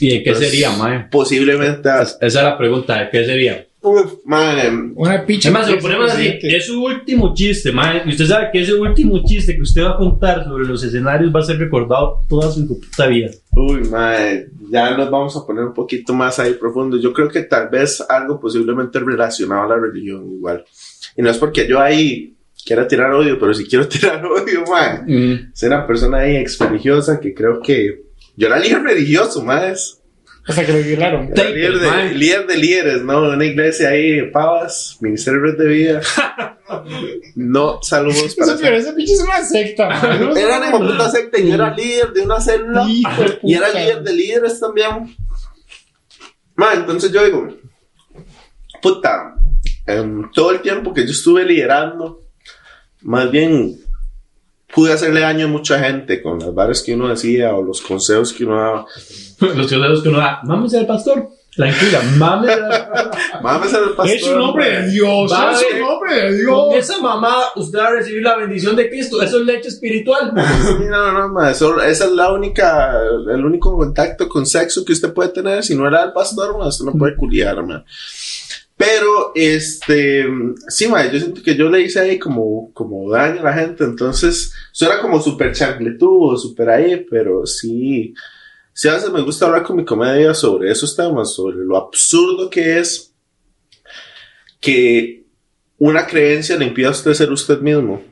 ¿Y 0.00 0.10
de 0.10 0.22
qué 0.22 0.32
Pues- 0.32 0.44
sería, 0.48 0.70
mae? 0.70 1.06
Posiblemente. 1.10 1.88
Esa 1.88 2.16
es 2.20 2.34
la 2.34 2.56
pregunta, 2.56 2.98
¿de 3.00 3.10
qué 3.10 3.24
sería? 3.26 3.66
Uf, 3.82 4.12
man, 4.26 4.92
Una 4.94 5.24
picha. 5.24 5.48
Además, 5.48 5.66
si 5.66 5.72
lo 5.74 5.78
ponemos 5.80 6.10
así, 6.12 6.38
es 6.42 6.66
su 6.66 6.84
último 6.84 7.32
chiste, 7.34 7.72
mae. 7.72 8.02
Y 8.04 8.10
usted 8.10 8.26
sabe 8.26 8.48
que 8.52 8.60
ese 8.60 8.74
último 8.74 9.22
chiste 9.24 9.54
que 9.56 9.62
usted 9.62 9.82
va 9.82 9.92
a 9.92 9.96
contar 9.96 10.44
sobre 10.44 10.66
los 10.66 10.82
escenarios 10.84 11.34
va 11.34 11.40
a 11.40 11.44
ser 11.44 11.58
recordado 11.58 12.20
toda 12.28 12.50
su 12.52 12.66
puta 12.68 13.06
vida. 13.06 13.30
Uy, 13.56 13.80
mae, 13.90 14.48
ya 14.70 14.94
nos 14.96 15.10
vamos 15.10 15.34
a 15.36 15.46
poner 15.46 15.64
un 15.64 15.72
poquito 15.74 16.12
más 16.12 16.38
ahí 16.38 16.52
profundo. 16.54 16.98
Yo 16.98 17.12
creo 17.14 17.28
que 17.28 17.42
tal 17.44 17.68
vez 17.70 18.02
algo 18.06 18.38
posiblemente 18.38 18.98
relacionado 18.98 19.62
a 19.62 19.68
la 19.68 19.76
religión 19.82 20.30
igual. 20.30 20.62
Y 21.16 21.22
no 21.22 21.30
es 21.30 21.38
porque 21.38 21.66
yo 21.66 21.80
ahí 21.80 22.34
quiera 22.64 22.86
tirar 22.86 23.12
odio, 23.12 23.38
pero 23.38 23.54
si 23.54 23.66
quiero 23.66 23.88
tirar 23.88 24.24
odio, 24.24 24.64
mae. 24.68 25.02
Mm. 25.06 25.50
Soy 25.54 25.68
una 25.68 25.86
persona 25.86 26.18
ahí 26.18 26.36
ex 26.36 26.58
religiosa 26.58 27.20
que 27.20 27.34
creo 27.34 27.60
que 27.60 28.02
yo 28.36 28.46
era 28.46 28.58
líder 28.58 28.82
religioso, 28.82 29.42
más. 29.44 30.00
Hasta 30.46 30.64
que 30.64 30.72
lo 30.72 30.78
violaron. 30.78 31.30
Era 31.34 31.50
líder 31.50 31.78
de, 31.78 31.86
mae. 31.86 32.14
líder 32.14 32.46
de 32.46 32.56
líderes, 32.56 33.02
¿no? 33.02 33.28
Una 33.28 33.44
iglesia 33.44 33.90
ahí, 33.90 34.30
Pavas, 34.30 34.96
Ministerio 35.00 35.40
de 35.52 35.68
Vida. 35.68 36.00
No, 37.34 37.82
saludos 37.82 38.36
para 38.36 38.52
Eso, 38.52 38.60
pero 38.62 38.76
esa 38.76 38.94
pinche 38.94 39.14
es 39.14 39.20
una 39.20 39.42
secta. 39.44 39.88
mae. 39.88 40.20
No, 40.20 40.36
Era 40.36 40.58
una 40.58 40.70
puta 40.70 41.10
secta 41.10 41.40
y 41.40 41.48
yo 41.48 41.54
era 41.54 41.74
líder 41.74 42.12
de 42.12 42.20
una 42.22 42.40
célula. 42.40 42.86
Hijo 42.88 43.24
Y 43.42 43.54
era 43.54 43.70
líder 43.70 44.02
de 44.04 44.12
líderes 44.12 44.60
también. 44.60 45.16
Ma, 46.54 46.74
entonces 46.74 47.10
yo 47.10 47.24
digo, 47.24 47.48
puta, 48.80 49.34
em, 49.86 50.30
todo 50.32 50.52
el 50.52 50.60
tiempo 50.60 50.94
que 50.94 51.04
yo 51.04 51.10
estuve 51.10 51.44
liderando, 51.44 52.20
más 53.02 53.30
bien 53.30 53.78
pude 54.72 54.92
hacerle 54.92 55.20
daño 55.20 55.46
a 55.46 55.48
mucha 55.48 55.78
gente 55.80 56.22
con 56.22 56.38
las 56.38 56.54
varas 56.54 56.82
que 56.82 56.94
uno 56.94 57.08
decía 57.08 57.54
o 57.54 57.62
los 57.62 57.80
consejos 57.80 58.32
que 58.32 58.44
uno 58.44 58.56
daba. 58.56 58.86
Los 59.56 59.66
teólogos 59.68 60.02
que 60.02 60.08
uno 60.10 60.18
da, 60.18 60.40
mames 60.44 60.74
al 60.74 60.86
pastor. 60.86 61.28
Tranquila, 61.56 62.00
mames 62.16 62.50
al 62.50 63.10
Mames 63.42 63.74
al 63.74 63.90
pastor. 63.96 64.14
Es 64.16 64.22
un 64.28 64.40
hombre 64.40 64.70
de 64.82 64.90
Dios. 64.90 65.32
Es 65.32 65.64
un 65.74 65.82
hombre 65.82 66.14
de 66.30 66.44
Con 66.44 66.68
Dios. 66.70 66.84
esa 66.90 67.00
mamá, 67.00 67.34
usted 67.56 67.78
va 67.78 67.88
a 67.88 67.90
recibir 67.92 68.22
la 68.22 68.36
bendición 68.36 68.76
de 68.76 68.88
Cristo. 68.88 69.20
Eso 69.20 69.38
es 69.40 69.46
leche 69.46 69.68
espiritual. 69.68 70.32
Sí, 70.62 70.84
no, 70.88 71.12
no, 71.12 71.28
ma, 71.30 71.50
eso- 71.50 71.80
esa 71.82 72.04
es 72.04 72.12
la 72.12 72.30
única, 72.32 72.92
el 73.32 73.44
único 73.44 73.76
contacto 73.76 74.28
con 74.28 74.46
sexo 74.46 74.84
que 74.84 74.92
usted 74.92 75.12
puede 75.12 75.30
tener. 75.30 75.64
Si 75.64 75.74
no 75.74 75.88
era 75.88 76.04
el 76.04 76.12
pastor, 76.12 76.56
ma, 76.56 76.68
usted 76.68 76.84
no 76.84 76.92
puede 76.92 77.16
culiar, 77.16 77.60
ma. 77.64 77.84
Pero, 78.80 79.32
este, 79.34 80.26
sí, 80.68 80.88
ma, 80.88 81.04
yo 81.12 81.18
siento 81.18 81.42
que 81.42 81.54
yo 81.54 81.68
le 81.68 81.82
hice 81.82 82.00
ahí 82.00 82.18
como, 82.18 82.72
como 82.72 83.10
daño 83.10 83.40
a 83.40 83.44
la 83.44 83.52
gente. 83.52 83.84
Entonces, 83.84 84.54
eso 84.72 84.86
era 84.86 85.02
como 85.02 85.20
súper 85.20 85.52
chancletudo, 85.54 86.38
súper 86.38 86.70
ahí, 86.70 87.06
pero 87.10 87.44
sí, 87.44 88.14
sí, 88.72 88.88
a 88.88 88.94
veces 88.94 89.12
me 89.12 89.20
gusta 89.20 89.44
hablar 89.44 89.64
con 89.64 89.76
mi 89.76 89.84
comedia 89.84 90.32
sobre 90.32 90.70
esos 90.70 90.96
temas, 90.96 91.34
sobre 91.34 91.58
lo 91.58 91.76
absurdo 91.76 92.48
que 92.48 92.78
es 92.78 93.12
que 94.60 95.26
una 95.76 96.06
creencia 96.06 96.56
le 96.56 96.64
impida 96.64 96.88
a 96.88 96.92
usted 96.92 97.12
ser 97.12 97.30
usted 97.30 97.60
mismo. 97.60 98.02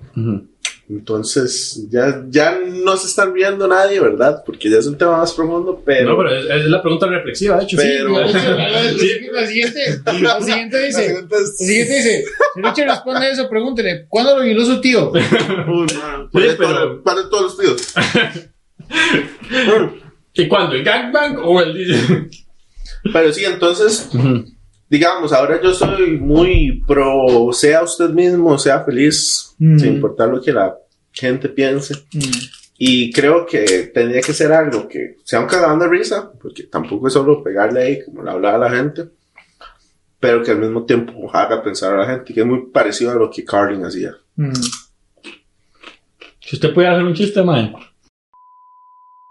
Entonces, 0.90 1.87
ya, 1.90 2.24
ya 2.31 2.59
no 2.66 2.96
se 2.96 3.09
están 3.09 3.35
viendo 3.35 3.68
nadie, 3.68 4.01
¿verdad? 4.01 4.42
Porque 4.46 4.70
ya 4.70 4.79
es 4.79 4.87
un 4.87 4.96
tema 4.96 5.18
más 5.18 5.35
profundo, 5.35 5.83
pero... 5.85 6.11
No, 6.11 6.16
pero 6.16 6.35
es, 6.35 6.46
es 6.48 6.64
la 6.66 6.81
pregunta 6.81 7.07
reflexiva, 7.07 7.59
de 7.59 7.64
hecho. 7.64 7.77
Pero- 7.77 8.18
La, 8.18 8.27
Sí. 8.33 8.35
la- 8.38 8.57
la- 8.57 8.83
la 8.83 8.88
siguiente, 8.88 9.31
la 9.33 9.46
siguiente 9.46 9.81
dice, 9.81 10.03
La 10.07 10.40
siguiente 10.40 10.88
es- 10.88 10.94
la 10.96 11.07
siguiente 11.59 11.94
dice, 11.94 12.24
si 12.55 12.61
Richard 12.62 12.88
responde 12.88 13.31
eso, 13.31 13.48
pregúntele, 13.51 14.07
¿cuándo 14.09 14.37
lo 14.38 14.42
violó 14.44 14.64
su 14.64 14.81
tío? 14.81 15.11
Uy, 15.12 15.87
man, 15.94 16.29
¿cuál 16.33 16.44
Sí, 16.51 16.57
pero- 16.57 16.96
de 16.96 17.31
todos 17.31 17.42
los 17.42 17.59
tíos? 17.59 17.94
¿Y 20.35 20.48
cuándo? 20.48 20.74
¿El 20.74 20.85
gangbang 20.85 21.37
o 21.42 21.61
el.? 21.61 22.31
Pero 23.12 23.33
sí, 23.33 23.44
entonces, 23.44 24.09
digamos, 24.90 25.33
ahora 25.33 25.61
yo 25.62 25.72
soy 25.72 26.18
muy 26.18 26.83
pro, 26.87 27.53
sea 27.53 27.83
usted 27.83 28.11
mismo, 28.11 28.57
sea 28.59 28.85
feliz, 28.85 29.55
Mm. 29.59 29.79
sin 29.79 29.94
importar 29.94 30.29
lo 30.29 30.40
que 30.40 30.53
la 30.53 30.77
gente 31.12 31.48
piense. 31.48 31.94
Y 32.79 33.11
creo 33.12 33.44
que 33.44 33.90
tendría 33.92 34.20
que 34.20 34.33
ser 34.33 34.53
algo 34.53 34.87
que 34.87 35.16
sea 35.24 35.40
un 35.40 35.46
cagón 35.46 35.81
de 35.81 35.88
risa, 35.88 36.31
porque 36.40 36.62
tampoco 36.64 37.09
es 37.09 37.12
solo 37.12 37.42
pegarle 37.42 37.83
ahí, 37.83 38.05
como 38.05 38.22
le 38.22 38.31
hablaba 38.31 38.55
a 38.66 38.70
la 38.70 38.77
gente, 38.77 39.07
pero 40.20 40.44
que 40.44 40.53
al 40.53 40.59
mismo 40.61 40.85
tiempo 40.85 41.29
haga 41.33 41.61
pensar 41.62 41.94
a 41.94 41.98
la 41.98 42.07
gente, 42.07 42.33
que 42.33 42.40
es 42.40 42.46
muy 42.46 42.66
parecido 42.72 43.11
a 43.11 43.14
lo 43.16 43.29
que 43.31 43.44
Carlin 43.44 43.85
hacía. 43.85 44.14
Mm. 44.37 44.53
Si 46.40 46.57
usted 46.57 46.72
puede 46.72 46.88
hacer 46.88 47.05
un 47.05 47.14
chiste, 47.14 47.42
man. 47.42 47.74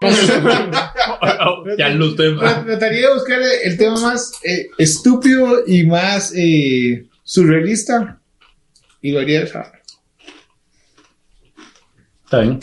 ya 1.78 1.88
lo 1.90 2.14
Trataría 2.14 3.08
de 3.08 3.14
buscar 3.14 3.40
el 3.64 3.76
tema 3.76 4.00
más 4.00 4.32
eh, 4.44 4.68
estúpido 4.78 5.64
y 5.66 5.84
más 5.86 6.32
eh, 6.36 7.06
surrealista 7.24 8.20
y 9.02 9.12
lo 9.12 9.20
haría 9.20 9.40
de 9.40 9.46
esa. 9.46 9.72
Está 12.24 12.40
bien. 12.40 12.60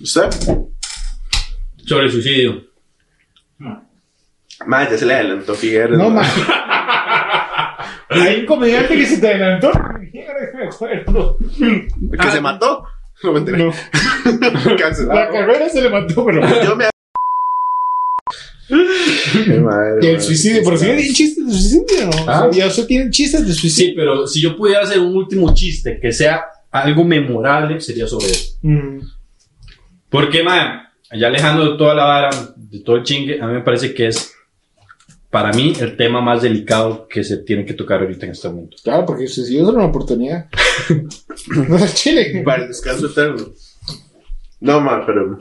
¿Usted? 0.00 0.30
Sobre 1.84 2.06
el 2.06 2.12
suicidio. 2.12 2.64
Madre, 4.66 4.92
ya 4.92 4.98
se 4.98 5.06
le 5.06 5.14
adelantó 5.14 5.54
Figueres. 5.54 5.98
No, 5.98 6.08
ma. 6.08 6.22
man. 6.22 6.30
Hay 8.08 8.40
un 8.40 8.46
comediante 8.46 8.94
que 8.94 9.06
se 9.06 9.18
te 9.18 9.28
adelantó. 9.28 9.72
Me 10.54 10.66
acuerdo. 10.68 11.36
¿Que 11.38 12.30
se 12.30 12.40
mató? 12.40 12.86
No 13.24 13.32
me 13.32 13.38
enteré. 13.38 13.58
No. 13.58 13.72
Cancelado. 14.78 15.18
La 15.18 15.28
carrera 15.30 15.68
se 15.70 15.80
le 15.80 15.88
mató, 15.88 16.26
pero. 16.26 16.42
Yo 16.62 16.76
me. 16.76 16.84
Qué 18.68 19.60
madre, 19.60 19.98
Y 20.02 20.06
el 20.06 20.20
suicidio, 20.20 20.62
pero 20.64 20.76
si 20.76 20.86
hay 20.86 21.12
chistes 21.12 21.46
de 21.46 21.52
suicidio, 21.52 22.06
¿no? 22.06 22.30
Ah. 22.30 22.50
Ya 22.52 22.66
usted 22.66 22.86
tiene 22.86 23.10
chistes 23.10 23.46
de 23.46 23.52
suicidio. 23.54 23.90
Sí, 23.90 23.94
pero 23.96 24.26
si 24.26 24.40
yo 24.40 24.56
pudiera 24.56 24.82
hacer 24.82 24.98
un 24.98 25.16
último 25.16 25.52
chiste 25.54 25.98
que 26.00 26.12
sea 26.12 26.44
algo 26.70 27.04
memorable, 27.04 27.80
sería 27.80 28.06
sobre 28.06 28.26
eso. 28.26 28.58
Mm. 28.62 29.00
Porque, 30.10 30.42
man, 30.42 30.82
ya 31.12 31.28
alejando 31.28 31.72
de 31.72 31.78
toda 31.78 31.94
la 31.94 32.04
vara, 32.04 32.30
de 32.56 32.80
todo 32.80 32.96
el 32.96 33.02
chingue, 33.04 33.40
a 33.40 33.46
mí 33.46 33.54
me 33.54 33.62
parece 33.62 33.94
que 33.94 34.08
es, 34.08 34.33
para 35.34 35.52
mí, 35.52 35.72
el 35.80 35.96
tema 35.96 36.20
más 36.20 36.42
delicado 36.42 37.08
que 37.08 37.24
se 37.24 37.38
tiene 37.38 37.64
que 37.64 37.74
tocar 37.74 38.00
ahorita 38.00 38.24
en 38.26 38.30
este 38.30 38.48
momento. 38.48 38.76
Claro, 38.84 39.04
porque 39.04 39.24
el 39.24 39.28
suicidio 39.28 39.64
es 39.64 39.68
una 39.68 39.86
oportunidad. 39.86 40.46
no 41.68 41.76
es 41.76 41.92
Chile. 41.96 42.40
Para 42.44 42.62
el 42.62 42.68
descanso 42.68 43.08
eterno. 43.08 43.44
No, 44.60 44.80
man, 44.80 45.02
pero 45.04 45.36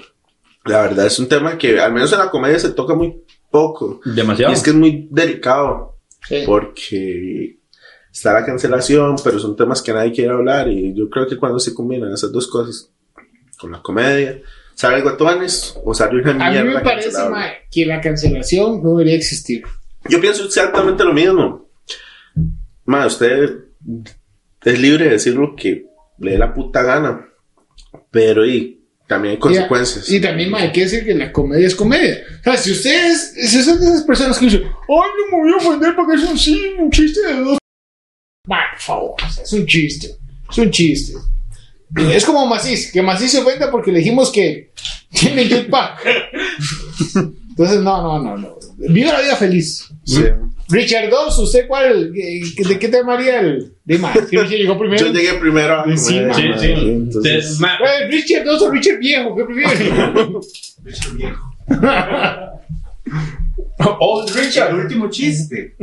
la 0.65 0.81
verdad 0.81 1.05
es 1.05 1.19
un 1.19 1.27
tema 1.27 1.59
que 1.59 1.79
al 1.79 1.93
menos 1.93 2.11
en 2.11 2.17
la 2.17 2.31
comedia 2.31 2.57
se 2.57 2.71
toca 2.71 2.95
muy 2.95 3.21
poco. 3.51 4.01
Demasiado. 4.03 4.51
Y 4.51 4.55
es 4.55 4.63
que 4.63 4.71
es 4.71 4.75
muy 4.75 5.07
delicado 5.11 5.99
Sí. 6.27 6.41
porque 6.43 7.59
está 8.11 8.33
la 8.33 8.43
cancelación, 8.47 9.17
pero 9.23 9.37
son 9.37 9.55
temas 9.55 9.83
que 9.83 9.93
nadie 9.93 10.11
quiere 10.11 10.31
hablar 10.31 10.69
y 10.69 10.95
yo 10.95 11.07
creo 11.07 11.27
que 11.27 11.37
cuando 11.37 11.59
se 11.59 11.75
combinan 11.75 12.11
esas 12.11 12.31
dos 12.31 12.47
cosas 12.47 12.89
con 13.59 13.71
la 13.71 13.79
comedia, 13.83 14.41
sale 14.73 15.03
guatones 15.03 15.79
o 15.83 15.93
sale 15.93 16.19
una 16.19 16.47
A 16.47 16.49
mierda 16.49 16.67
mí 16.67 16.73
me 16.77 16.81
parece 16.81 17.29
mae, 17.29 17.67
que 17.69 17.85
la 17.85 18.01
cancelación 18.01 18.81
no 18.81 18.93
debería 18.93 19.17
existir. 19.17 19.61
Yo 20.09 20.19
pienso 20.19 20.45
exactamente 20.45 21.03
lo 21.03 21.13
mismo. 21.13 21.69
Ma, 22.85 23.05
usted 23.05 23.49
es 24.63 24.79
libre 24.79 25.05
de 25.05 25.11
decir 25.11 25.35
lo 25.35 25.55
que 25.55 25.85
le 26.19 26.31
dé 26.31 26.37
la 26.37 26.53
puta 26.53 26.83
gana, 26.83 27.27
pero 28.11 28.45
y 28.45 28.81
también 29.07 29.33
hay 29.33 29.39
consecuencias. 29.39 30.09
Y, 30.09 30.19
también 30.19 30.49
mae, 30.49 30.63
hay 30.63 30.71
que 30.71 30.81
decir 30.81 31.05
que 31.05 31.13
la 31.13 31.31
comedia 31.31 31.67
es 31.67 31.75
comedia. 31.75 32.23
O 32.39 32.43
sea, 32.43 32.57
si 32.57 32.71
ustedes, 32.71 33.33
si 33.35 33.63
son 33.63 33.79
de 33.79 33.87
esas 33.87 34.03
personas 34.03 34.37
que 34.37 34.45
dicen, 34.45 34.63
ay, 34.63 34.71
no 34.87 35.37
me 35.37 35.43
voy 35.43 35.53
a 35.53 35.57
ofender 35.57 35.95
porque 35.95 36.15
es 36.15 36.23
un, 36.23 36.37
sí, 36.37 36.73
un 36.77 36.91
chiste 36.91 37.21
de 37.25 37.35
dos. 37.35 37.57
Mae, 38.47 38.63
por 38.71 38.79
favor, 38.79 39.15
es 39.41 39.53
un 39.53 39.65
chiste. 39.65 40.15
Es 40.49 40.57
un 40.57 40.71
chiste. 40.71 41.13
Es 41.95 42.25
como 42.25 42.47
Macis, 42.47 42.91
que 42.91 43.01
Macis 43.01 43.31
se 43.31 43.39
ofenda 43.39 43.69
porque 43.69 43.91
le 43.91 43.99
dijimos 43.99 44.31
que 44.31 44.71
tiene 45.11 45.45
jetpack. 45.45 46.05
Entonces, 47.53 47.81
no, 47.81 48.01
no, 48.01 48.19
no, 48.23 48.37
no. 48.37 48.55
Viva 48.77 49.13
la 49.13 49.21
vida 49.21 49.35
feliz. 49.35 49.87
Sí. 50.03 50.23
Richard 50.69 51.09
2, 51.09 51.39
¿usted 51.39 51.67
cuál? 51.67 52.11
eh, 52.15 52.41
¿De 52.67 52.79
qué 52.79 52.87
tema 52.87 53.13
haría 53.13 53.41
el 53.41 53.73
de 53.83 53.97
más? 53.99 54.15
Richard 54.15 54.47
llegó 54.49 54.79
primero. 54.79 55.05
Yo 55.05 55.13
llegué 55.13 55.33
primero 55.35 55.81
a 55.81 55.85
Sí, 55.95 55.97
Sí, 55.97 56.19
ma, 56.21 56.33
sí. 56.33 56.71
entonces- 56.75 57.59
Eh, 57.61 58.07
Richard 58.09 58.45
2 58.45 58.61
o 58.63 58.71
Richard 58.71 58.97
viejo, 58.97 59.35
¿qué 59.35 59.43
prefiere? 59.43 59.69
Richard 60.83 61.13
viejo. 61.15 61.53
Old 63.99 64.35
Richard. 64.35 64.69
El 64.71 64.75
último 64.81 65.09
chiste. 65.09 65.75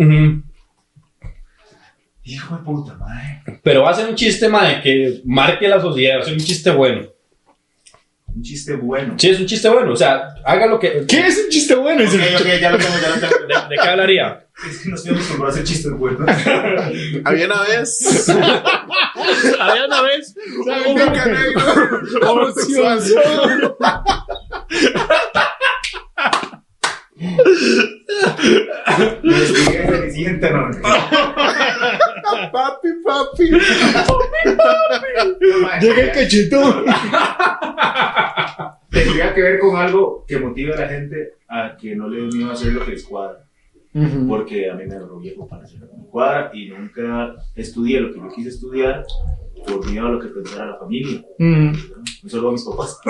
Hijo 2.24 2.56
de 2.56 2.62
puta, 2.64 2.94
madre. 2.96 3.42
Pero 3.62 3.82
va 3.82 3.90
a 3.90 3.94
ser 3.94 4.08
un 4.08 4.14
chiste, 4.14 4.48
man, 4.48 4.80
que 4.82 5.20
marque 5.24 5.68
la 5.68 5.80
sociedad, 5.80 6.18
va 6.18 6.22
a 6.22 6.24
ser 6.24 6.34
un 6.34 6.40
chiste 6.40 6.70
bueno. 6.70 7.06
Un 8.34 8.42
chiste 8.42 8.74
bueno. 8.76 9.14
Sí, 9.18 9.30
es 9.30 9.40
un 9.40 9.46
chiste 9.46 9.68
bueno, 9.68 9.92
o 9.92 9.96
sea, 9.96 10.34
haga 10.44 10.66
lo 10.66 10.78
que... 10.78 11.04
¿Qué 11.06 11.26
es 11.26 11.38
un 11.44 11.50
chiste 11.50 11.74
bueno? 11.74 12.04
Ok, 12.04 12.14
ok, 12.40 12.46
ya 12.60 12.70
lo 12.70 12.78
tengo, 12.78 12.94
ya 13.00 13.08
lo 13.08 13.14
tengo. 13.14 13.46
¿De, 13.46 13.68
de 13.68 13.76
qué 13.82 13.88
hablaría? 13.88 14.46
Es 14.68 14.78
que 14.78 14.88
no 14.88 14.94
estoy 14.94 15.12
acostumbrado 15.12 15.50
a 15.50 15.54
hacer 15.54 15.64
chistes 15.64 15.92
buenos. 15.92 16.20
Había 17.24 17.46
una 17.46 17.62
vez. 17.62 18.28
Había 19.60 19.86
una 19.86 20.02
vez... 20.02 20.34
Papi, 32.52 32.88
papi. 33.04 33.50
No, 33.50 33.58
madre. 35.62 35.80
Llega 35.80 36.02
el 36.02 36.12
cachetón. 36.12 36.84
Tendría 38.90 39.34
que 39.34 39.42
ver 39.42 39.58
con 39.58 39.76
algo 39.76 40.24
que 40.26 40.38
motive 40.38 40.72
a 40.74 40.80
la 40.80 40.88
gente 40.88 41.34
a 41.48 41.76
que 41.76 41.94
no 41.94 42.08
le 42.08 42.22
dé 42.22 42.28
miedo 42.36 42.50
a 42.50 42.54
hacer 42.54 42.72
lo 42.72 42.84
que 42.84 42.92
les 42.92 43.04
cuadra. 43.04 43.44
Porque 44.28 44.70
a 44.70 44.74
mí 44.74 44.84
me 44.86 44.94
agarró 44.94 45.18
viejo 45.18 45.48
para 45.48 45.64
hacer 45.64 45.80
lo 45.80 45.90
que 45.90 45.96
me 45.96 46.06
cuadra 46.06 46.50
y 46.54 46.68
nunca 46.68 47.34
estudié 47.56 48.00
lo 48.00 48.12
que 48.12 48.18
yo 48.18 48.28
quise 48.34 48.50
estudiar 48.50 49.04
por 49.66 49.84
miedo 49.90 50.06
a 50.06 50.10
lo 50.10 50.20
que 50.20 50.28
pensara 50.28 50.66
la 50.66 50.76
familia. 50.76 51.22
No 51.38 51.72
solo 52.28 52.50
a 52.50 52.52
mis 52.52 52.64
papás. 52.64 53.00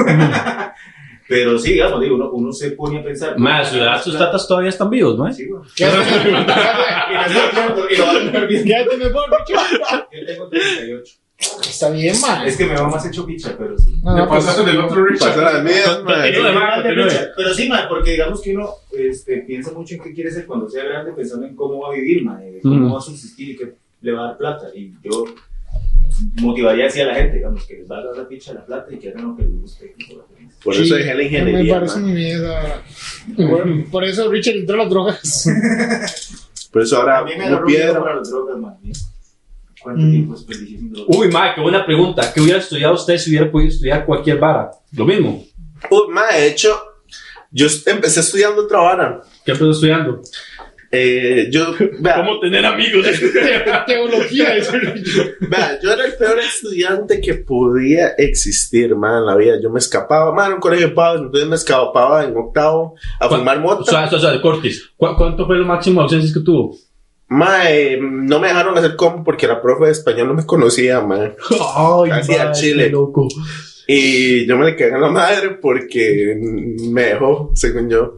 Pero 1.31 1.57
sí, 1.61 1.75
digamos, 1.75 2.01
digo, 2.01 2.17
uno, 2.17 2.29
uno 2.33 2.53
se 2.53 2.73
pone 2.73 2.99
a 2.99 3.05
pensar. 3.05 3.39
Más, 3.39 3.71
ciudad, 3.71 4.03
tus 4.03 4.19
tatas 4.19 4.49
todavía 4.49 4.71
están 4.71 4.91
vivos, 4.91 5.17
¿no? 5.17 5.33
Sí, 5.33 5.49
a 5.85 5.87
bien. 8.49 8.65
Quédate 8.65 8.97
mejor, 8.97 9.31
Richard. 9.31 10.09
Yo 10.11 10.27
tengo 10.27 10.49
38. 10.49 11.15
Está 11.39 11.91
bien, 11.91 12.21
man. 12.21 12.49
Es 12.49 12.57
que 12.57 12.67
me 12.67 12.75
va 12.75 12.89
más 12.89 13.07
hecho 13.07 13.25
picha, 13.25 13.55
pero 13.57 13.79
sí. 13.79 14.01
No, 14.03 14.17
no, 14.17 14.29
pues, 14.29 14.45
del 14.67 14.81
otro. 14.81 15.05
Richard, 15.05 15.63
Pero 17.37 17.55
sí, 17.55 17.69
man, 17.69 17.85
porque 17.89 18.11
digamos 18.11 18.43
que 18.43 18.57
uno 18.57 18.71
este, 18.93 19.43
piensa 19.43 19.71
mucho 19.71 19.95
en 19.95 20.03
qué 20.03 20.13
quiere 20.13 20.33
ser 20.33 20.47
cuando 20.47 20.69
sea 20.69 20.83
grande, 20.83 21.13
pensando 21.13 21.47
en 21.47 21.55
cómo 21.55 21.83
va 21.83 21.93
a 21.93 21.95
vivir, 21.95 22.25
man, 22.25 22.43
cómo 22.61 22.87
Ujú. 22.87 22.95
va 22.95 22.99
a 22.99 23.03
subsistir 23.03 23.51
y 23.51 23.57
qué 23.57 23.73
le 24.01 24.13
va 24.13 24.25
a 24.25 24.27
dar 24.31 24.37
plata. 24.37 24.67
Y 24.75 24.95
yo 25.01 25.27
motivaría 26.41 26.87
así 26.87 27.01
a 27.01 27.07
la 27.07 27.15
gente, 27.15 27.37
digamos, 27.37 27.65
que 27.67 27.75
les 27.75 27.87
valga 27.87 28.11
la 28.17 28.27
picha 28.27 28.53
la 28.53 28.67
plata 28.67 28.93
y 28.93 28.99
que 28.99 29.11
hagan 29.11 29.29
lo 29.29 29.37
que 29.37 29.45
les 29.45 29.61
guste. 29.61 29.95
por. 30.13 30.40
Por 30.63 30.75
eso 30.75 30.95
dejé 30.95 31.09
la 31.11 31.15
Me 31.17 31.25
ingeniería. 31.25 31.75
parece 31.75 31.99
muy 32.01 32.13
bien. 32.13 32.37
esa- 32.37 32.83
Bueno, 33.29 33.85
Por 33.91 34.05
eso 34.05 34.31
Richard 34.31 34.57
entró 34.57 34.75
a 34.75 34.79
las 34.79 34.91
drogas. 34.91 35.49
Por 36.73 36.83
eso 36.83 36.97
ahora 36.99 37.25
me 37.25 37.37
miedo 37.37 37.65
piedra. 37.65 37.99
para 38.01 38.17
las 38.17 38.31
drogas, 38.31 38.59
man. 38.59 38.77
¿Cuánto 39.83 40.03
Mm. 40.03 40.11
tiempo? 40.11 40.35
Uy, 41.09 41.29
ma, 41.29 41.55
qué 41.55 41.61
buena 41.63 41.85
pregunta. 41.87 42.31
¿Qué 42.33 42.41
hubiera 42.41 42.59
estudiado 42.59 42.95
usted 42.95 43.17
si 43.17 43.31
hubiera 43.31 43.51
podido 43.51 43.71
estudiar 43.71 44.05
cualquier 44.05 44.39
vara? 44.39 44.71
Lo 44.93 45.05
mismo. 45.07 45.43
Uy, 45.91 46.03
ma, 46.13 46.27
de 46.33 46.47
hecho, 46.49 46.79
yo 47.51 47.67
empecé 47.87 48.21
estudiando 48.21 48.63
otra 48.65 48.81
vara. 48.81 49.23
¿Qué 49.45 49.53
empezó 49.53 49.71
estudiando? 49.71 50.21
Eh, 50.93 51.49
yo, 51.53 51.73
vea, 52.01 52.27
tener 52.41 52.67
amigos? 52.67 53.07
Teología, 53.87 54.55
vea, 55.41 55.79
yo 55.83 55.93
era 55.93 56.05
el 56.05 56.15
peor 56.15 56.39
estudiante 56.41 57.21
que 57.21 57.35
podía 57.35 58.09
existir, 58.19 58.97
man, 58.97 59.19
en 59.19 59.27
la 59.27 59.37
vida. 59.37 59.55
Yo 59.63 59.71
me 59.71 59.79
escapaba, 59.79 60.33
man, 60.35 60.49
en 60.49 60.53
un 60.55 60.61
colegio 60.61 60.89
de 60.89 60.93
padres, 60.95 61.23
entonces 61.23 61.49
me 61.49 61.55
escapaba 61.57 62.25
en 62.25 62.37
octavo 62.37 62.97
a 63.21 63.29
fumar 63.29 63.59
O 63.59 63.61
mota. 63.61 63.85
sea, 64.09 64.17
o 64.17 64.19
sea, 64.19 64.41
Cortis, 64.41 64.91
¿cu- 64.97 65.15
¿cuánto 65.17 65.47
fue 65.47 65.57
el 65.57 65.65
máximo 65.65 66.01
de 66.01 66.05
ausencias 66.05 66.35
que 66.35 66.41
tuvo? 66.41 66.77
Mae, 67.29 67.97
no 68.01 68.41
me 68.41 68.49
dejaron 68.49 68.77
hacer 68.77 68.97
combo 68.97 69.23
porque 69.23 69.47
la 69.47 69.63
profe 69.63 69.85
de 69.87 69.93
español 69.93 70.27
no 70.29 70.35
me 70.35 70.45
conocía, 70.45 71.01
mae. 71.01 71.37
Ay, 71.77 72.11
Casi 72.11 72.35
a 72.35 72.47
mae, 72.47 72.53
Chile. 72.55 72.85
qué 72.87 72.91
loco. 72.91 73.29
Y 73.87 74.47
yo 74.47 74.57
me 74.57 74.67
le 74.67 74.77
cagué 74.77 74.95
en 74.95 75.01
la 75.01 75.09
madre 75.11 75.51
porque 75.63 76.37
me 76.91 77.03
dejó, 77.05 77.53
según 77.55 77.89
yo. 77.89 78.17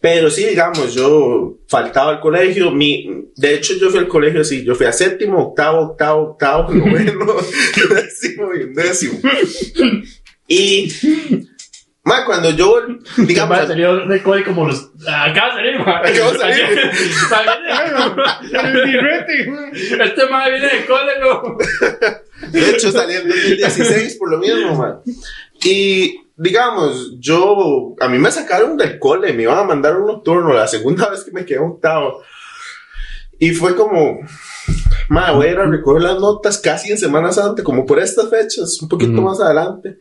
Pero 0.00 0.30
sí, 0.30 0.46
digamos, 0.46 0.94
yo 0.94 1.58
faltaba 1.68 2.12
al 2.12 2.20
colegio. 2.20 2.70
Mi, 2.70 3.26
de 3.36 3.54
hecho, 3.54 3.74
yo 3.78 3.90
fui 3.90 3.98
al 3.98 4.08
colegio 4.08 4.40
así. 4.40 4.64
Yo 4.64 4.74
fui 4.74 4.86
a 4.86 4.92
séptimo, 4.92 5.38
octavo, 5.38 5.80
octavo, 5.80 6.22
octavo, 6.30 6.70
noveno, 6.74 7.36
décimo 7.90 8.54
y 8.54 8.62
undécimo. 8.62 9.20
Y, 10.48 10.90
más 12.02 12.24
cuando 12.24 12.50
yo, 12.50 12.82
digamos, 13.18 13.58
Mae, 13.58 13.66
salió 13.66 14.06
de 14.06 14.22
cole 14.22 14.42
como 14.42 14.66
los. 14.66 14.90
Salir. 15.04 15.74
El 18.52 18.84
birrete, 18.84 19.50
mae. 19.50 19.70
Este 20.04 20.26
mae 20.30 20.50
viene 20.50 20.66
de 20.66 20.86
cole, 20.86 21.12
no. 21.20 21.58
De 22.50 22.70
hecho, 22.70 22.90
salí 22.90 23.16
en 23.16 23.28
2016 23.28 24.16
por 24.16 24.30
lo 24.30 24.38
mismo, 24.38 24.76
man. 24.76 25.00
Y 25.62 26.20
digamos, 26.42 27.16
yo, 27.20 27.94
a 28.00 28.08
mí 28.08 28.18
me 28.18 28.30
sacaron 28.30 28.76
del 28.78 28.98
cole, 28.98 29.32
me 29.34 29.42
iban 29.42 29.58
a 29.58 29.64
mandar 29.64 29.96
un 29.98 30.06
nocturno 30.06 30.52
la 30.54 30.66
segunda 30.66 31.08
vez 31.10 31.22
que 31.24 31.32
me 31.32 31.44
quedé 31.44 31.58
octavo. 31.58 32.22
Y 33.38 33.50
fue 33.50 33.74
como, 33.76 34.20
ma, 35.08 35.32
voy 35.32 35.46
a 35.46 35.50
ir 35.52 35.58
a 35.58 35.66
recoger 35.66 36.02
las 36.02 36.18
notas 36.18 36.58
casi 36.58 36.90
en 36.92 36.98
Semana 36.98 37.30
Santa, 37.32 37.62
como 37.62 37.84
por 37.86 37.98
estas 37.98 38.28
fechas, 38.30 38.80
un 38.82 38.88
poquito 38.88 39.20
más 39.22 39.40
adelante. 39.40 39.98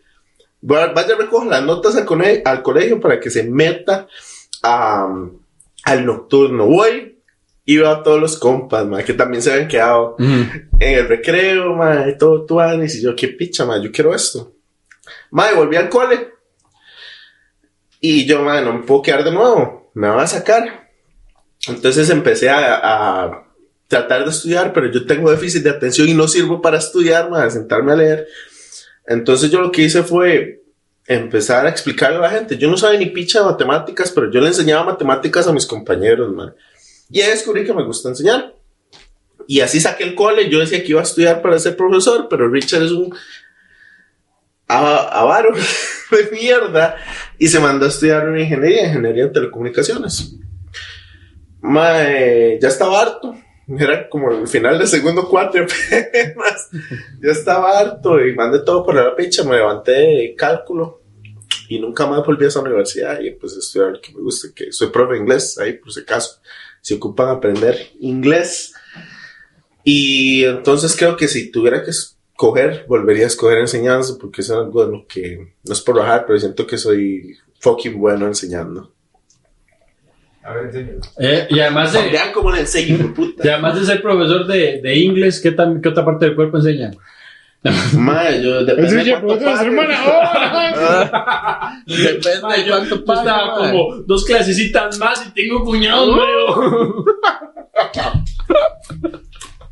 Va- 0.70 0.92
Vaya 0.94 1.16
a 1.16 1.18
recoger 1.18 1.48
las 1.50 1.64
notas 1.64 1.96
al, 1.96 2.06
cone- 2.06 2.42
al 2.46 2.62
colegio 2.62 3.00
para 3.00 3.20
que 3.20 3.30
se 3.30 3.44
meta 3.44 4.08
a- 4.64 5.08
al 5.84 6.06
nocturno. 6.06 6.66
Voy 6.66 7.18
y 7.66 7.78
veo 7.78 7.90
a 7.90 8.02
todos 8.04 8.20
los 8.20 8.38
compas, 8.38 8.86
ma, 8.88 9.04
que 9.04 9.14
también 9.14 9.42
se 9.44 9.52
habían 9.54 9.68
quedado 9.68 10.16
en 10.80 11.00
el 11.00 11.08
recreo, 11.08 11.76
madre, 11.76 12.14
todo 12.14 12.46
tuanis, 12.46 12.96
y 12.96 13.02
yo, 13.04 13.16
qué 13.16 13.28
picha, 13.30 13.66
madre, 13.66 13.84
yo 13.86 13.92
quiero 13.92 14.14
esto. 14.14 14.54
Madre, 15.32 15.56
volví 15.56 15.76
al 15.76 15.90
cole. 15.90 16.34
Y 18.02 18.26
yo, 18.26 18.42
madre, 18.44 18.66
no 18.66 18.74
me 18.74 18.84
puedo 18.84 19.02
quedar 19.02 19.24
de 19.24 19.32
nuevo, 19.32 19.92
me 19.94 20.08
van 20.08 20.20
a 20.20 20.28
sacar. 20.28 20.90
Entonces 21.68 22.10
empecé 22.10 22.50
a, 22.50 22.76
a 22.76 23.46
tratar 23.88 24.24
de 24.24 24.30
estudiar, 24.30 24.72
pero 24.72 24.90
yo 24.90 25.06
tengo 25.06 25.30
déficit 25.30 25.64
de 25.64 25.72
atención 25.72 26.08
y 26.08 26.14
no 26.14 26.28
sirvo 26.28 26.62
para 26.62 26.78
estudiar, 26.78 27.30
madre, 27.30 27.52
sentarme 27.52 27.92
a 27.92 27.96
leer. 27.96 28.28
Entonces 29.06 29.52
yo 29.52 29.60
lo 29.60 29.72
que 29.72 29.82
hice 29.82 30.04
fue 30.04 30.64
empezar 31.10 31.66
a 31.66 31.70
explicarle 31.70 32.18
a 32.18 32.22
la 32.22 32.30
gente. 32.30 32.58
Yo 32.58 32.70
no 32.70 32.78
sabía 32.78 33.00
ni 33.00 33.08
picha 33.08 33.40
de 33.40 33.46
matemáticas, 33.46 34.12
pero 34.12 34.32
yo 34.32 34.40
le 34.40 34.48
enseñaba 34.48 34.84
matemáticas 34.84 35.48
a 35.48 35.52
mis 35.52 35.66
compañeros, 35.66 36.32
madre. 36.32 36.54
Y 37.10 37.20
ahí 37.22 37.32
descubrí 37.32 37.66
que 37.66 37.74
me 37.74 37.84
gusta 37.84 38.10
enseñar. 38.10 38.56
Y 39.48 39.62
así 39.62 39.80
saqué 39.80 40.04
el 40.04 40.14
cole. 40.14 40.48
Yo 40.48 40.60
decía 40.60 40.84
que 40.84 40.90
iba 40.90 41.00
a 41.00 41.04
estudiar 41.04 41.42
para 41.42 41.58
ser 41.58 41.76
profesor, 41.76 42.28
pero 42.30 42.48
Richard 42.48 42.84
es 42.84 42.92
un 42.92 43.12
avaro 44.70 45.54
de 46.12 46.30
mierda 46.32 46.96
y 47.38 47.48
se 47.48 47.60
mandó 47.60 47.86
a 47.86 47.90
estudiar 47.90 48.30
una 48.30 48.42
ingeniería, 48.42 48.88
ingeniería 48.88 49.24
en 49.24 49.34
telecomunicaciones. 49.34 50.36
Ya 51.62 52.68
estaba 52.68 53.02
harto. 53.02 53.36
Era 53.78 54.10
como 54.10 54.32
el 54.32 54.48
final 54.48 54.80
del 54.80 54.88
segundo 54.88 55.28
cuatro 55.30 55.64
apenas. 55.86 56.70
Ya 57.22 57.32
estaba 57.32 57.78
harto 57.78 58.20
y 58.26 58.34
mandé 58.34 58.60
todo 58.60 58.84
por 58.84 58.96
la 58.96 59.16
picha. 59.16 59.44
Me 59.44 59.58
levanté 59.58 59.92
de 59.92 60.36
cálculo 60.36 61.04
y 61.68 61.80
nunca 61.80 62.08
más 62.08 62.26
volví 62.26 62.46
a 62.46 62.48
esa 62.48 62.62
universidad 62.62 63.20
y 63.22 63.28
empecé 63.28 63.58
a 63.58 63.60
estudiar 63.60 63.92
lo 63.92 64.02
que 64.02 64.12
me 64.14 64.22
gusta, 64.22 64.48
que 64.56 64.72
soy 64.72 64.90
profe 64.90 65.14
de 65.14 65.20
inglés, 65.20 65.58
ahí 65.60 65.74
por 65.74 65.92
si 65.94 66.02
acaso. 66.02 66.42
Si 66.82 66.96
ocupan 66.96 67.30
aprender 67.30 67.78
inglés. 68.00 68.74
Y 69.84 70.46
entonces 70.46 70.96
creo 70.98 71.16
que 71.16 71.28
si 71.28 71.52
tuviera 71.52 71.84
que 71.84 71.92
escoger, 72.40 72.86
volvería 72.88 73.26
a 73.26 73.28
escoger 73.28 73.58
enseñanza 73.58 74.14
porque 74.20 74.40
es 74.42 74.50
algo 74.50 74.86
de 74.86 74.92
lo 74.94 75.06
que 75.08 75.54
no 75.66 75.74
es 75.74 75.82
por 75.82 75.98
bajar, 75.98 76.24
pero 76.26 76.40
siento 76.40 76.66
que 76.66 76.78
soy 76.78 77.38
fucking 77.60 78.00
bueno 78.00 78.28
enseñando. 78.28 78.94
A 80.44 80.54
ver. 80.54 81.00
Eh, 81.20 81.48
y 81.50 81.60
además 81.60 81.92
de. 81.92 82.10
Vean 82.10 82.32
cómo 82.34 82.50
le 82.52 82.62
enseño, 82.62 82.98
de 82.98 83.04
Y 83.04 83.08
puta. 83.10 83.44
además 83.54 83.78
de 83.78 83.86
ser 83.86 84.02
profesor 84.02 84.48
de, 84.48 84.80
de 84.82 84.96
inglés, 84.98 85.42
¿qué, 85.42 85.54
tam- 85.54 85.82
¿qué 85.82 85.90
otra 85.90 86.06
parte 86.06 86.26
del 86.28 86.36
cuerpo 86.36 86.58
enseña? 86.58 86.92
Madre, 87.98 88.42
yo 88.42 88.64
depende 88.64 89.04
de 89.04 89.20
cuánto. 89.20 89.46
¡Oh! 89.46 89.50
Depende 91.88 92.30
de 92.56 92.66
yo, 92.66 92.78
cuánto 92.78 93.04
madre. 93.06 93.72
como 93.74 93.96
dos 94.08 94.24
clasecitas 94.24 94.98
más 94.98 95.28
y 95.28 95.32
tengo 95.34 95.66
cuñado 95.66 96.06
nuevo. 96.16 97.04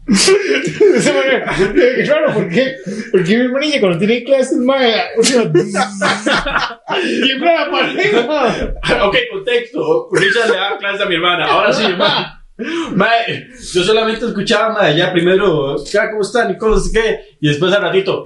Ese 0.07 1.13
mae, 1.13 1.43
eh, 1.75 2.03
Claro, 2.05 2.33
¿por 2.33 2.47
qué? 2.49 2.77
Porque 3.11 3.37
mi 3.37 3.43
hermanilla 3.43 3.79
cuando 3.81 3.97
tiene 3.97 4.23
clases, 4.23 4.57
mae, 4.59 5.03
siempre 5.21 5.65
la 7.53 7.69
pareja. 7.69 9.05
ok, 9.05 9.15
contexto. 9.31 10.09
Richard 10.13 10.49
le 10.49 10.55
daba 10.55 10.77
clases 10.77 11.01
a 11.01 11.05
mi 11.05 11.15
hermana. 11.15 11.45
Ahora 11.45 11.73
sí, 11.73 11.83
mae. 11.97 12.25
Mae, 12.95 13.49
yo 13.73 13.83
solamente 13.83 14.25
escuchaba, 14.25 14.73
mae, 14.73 14.95
ya 14.95 15.11
primero, 15.11 15.75
¿qué, 15.91 15.99
¿cómo 16.09 16.21
están? 16.21 16.51
Y 16.51 16.57
cosas 16.57 16.91
qué. 16.91 17.37
Y 17.41 17.49
después 17.49 17.73
al 17.73 17.81
ratito. 17.81 18.23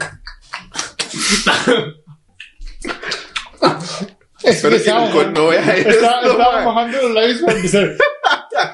Es 4.44 4.62
que 4.64 4.76
estaba, 4.76 5.08
no, 5.08 5.48
vea 5.48 5.76
esto, 5.76 5.90
estaba, 5.90 6.22
estaba 6.22 6.56
mae. 6.56 6.66
bajando 6.66 7.02
los 7.02 7.12
labios 7.12 7.42
para 7.42 7.58
empezar. 7.58 7.96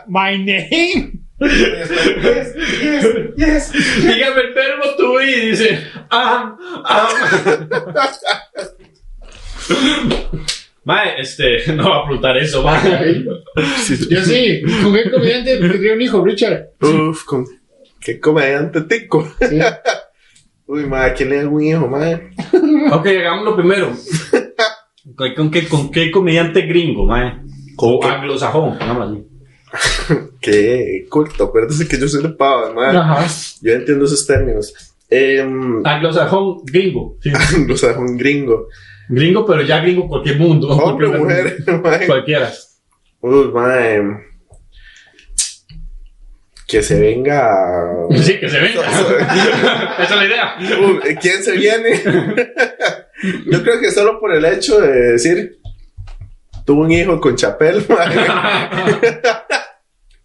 My 0.07 0.37
name. 0.37 1.26
Yes, 1.39 2.55
yes, 2.81 3.05
yes. 3.37 3.71
Dígame 4.01 4.41
el 4.41 4.53
verbo 4.53 4.95
tú 4.97 5.19
y 5.21 5.49
dice, 5.49 5.79
ah, 6.09 6.57
ah. 6.83 7.09
Mae, 10.83 11.19
este, 11.19 11.71
no 11.75 11.89
va 11.89 11.97
a 11.97 12.05
preguntar 12.05 12.37
eso, 12.37 12.63
mae. 12.63 13.23
Yo 14.09 14.21
sí, 14.23 14.61
¿con 14.81 14.93
qué 14.93 15.11
comediante 15.11 15.57
tendría 15.57 15.93
un 15.93 16.01
hijo, 16.01 16.23
Richard? 16.23 16.69
Uf, 16.81 17.23
con... 17.25 17.45
qué 17.99 18.19
comediante 18.19 18.81
tico. 18.81 19.27
Sí. 19.47 19.59
Uy, 20.65 20.85
madre, 20.85 21.13
¿quién 21.13 21.29
le 21.29 21.43
da 21.43 21.49
un 21.49 21.61
hijo, 21.61 21.87
madre? 21.87 22.31
Ok, 22.91 23.05
hagámoslo 23.07 23.55
primero. 23.55 23.91
¿Con, 25.15 25.33
con 25.35 25.51
qué, 25.51 25.67
¿Con 25.67 25.91
qué 25.91 26.09
comediante 26.09 26.61
gringo, 26.61 27.05
mae? 27.05 27.41
¿Con 27.75 27.95
O 27.95 27.99
qué? 27.99 28.07
anglosajón, 28.07 28.77
digamos 28.79 29.09
así. 29.09 29.27
Qué 30.41 31.05
culto, 31.09 31.45
acuérdese 31.45 31.87
que 31.87 31.99
yo 31.99 32.07
soy 32.07 32.23
de 32.23 32.29
pavas, 32.29 32.73
madre. 32.73 32.97
Ajá. 32.97 33.25
Yo 33.61 33.73
entiendo 33.73 34.05
esos 34.05 34.25
términos. 34.25 34.73
Eh, 35.09 35.41
Anglosajón 35.83 36.61
gringo. 36.65 37.17
Sí. 37.21 37.31
anglosajón 37.55 38.17
gringo. 38.17 38.67
Gringo, 39.09 39.45
pero 39.45 39.61
ya 39.61 39.79
gringo 39.79 40.07
cualquier 40.07 40.37
mundo. 40.39 40.67
Hombre, 40.69 41.07
Cualquier- 41.07 41.63
mujer. 41.71 42.05
Cualquiera. 42.07 42.51
Uy, 43.21 43.51
madre. 43.53 44.03
Que 46.67 46.83
se 46.83 46.99
venga. 46.99 47.49
Sí, 48.21 48.39
que 48.39 48.49
se 48.49 48.59
venga. 48.59 48.81
Esa 49.99 50.03
es 50.03 50.11
la 50.11 50.25
idea. 50.25 50.55
Uy, 50.81 51.15
¿Quién 51.21 51.41
se 51.43 51.53
viene? 51.53 52.01
Yo 53.49 53.63
creo 53.63 53.79
que 53.79 53.91
solo 53.91 54.19
por 54.19 54.33
el 54.35 54.43
hecho 54.45 54.79
de 54.81 55.11
decir. 55.13 55.57
Tuvo 56.67 56.81
un 56.81 56.91
hijo 56.91 57.21
con 57.21 57.33
Chapel, 57.33 57.85
madre. 57.89 58.27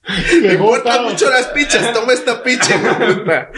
Me 0.09 0.41
Le 0.49 0.55
importan 0.55 1.05
gusta. 1.05 1.11
mucho 1.13 1.31
las 1.31 1.47
pichas, 1.47 1.93
toma 1.93 2.13
esta 2.13 2.43
picha. 2.43 2.77
madre. 3.25 3.49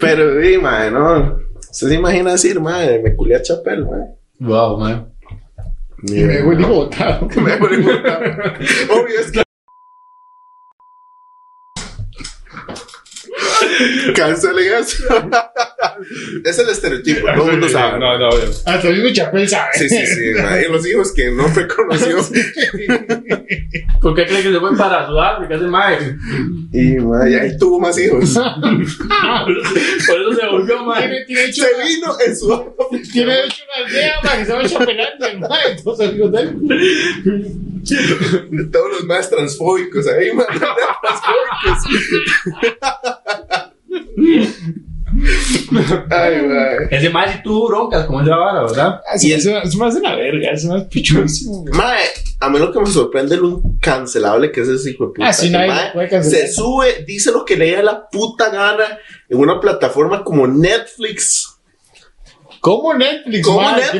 Pero, 0.00 0.42
sí, 0.42 0.56
madre, 0.56 0.90
no. 0.92 1.38
¿Usted 1.70 1.88
se 1.88 1.94
imagina 1.94 2.32
decir, 2.32 2.58
madre, 2.58 3.00
me 3.02 3.14
culé 3.14 3.36
a 3.36 3.42
Chapel, 3.42 3.84
madre? 3.84 4.06
Wow. 4.38 5.08
Y 6.04 6.12
me 6.22 6.42
huele 6.42 6.64
botado. 6.66 7.28
Me 7.36 7.42
voy 7.42 7.52
a 7.52 7.58
preguntar. 7.58 8.58
Obvio, 8.90 9.20
es 9.20 9.30
que. 9.30 9.45
Cancelen 14.14 14.72
eso. 14.80 15.04
es 16.44 16.58
el 16.58 16.68
estereotipo, 16.68 17.26
todo 17.34 17.46
el 17.46 17.52
mundo 17.52 17.68
sabe. 17.68 17.98
No, 17.98 18.18
no, 18.18 18.28
no. 18.30 18.36
Hasta 18.64 18.88
el 18.88 18.94
mismo 18.94 19.10
Chapel 19.12 19.48
sabe. 19.48 19.70
Sí, 19.74 19.88
sí, 19.88 20.06
sí. 20.06 20.42
ma, 20.42 20.60
y 20.66 20.70
los 20.70 20.86
hijos 20.86 21.12
que 21.12 21.30
no 21.30 21.46
reconoció. 21.48 22.16
¿Por 24.00 24.14
qué 24.14 24.26
cree 24.26 24.42
que 24.42 24.52
se 24.52 24.60
fue 24.60 24.76
para 24.76 25.06
Sudáfrica 25.06 25.54
ese 25.56 25.66
mae? 25.66 26.16
Y 26.72 26.96
ma, 26.96 27.28
y 27.28 27.34
ahí 27.34 27.56
tuvo 27.58 27.80
más 27.80 27.98
hijos. 27.98 28.34
Por 28.34 30.20
eso 30.20 30.32
se 30.40 30.46
volvió 30.46 30.84
mae. 30.84 31.08
Tiene, 31.08 31.24
tiene 31.26 31.44
hecho, 31.44 31.62
Se 31.62 31.84
vino 31.84 32.16
en 32.24 32.36
su. 32.36 32.74
tiene 33.12 33.44
hecho 33.44 33.62
una 33.64 33.86
aldea 33.86 34.14
para 34.22 34.38
que 34.38 34.44
se 34.44 34.52
vaya 34.52 34.68
Chapelante, 34.68 35.38
mae. 35.38 35.82
Todos 35.82 36.00
amigos 36.00 36.32
de 36.32 36.40
él. 36.40 37.75
Todos 38.72 38.90
los 38.92 39.04
más 39.04 39.30
transfóbicos 39.30 40.06
ahí, 40.08 40.32
ma, 40.32 40.44
transfóbicos. 40.46 41.84
Ay, 46.10 46.42
mae. 46.42 46.88
Ese 46.90 47.10
más 47.10 47.32
si 47.32 47.42
tuvo 47.42 47.68
broncas, 47.68 48.06
como 48.06 48.20
es 48.20 48.26
la 48.26 48.36
vara, 48.36 48.62
¿verdad? 48.62 49.00
Y 49.20 49.32
eso 49.32 49.56
es 49.58 49.74
más 49.76 49.94
de 49.94 50.00
la 50.00 50.14
verga, 50.14 50.50
es 50.50 50.64
más 50.64 50.84
pichuísimo. 50.84 51.62
güey. 51.62 51.74
Mae, 51.74 52.04
a 52.40 52.50
mí 52.50 52.58
lo 52.58 52.72
que 52.72 52.80
me 52.80 52.86
sorprende 52.86 53.36
es 53.36 53.40
lo 53.40 53.62
cancelable 53.80 54.52
que 54.52 54.60
es 54.60 54.68
ese 54.68 54.90
hijo 54.90 55.06
de 55.06 55.12
puta. 55.14 55.28
Ah, 55.28 55.32
sí, 55.32 55.46
que, 55.46 55.52
nadie 55.52 55.68
mae, 55.68 55.86
lo 55.86 55.92
puede 55.94 56.08
cancelar. 56.08 56.46
Se 56.48 56.52
sube, 56.52 57.04
dice 57.06 57.32
lo 57.32 57.44
que 57.44 57.56
le 57.56 57.72
da 57.72 57.82
la 57.82 58.08
puta 58.08 58.50
gana 58.50 58.98
en 59.28 59.38
una 59.38 59.60
plataforma 59.60 60.22
como 60.22 60.46
Netflix. 60.46 61.55
¿Cómo 62.66 62.94
Netflix? 62.94 63.46
¿Cómo 63.46 63.60
más 63.60 63.80
Es 63.80 63.90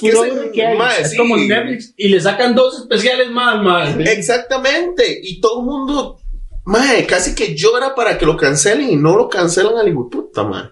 que 0.00 0.10
puro 0.10 0.24
ese- 0.24 0.50
que 0.50 0.66
hay? 0.66 0.78
ma, 0.78 0.96
Es 0.96 1.10
sí. 1.10 1.16
como 1.18 1.36
Netflix 1.36 1.92
y 1.94 2.08
le 2.08 2.18
sacan 2.22 2.54
dos 2.54 2.80
especiales 2.80 3.30
más, 3.30 3.62
man. 3.62 4.00
Exactamente. 4.00 5.20
Y 5.22 5.42
todo 5.42 5.60
el 5.60 5.66
mundo, 5.66 6.18
mae, 6.64 7.04
casi 7.04 7.34
que 7.34 7.54
llora 7.54 7.94
para 7.94 8.16
que 8.16 8.24
lo 8.24 8.34
cancelen 8.34 8.88
y 8.90 8.96
no 8.96 9.14
lo 9.14 9.28
cancelan 9.28 9.76
al 9.76 9.88
hijo 9.88 10.08
puta. 10.08 10.42
No, 10.42 10.70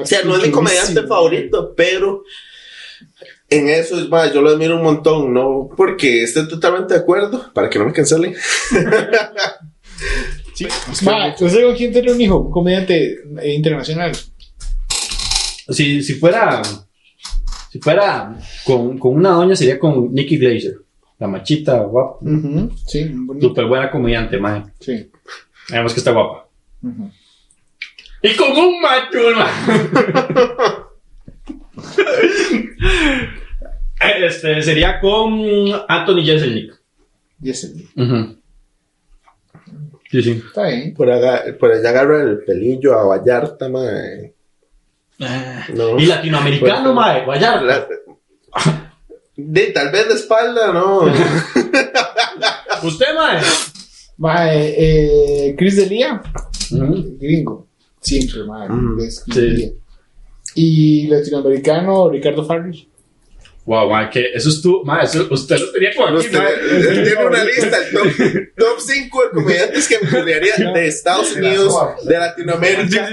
O 0.00 0.04
sea, 0.04 0.22
no 0.24 0.36
es 0.36 0.42
mi 0.42 0.50
comediante 0.50 1.04
favorito, 1.06 1.74
pero 1.76 2.24
en 3.48 3.68
eso 3.68 3.96
es 4.00 4.08
más, 4.08 4.32
yo 4.34 4.42
lo 4.42 4.50
admiro 4.50 4.74
un 4.74 4.82
montón, 4.82 5.32
no 5.32 5.68
porque 5.76 6.24
esté 6.24 6.44
totalmente 6.46 6.94
de 6.94 6.98
acuerdo, 7.00 7.52
para 7.54 7.70
que 7.70 7.78
no 7.78 7.84
me 7.84 7.92
cancelen. 7.92 8.34
Sí. 10.54 10.66
Ma, 11.04 11.34
¿usted 11.38 11.64
con 11.64 11.74
quién 11.74 11.92
tiene 11.92 12.12
un 12.12 12.20
hijo? 12.20 12.38
Un 12.38 12.50
comediante 12.52 13.16
eh, 13.42 13.54
internacional. 13.54 14.12
Si, 15.68 16.02
si 16.02 16.14
fuera. 16.14 16.62
Si 17.70 17.80
fuera 17.80 18.36
con, 18.64 18.98
con 18.98 19.14
una 19.16 19.30
doña, 19.30 19.56
sería 19.56 19.78
con 19.78 20.12
Nikki 20.12 20.36
Glazer. 20.38 20.76
La 21.18 21.26
machita, 21.28 21.78
guapa. 21.80 22.18
Ujú, 22.20 22.70
Sí, 22.86 23.04
bonito. 23.12 23.48
Súper 23.48 23.66
buena 23.66 23.90
comediante, 23.90 24.38
man. 24.38 24.72
Sí. 24.80 25.10
Además 25.70 25.92
que 25.92 25.98
está 26.00 26.12
guapa. 26.12 26.48
Y 28.22 28.36
con 28.36 28.50
un 28.52 28.80
macho. 28.80 29.18
Este 34.20 34.62
sería 34.62 35.00
con 35.00 35.40
Anthony 35.88 36.24
Jeselnik. 36.24 36.72
Yeselnik. 37.40 37.88
Ujú. 37.96 38.36
Sí, 40.10 40.22
sí. 40.22 40.42
Está 40.46 40.68
bien. 40.68 40.94
Por 40.94 41.10
allá, 41.10 41.42
por 41.58 41.72
allá 41.72 41.88
agarra 41.88 42.22
el 42.22 42.44
pelillo 42.44 42.98
a 42.98 43.04
Vallarta, 43.04 43.68
mae. 45.18 45.64
No. 45.74 45.98
Y 45.98 46.06
latinoamericano, 46.06 46.94
Pues, 46.94 47.40
mae. 47.40 47.40
La- 47.40 47.86
de, 49.36 49.66
tal 49.72 49.90
vez 49.90 50.08
de 50.08 50.14
espalda, 50.14 50.72
no. 50.72 51.00
¿Usted, 52.82 53.06
mae? 53.16 53.40
Ma, 54.16 54.54
eh, 54.54 55.54
Chris 55.58 55.76
Delia, 55.76 56.22
gringo. 56.70 57.66
Siempre, 58.00 58.44
ma. 58.44 58.68
Mm, 58.68 59.00
es 59.00 59.24
Chris 59.24 59.36
sí. 59.60 59.72
Y 60.56 61.06
latinoamericano, 61.08 62.08
Ricardo 62.10 62.44
Farrell. 62.44 62.88
Wow, 63.66 63.88
mae, 63.88 64.10
que 64.10 64.26
eso 64.34 64.50
es 64.50 64.60
tu, 64.60 64.84
mae, 64.84 65.04
eso, 65.04 65.26
usted 65.30 65.58
lo 65.58 65.72
tenía 65.72 65.94
con 65.94 66.08
aquí, 66.08 66.26
Usted, 66.26 66.38
mae. 66.38 66.52
él 66.52 67.04
tiene 67.04 67.24
una 67.24 67.44
lista, 67.44 67.78
el 67.78 67.92
top, 67.92 68.06
top 68.58 68.78
5 68.78 69.22
de 69.22 69.30
comediantes 69.30 69.88
que 69.88 69.98
me 70.00 70.24
de 70.24 70.86
Estados 70.86 71.32
Unidos, 71.32 71.74
de 72.04 72.18
Latinoamérica 72.18 73.08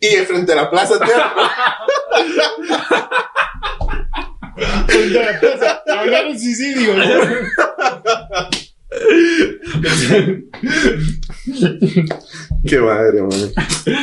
y 0.00 0.16
de 0.16 0.22
frente 0.26 0.52
a 0.52 0.56
la 0.56 0.70
Plaza 0.70 0.98
Teatro. 0.98 1.42
Hablar 5.96 6.26
en 6.26 6.38
suicidio. 6.38 6.94
Qué 12.66 12.78
madre, 12.78 13.22
man. 13.22 13.52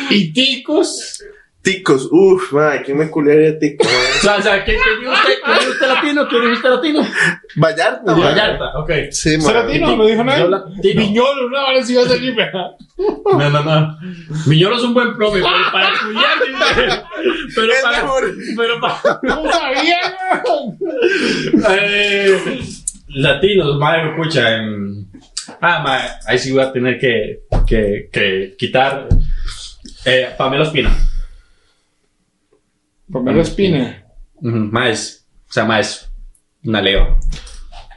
Y 0.10 0.34
ticos. 0.34 1.24
Ticos, 1.68 2.08
uff, 2.12 2.54
man, 2.54 2.80
¿quién 2.86 2.98
me 2.98 3.10
culiaría 3.10 3.60
tico? 3.60 3.84
man? 3.84 3.94
O 3.94 4.22
sea, 4.22 4.36
o 4.38 4.42
sea, 4.42 4.64
¿qué, 4.64 4.72
qué 4.72 5.00
dijo 5.02 5.12
usted? 5.12 5.34
¿Qué 5.46 5.52
dijo 5.60 5.72
usted 5.72 5.88
latino? 5.88 6.28
¿Qué 6.30 6.40
dijo 6.40 6.54
usted 6.54 6.70
latino? 6.70 7.08
Vallarta, 7.58 8.16
man. 8.16 8.22
Vallarta, 8.22 8.66
ok. 8.80 8.92
Sí, 9.12 9.32
man. 9.38 9.42
Ceratino, 9.48 9.96
no 9.98 10.06
dijo 10.06 10.24
latino. 10.24 10.72
Viñolo, 10.82 11.50
no, 11.50 11.58
ahora 11.58 11.84
sí 11.84 11.94
va 11.94 12.04
a. 12.04 12.78
No, 13.38 13.50
no, 13.50 13.64
no. 13.64 13.98
Miñolo 14.46 14.78
es 14.78 14.84
un 14.84 14.94
buen 14.94 15.14
profe, 15.18 15.42
pero 15.42 15.72
para 15.74 15.90
dice. 15.90 17.04
Pero 17.54 17.74
Es 17.74 17.82
para. 17.82 18.02
mejor. 18.02 18.34
Pero 18.56 18.80
para. 18.80 19.20
No 19.24 19.52
sabía. 19.52 19.98
Eh, 21.70 22.62
latinos, 23.10 23.78
madre, 23.78 24.12
escucha. 24.12 24.56
em, 24.56 25.06
ah, 25.60 25.80
madre, 25.84 26.08
ahí 26.28 26.40
sí 26.40 26.54
voy 26.54 26.62
a 26.64 26.72
tener 26.72 26.98
que, 26.98 27.42
que, 27.68 28.10
que 28.10 28.56
quitar. 28.58 29.10
Eh, 30.06 30.30
Pamela 30.38 30.64
Espina. 30.64 30.96
Pamela 33.12 33.42
Espina. 33.42 34.06
Ujú, 34.36 34.56
Más, 34.72 35.26
o 35.50 35.54
sea, 35.54 35.66
más 35.66 36.12
una 36.64 36.82
leo. 36.82 37.18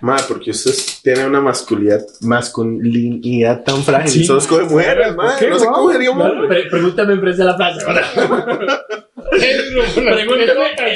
Man, 0.02 0.18
porque 0.28 0.50
usted 0.52 0.72
tiene 1.02 1.26
una 1.26 1.42
masculinidad, 1.42 2.00
masculinidad 2.22 3.62
tan 3.64 3.82
frágil. 3.84 4.10
Sí, 4.10 4.24
Solo 4.24 4.38
escoge 4.38 4.62
mujeres, 4.64 5.14
man. 5.14 5.34
¿Qué, 5.38 5.48
No 5.50 5.58
se 5.58 5.66
cogería 5.66 6.10
un 6.10 6.22
hombre. 6.22 6.48
Pre- 6.48 6.70
pregúntame 6.70 7.12
en 7.14 7.20
frente 7.20 7.38
de 7.38 7.44
la 7.44 7.56
plaza. 7.56 7.86
Pregúntame. 8.14 8.66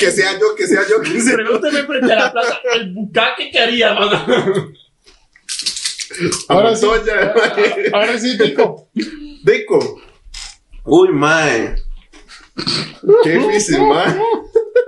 Que 0.01 0.11
sea 0.11 0.33
yo, 0.39 0.55
que 0.57 0.67
sea 0.67 0.81
yo, 0.89 1.01
que 1.03 1.21
sea 1.21 1.33
yo. 1.33 1.37
Pregúntame 1.37 1.83
frente 1.85 2.13
a 2.13 2.17
la 2.17 2.33
plaza. 2.33 2.59
El 2.75 2.93
bucaque 2.95 3.51
que 3.51 3.59
haría, 3.59 3.93
mano. 3.95 4.25
Ahora 6.49 6.75
sí. 6.77 6.87
Man. 6.87 7.01
Ahora 7.93 8.19
sí, 8.19 8.39
tico. 8.39 8.89
Dico. 9.45 10.01
Uy, 10.85 11.09
man. 11.13 11.77
Qué 13.25 13.31
difícil, 13.31 13.83
man. 13.83 14.19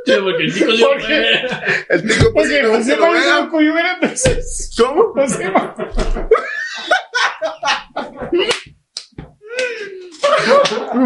Porque 0.07 0.44
el 0.44 0.55
chico 0.55 0.70
yo. 0.72 0.88
¿Por 0.88 1.07
qué? 1.07 1.40
El 1.88 2.02
tico, 2.02 2.33
pues, 2.33 2.48
Porque 2.48 2.62
no 2.62 2.68
José 2.76 2.96
vea. 2.96 3.40
loco 3.40 3.62
y 3.62 3.68
hubiera 3.68 3.94
entonces. 3.94 4.74
¿Cómo? 4.79 5.12
José 5.14 5.50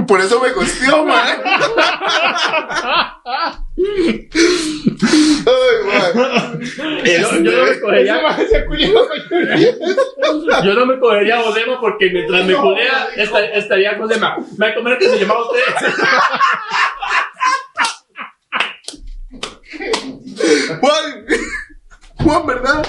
Por 0.06 0.20
eso 0.20 0.40
me 0.40 0.52
costeó, 0.52 1.04
man. 1.04 1.42
Ay, 5.46 6.14
man. 6.14 6.60
Yo, 7.04 7.30
yo 7.42 7.52
no 7.52 7.64
me 7.66 7.80
cogería, 7.80 8.20
con 8.66 8.78
yo 10.64 10.74
no 10.74 10.86
me 10.86 10.98
cogería 10.98 11.38
a 11.40 11.42
porque 11.80 12.10
mientras 12.10 12.44
me 12.44 12.54
culea 12.54 13.08
esta- 13.16 13.44
estaría 13.44 13.96
Josema. 13.96 14.36
Me 14.58 14.66
va 14.66 14.72
a 14.72 14.74
comer 14.74 14.98
que 14.98 15.08
se 15.08 15.18
llamaba 15.18 15.40
usted. 15.42 15.62
Juan, 20.80 21.26
Juan, 22.24 22.46
¿verdad? 22.46 22.86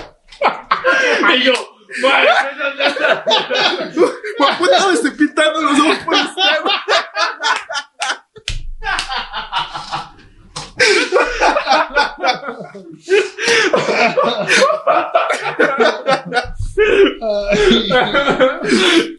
Y 1.35 1.43
yo, 1.43 1.53
"Madre, 1.53 1.70
Juan, 4.37 4.57
puta, 4.57 4.87
me 4.87 4.93
estoy 4.93 5.11
pintando 5.11 5.61
los 5.61 5.79
ojos 5.79 5.97
por. 6.05 6.15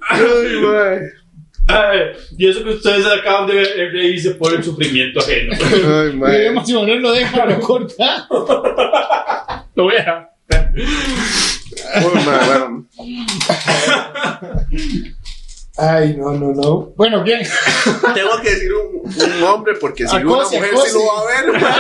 Ay. 0.08 1.00
Ay, 1.68 2.00
y 2.36 2.48
eso 2.48 2.64
que 2.64 2.70
ustedes 2.70 3.06
acaban 3.06 3.46
de 3.46 3.54
ver, 3.54 3.68
el 3.78 3.92
reírse 3.92 4.32
por 4.32 4.52
el 4.52 4.62
sufrimiento 4.64 5.20
ajeno. 5.20 5.54
Ay, 5.62 6.10
Y 6.12 6.16
man. 6.16 6.30
vemos 6.32 6.66
si 6.66 6.74
Manuel 6.74 7.00
lo 7.00 7.12
deja, 7.12 7.46
lo 7.46 7.60
corta. 7.60 8.26
Lo 9.74 9.84
voy 9.84 9.96
a. 9.96 10.28
Bueno. 10.48 10.72
Ay, 15.78 16.16
no, 16.18 16.32
no, 16.32 16.52
no. 16.52 16.92
Bueno, 16.96 17.22
¿quién? 17.24 17.40
Tengo 18.14 18.40
que 18.42 18.50
decir 18.50 18.70
un, 18.74 19.10
un 19.32 19.42
hombre 19.44 19.74
porque 19.80 20.06
si 20.06 20.16
una 20.16 20.24
mujer 20.44 20.70
sí 20.86 20.92
lo 20.92 21.06
va 21.06 21.20
a 21.20 21.24
ver, 21.42 21.52
man. 21.60 21.72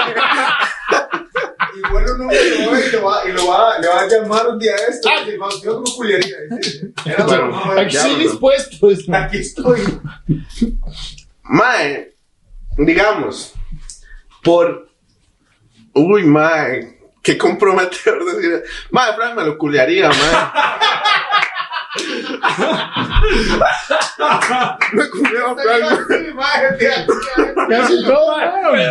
Igual 1.76 2.04
un 2.14 2.20
hombre 2.22 2.58
lo 2.58 2.70
va 2.70 2.80
y 2.86 2.90
lo 2.92 3.02
va, 3.04 3.28
y 3.28 3.32
lo 3.32 3.46
va, 3.48 3.78
le 3.78 3.88
va 3.88 4.00
a 4.00 4.08
llamar 4.08 4.48
un 4.48 4.58
día 4.58 4.74
de 4.76 4.82
esto. 4.88 5.08
y 5.30 5.36
"Vamos, 5.36 5.62
Yo 5.62 5.82
como 5.82 5.94
culiaría. 5.96 6.36
dice. 6.58 6.90
Era 7.04 7.24
Bueno, 7.24 7.48
bueno, 7.50 7.66
mamá, 7.66 7.80
Aquí 7.82 7.96
no. 7.96 8.14
dispuestos. 8.18 9.08
Aquí 9.12 9.36
estoy. 9.38 9.80
Mae, 11.42 12.14
digamos, 12.78 13.52
por. 14.42 14.88
Uy, 15.94 16.24
mae, 16.24 16.98
qué 17.22 17.38
comprometedor 17.38 18.24
decir. 18.34 18.62
Mae, 18.90 19.14
Frank 19.14 19.36
me 19.36 19.44
lo 19.44 19.56
culiaría, 19.58 20.08
mae. 20.08 20.16
me 24.92 25.08
culió 25.10 25.48
a 25.48 25.56
Frank. 25.56 26.00
Sí, 26.08 26.32
maje, 26.34 26.72
tía. 26.78 27.06
Casi 27.68 28.04
todo. 28.04 28.36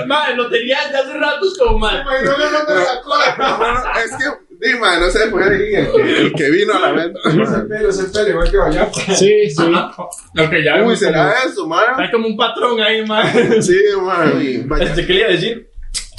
Madre, 0.08 0.36
lo 0.36 0.50
tenía 0.50 0.80
desde 0.86 0.98
hace 0.98 1.14
ratos 1.18 1.58
como 1.58 1.80
madre. 1.80 2.04
No, 2.04 2.12
no, 2.38 2.52
no, 2.52 2.60
no, 2.60 2.66
sacó 2.86 3.16
la- 3.18 3.58
Bueno, 3.58 3.80
es 4.04 4.12
que 4.18 4.26
Sí, 4.64 4.76
man, 4.78 5.00
no 5.00 5.10
se 5.10 5.28
fue 5.32 5.44
ahí 5.44 5.74
el 5.74 5.92
que, 5.92 6.18
el 6.22 6.34
que 6.34 6.52
vino 6.52 6.76
a 6.76 6.80
la 6.80 6.92
venta. 6.92 7.20
man. 7.26 7.68
pelo, 7.68 7.90
ese 7.90 8.04
pelo, 8.14 8.30
igual 8.30 8.52
que 8.52 8.58
vaya. 8.58 8.88
Sí, 9.18 9.50
sí. 9.50 9.64
Ok, 9.64 10.54
ya 10.64 10.84
Uy, 10.84 10.96
será 10.96 11.34
como- 11.34 11.52
eso, 11.52 11.68
man. 11.68 11.86
Hay 11.98 12.12
como 12.12 12.28
un 12.28 12.38
patrón 12.38 12.80
ahí, 12.80 13.04
man. 13.04 13.28
Sí, 13.64 13.80
man. 14.00 14.40
Este, 14.82 15.08
¿Qué 15.08 15.14
le 15.14 15.20
iba 15.22 15.30
a 15.30 15.32
decir? 15.32 15.68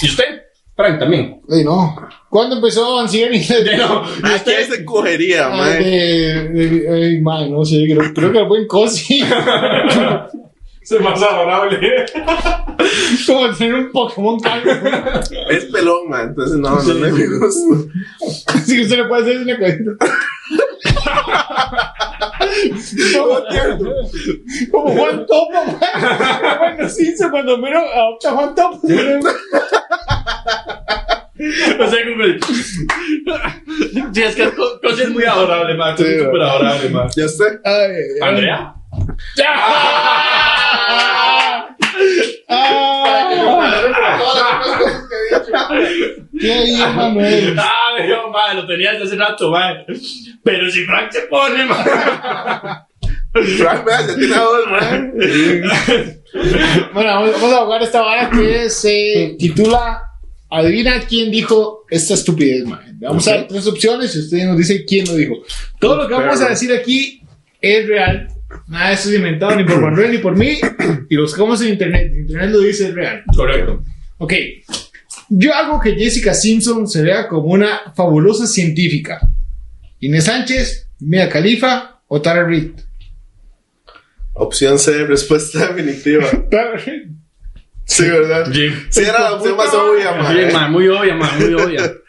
¿Y 0.01 0.09
usted? 0.09 0.41
Frank, 0.75 0.99
también. 0.99 1.39
Ey, 1.49 1.63
no. 1.63 1.95
¿Cuándo 2.29 2.55
empezó 2.55 2.99
Anciani? 2.99 3.39
De 3.43 3.77
no, 3.77 4.03
¿y 4.23 4.33
¿A 4.33 4.43
quién 4.43 4.65
se 4.71 4.83
cogería, 4.83 5.47
Ay, 5.51 5.59
man? 5.59 5.83
de, 5.83 6.49
de- 6.49 6.89
ay, 7.07 7.21
man, 7.21 7.51
no 7.51 7.63
sé, 7.63 7.83
creo, 7.85 8.11
creo 8.13 8.31
que 8.31 8.39
el 8.39 8.47
buen 8.47 8.67
Cosi. 8.67 9.23
Es 10.83 10.99
más 10.99 11.21
adorable. 11.23 11.79
Como 13.25 13.49
tener 13.55 13.73
un 13.73 13.91
Pokémon 13.93 14.37
calvo. 14.37 14.69
Es 15.49 15.63
pelón, 15.65 16.09
man. 16.09 16.27
Entonces, 16.27 16.57
no, 16.57 16.71
no 16.71 16.93
me 16.95 17.09
gusta. 17.09 17.89
Así 18.47 18.75
que 18.75 18.81
usted 18.81 18.97
le 18.97 19.05
puede 19.05 19.21
hacer 19.23 19.37
una 19.43 19.57
cosita. 19.59 19.91
como, 23.13 23.43
como 24.71 24.89
Juan 24.93 25.25
Topo, 25.25 25.53
man. 25.65 25.77
Bueno, 26.59 26.89
sí, 26.89 27.15
se 27.15 27.29
cuando 27.29 27.57
miro 27.57 27.79
adopta 27.79 28.29
a 28.29 28.33
Juan 28.33 28.53
Topo. 28.55 28.81
O 31.79 31.87
sea, 31.89 31.99
como... 32.05 32.23
Sí, 34.13 34.21
es 34.23 34.35
que 34.35 34.49
Co- 34.51 34.79
Cosi 34.81 35.03
es 35.03 35.09
muy 35.09 35.23
adorable, 35.25 35.73
man. 35.75 35.97
Sí, 35.97 36.03
es 36.05 36.23
súper 36.23 36.41
adorable, 36.41 36.89
man. 36.89 37.09
Ya 37.15 37.27
sé. 37.27 37.43
Ay, 37.63 37.91
ay. 38.21 38.29
¿Andrea? 38.29 38.73
Ah, 42.49 43.29
qué 46.39 46.63
bien, 46.63 46.95
Manuel. 46.95 47.55
Ah, 47.59 47.97
yo, 48.07 48.29
man, 48.29 48.57
lo 48.57 48.67
tenía 48.67 48.91
desde 48.93 49.05
hace 49.05 49.15
rato, 49.15 49.49
man. 49.51 49.85
Pero 50.43 50.69
si 50.69 50.85
Frank 50.85 51.11
se 51.11 51.21
pone, 51.21 51.65
man. 51.65 51.83
Frank, 53.57 53.85
man, 53.85 54.07
ya 54.07 54.15
tiene 54.15 54.37
voz, 54.39 54.67
man. 54.69 55.13
Bueno, 56.93 57.09
vamos 57.13 57.31
vamos 57.41 57.53
a 57.53 57.57
jugar 57.65 57.83
esta 57.83 58.01
vara 58.01 58.29
que 58.29 58.69
se 58.69 59.35
titula 59.39 60.01
Adivina 60.55 61.01
quién 61.07 61.31
dijo 61.31 61.83
esta 61.89 62.13
estupidez, 62.13 62.63
man. 62.65 62.99
Vamos 62.99 63.27
a 63.27 63.37
dar 63.37 63.47
tres 63.47 63.65
opciones 63.65 64.15
y 64.15 64.19
usted 64.19 64.45
nos 64.45 64.55
dice 64.55 64.85
quién 64.85 65.07
lo 65.07 65.15
dijo. 65.15 65.43
Todo 65.79 65.97
lo 65.97 66.07
que 66.07 66.13
vamos 66.13 66.39
a 66.41 66.49
decir 66.49 66.71
aquí 66.71 67.23
es 67.59 67.87
real. 67.87 68.27
Nada 68.67 68.89
de 68.89 68.93
eso 68.93 69.09
es 69.09 69.15
inventado 69.15 69.55
ni 69.55 69.63
por 69.63 69.81
Manuel 69.81 70.11
ni 70.11 70.19
por 70.19 70.37
mí. 70.37 70.59
Y 71.09 71.15
lo 71.15 71.23
buscamos 71.23 71.59
en 71.63 71.69
internet. 71.69 72.13
Internet 72.15 72.51
lo 72.51 72.59
dice 72.59 72.89
es 72.89 72.93
real. 72.93 73.23
Correcto. 73.35 73.83
Ok. 74.19 74.33
Yo 75.29 75.55
hago 75.55 75.79
que 75.79 75.95
Jessica 75.95 76.35
Simpson 76.35 76.87
se 76.87 77.01
vea 77.01 77.27
como 77.27 77.47
una 77.47 77.91
fabulosa 77.95 78.45
científica. 78.45 79.27
Inés 80.01 80.25
Sánchez, 80.25 80.87
Mia 80.99 81.29
Khalifa 81.29 81.99
o 82.07 82.21
Tara 82.21 82.45
Reid. 82.45 82.73
Opción 84.33 84.77
C, 84.77 85.05
respuesta 85.05 85.67
definitiva. 85.73 86.27
Sí, 87.85 88.03
¿verdad? 88.09 88.49
Sí. 88.51 88.69
Sí, 88.89 89.01
era 89.01 89.19
la 89.21 89.33
opción 89.33 89.57
más 89.57 89.73
obvia, 89.73 90.13
Sí, 90.31 90.53
man. 90.53 90.71
muy 90.71 90.87
obvia, 90.87 91.15
man, 91.15 91.39
muy 91.39 91.53
obvia. 91.53 91.93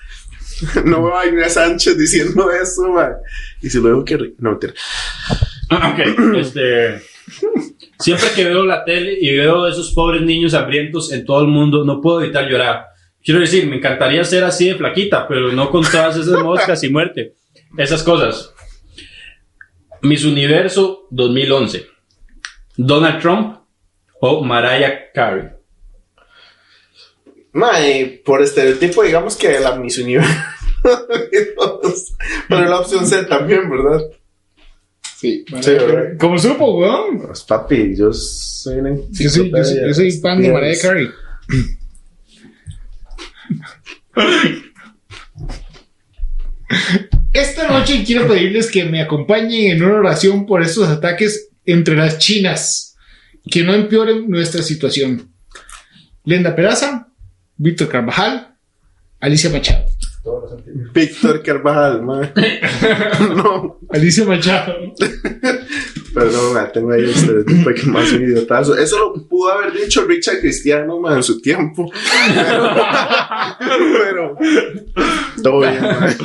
No 0.84 1.02
veo 1.02 1.18
a 1.18 1.26
Inés 1.26 1.54
Sánchez 1.54 1.98
diciendo 1.98 2.48
eso, 2.50 2.88
man. 2.92 3.12
Y 3.60 3.68
si 3.68 3.78
lo 3.78 3.88
digo 3.88 4.04
que... 4.04 4.16
No, 4.38 4.50
mentira. 4.52 4.72
Ah, 5.70 5.92
Ok, 5.94 6.36
este. 6.36 7.02
Siempre 7.98 8.28
que 8.36 8.44
veo 8.44 8.64
la 8.64 8.84
tele 8.84 9.16
y 9.20 9.36
veo 9.36 9.64
a 9.64 9.70
esos 9.70 9.92
pobres 9.92 10.22
niños 10.22 10.54
hambrientos 10.54 11.10
en 11.12 11.24
todo 11.24 11.40
el 11.42 11.48
mundo, 11.48 11.84
no 11.84 12.00
puedo 12.00 12.22
evitar 12.22 12.48
llorar. 12.48 12.86
Quiero 13.22 13.40
decir, 13.40 13.66
me 13.66 13.76
encantaría 13.76 14.22
ser 14.24 14.44
así 14.44 14.68
de 14.68 14.74
flaquita, 14.76 15.26
pero 15.26 15.50
no 15.52 15.70
con 15.70 15.82
todas 15.82 16.16
esas 16.16 16.40
moscas 16.42 16.84
y 16.84 16.88
muerte. 16.90 17.34
Esas 17.76 18.02
cosas. 18.02 18.52
Miss 20.02 20.24
Universo 20.24 21.08
2011. 21.10 21.86
Donald 22.76 23.20
Trump 23.20 23.56
o 24.20 24.44
Mariah 24.44 25.10
Carey. 25.12 25.48
Mae, 27.54 28.20
por 28.24 28.42
estereotipo, 28.42 29.02
digamos 29.04 29.36
que 29.36 29.60
la 29.60 29.76
Miss 29.76 29.98
Universo. 29.98 30.28
Pero 32.48 32.64
la 32.64 32.80
opción 32.80 33.06
C 33.06 33.22
también, 33.24 33.70
¿verdad? 33.70 34.00
Sí, 35.16 35.44
Sí, 35.62 35.70
¿verdad? 35.70 36.18
como 36.18 36.36
supo, 36.36 36.78
weón. 36.78 37.20
Pues 37.20 37.42
papi, 37.44 37.96
yo 37.96 38.12
soy 38.12 38.78
una 38.78 38.90
Yo 39.10 39.30
soy, 39.30 39.50
yo 39.50 39.64
soy, 39.64 39.80
yo 39.86 39.94
soy 39.94 40.12
fan 40.12 40.42
de 40.42 40.52
Mariah 40.52 40.78
Carey. 40.82 41.08
Esta 47.32 47.68
noche 47.68 48.02
quiero 48.04 48.28
pedirles 48.28 48.70
que 48.70 48.84
me 48.84 49.00
acompañen 49.00 49.76
en 49.76 49.84
una 49.84 49.98
oración 49.98 50.46
por 50.46 50.62
estos 50.62 50.88
ataques 50.88 51.48
entre 51.64 51.96
las 51.96 52.18
chinas, 52.18 52.96
que 53.50 53.62
no 53.62 53.74
empeoren 53.74 54.28
nuestra 54.28 54.62
situación. 54.62 55.30
Lenda 56.24 56.54
Peraza, 56.54 57.08
Víctor 57.56 57.88
Carvajal, 57.88 58.56
Alicia 59.20 59.50
Machado. 59.50 59.86
Víctor 60.94 61.42
Carvajal, 61.42 62.04
no, 63.36 63.78
Alicia 63.90 64.24
Machado. 64.24 64.74
perdón, 66.14 66.54
mae, 66.54 66.68
tengo 66.72 66.92
ahí 66.92 67.02
el 67.02 67.10
estereotipo 67.10 67.70
que 67.74 67.82
más 67.90 68.10
un 68.12 68.22
idiotazo. 68.22 68.76
Eso 68.76 68.98
lo 68.98 69.28
pudo 69.28 69.52
haber 69.52 69.72
dicho 69.72 70.04
Richard 70.06 70.40
Cristiano, 70.40 70.98
mae, 70.98 71.16
en 71.16 71.22
su 71.22 71.40
tiempo. 71.42 71.90
Pero, 73.58 74.36
todo 75.42 75.60
bien, 75.60 75.82
mae. 75.82 76.16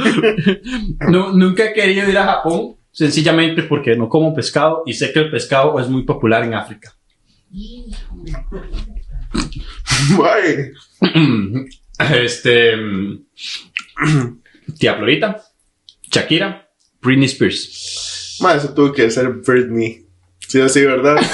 No, 1.09 1.33
nunca 1.33 1.65
he 1.65 1.73
querido 1.73 2.09
ir 2.09 2.17
a 2.17 2.25
Japón, 2.25 2.77
sencillamente 2.91 3.63
porque 3.63 3.95
no 3.97 4.07
como 4.07 4.33
pescado 4.33 4.83
y 4.85 4.93
sé 4.93 5.11
que 5.11 5.19
el 5.19 5.31
pescado 5.31 5.77
es 5.79 5.89
muy 5.89 6.03
popular 6.03 6.43
en 6.45 6.53
África. 6.53 6.95
Mae. 10.17 10.71
Este. 12.13 12.75
Tía 14.79 14.95
Florita, 14.95 15.41
Shakira, 16.11 16.69
Britney 17.01 17.25
Spears. 17.25 18.37
Mae, 18.41 18.57
eso 18.57 18.73
tuvo 18.73 18.93
que 18.93 19.09
ser 19.11 19.27
Britney. 19.45 20.05
Sí, 20.47 20.61
sí, 20.69 20.85
¿verdad? 20.85 21.17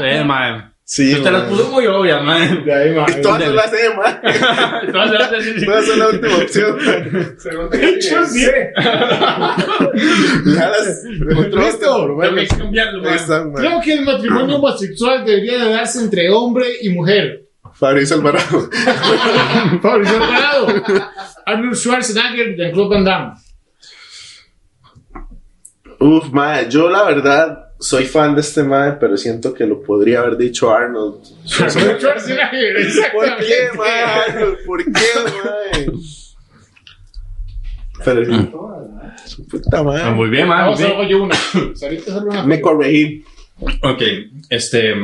Eh, 0.00 0.22
mae. 0.24 0.70
Sí, 0.84 1.14
te 1.22 1.30
las 1.30 1.44
puso 1.44 1.70
muy 1.70 1.86
obvias, 1.86 2.22
mae. 2.22 2.56
De 2.64 2.74
ahí, 2.74 2.94
mae. 2.94 3.18
Y 3.18 3.22
todas 3.22 3.42
son 3.42 3.56
las 3.56 3.70
C, 3.70 3.76
mae. 3.96 4.20
Todas 4.92 5.10
las- 5.12 5.42
sí, 5.44 5.52
sí. 5.60 5.64
Todas 5.66 5.86
son 5.86 5.98
la 5.98 6.08
última 6.08 6.36
opción. 6.36 6.78
Yo 6.80 8.26
sí. 8.26 8.46
Ya 10.54 10.68
las. 10.68 11.04
Listo. 11.04 12.18
Tengo 12.20 12.34
que 12.36 12.46
cambiarlo. 12.48 13.02
Creo 13.54 13.80
que 13.80 13.92
el 13.94 14.04
matrimonio 14.04 14.56
homosexual 14.56 15.24
debería 15.24 15.64
de 15.64 15.70
darse 15.72 16.00
entre 16.02 16.30
hombre 16.30 16.66
y 16.82 16.90
mujer. 16.90 17.41
Fabricio 17.74 18.16
Alvarado. 18.16 18.68
Fabricio 19.82 20.16
Alvarado, 20.22 20.66
Arnold 21.46 21.74
Schwarzenegger, 21.76 22.56
Jean-Claude 22.56 22.94
Van 22.96 23.04
Damme. 23.04 23.32
Uf, 25.98 26.30
mae, 26.32 26.68
yo 26.68 26.88
la 26.90 27.04
verdad 27.04 27.58
soy 27.78 28.04
fan 28.06 28.34
de 28.34 28.40
este 28.40 28.62
mae, 28.62 28.92
pero 28.92 29.16
siento 29.16 29.52
que 29.54 29.66
lo 29.66 29.82
podría 29.82 30.20
haber 30.20 30.36
dicho 30.36 30.72
Arnold. 30.72 31.20
Arnold 31.60 31.98
Schwarzenegger, 32.00 32.76
¿Por 33.12 33.36
qué, 33.38 33.68
mae? 33.76 34.02
Arnold? 34.02 34.58
¿Por 34.66 34.84
qué, 34.84 34.90
mae? 34.92 35.86
Pero 38.04 38.24
su 39.26 39.46
puta 39.46 39.78
Ah, 39.78 39.82
madre. 39.84 40.10
Muy 40.10 40.28
bien, 40.28 40.48
mae. 40.48 40.64
muy 40.70 40.74
Vamos 40.74 40.80
hacer 40.80 41.08
yo 41.08 41.22
una. 41.22 41.36
Ahorita 41.82 42.12
solo 42.12 42.30
una. 42.30 42.42
Me 42.44 42.60
corregí. 42.60 43.24
Ok, 43.82 44.02
este. 44.50 44.94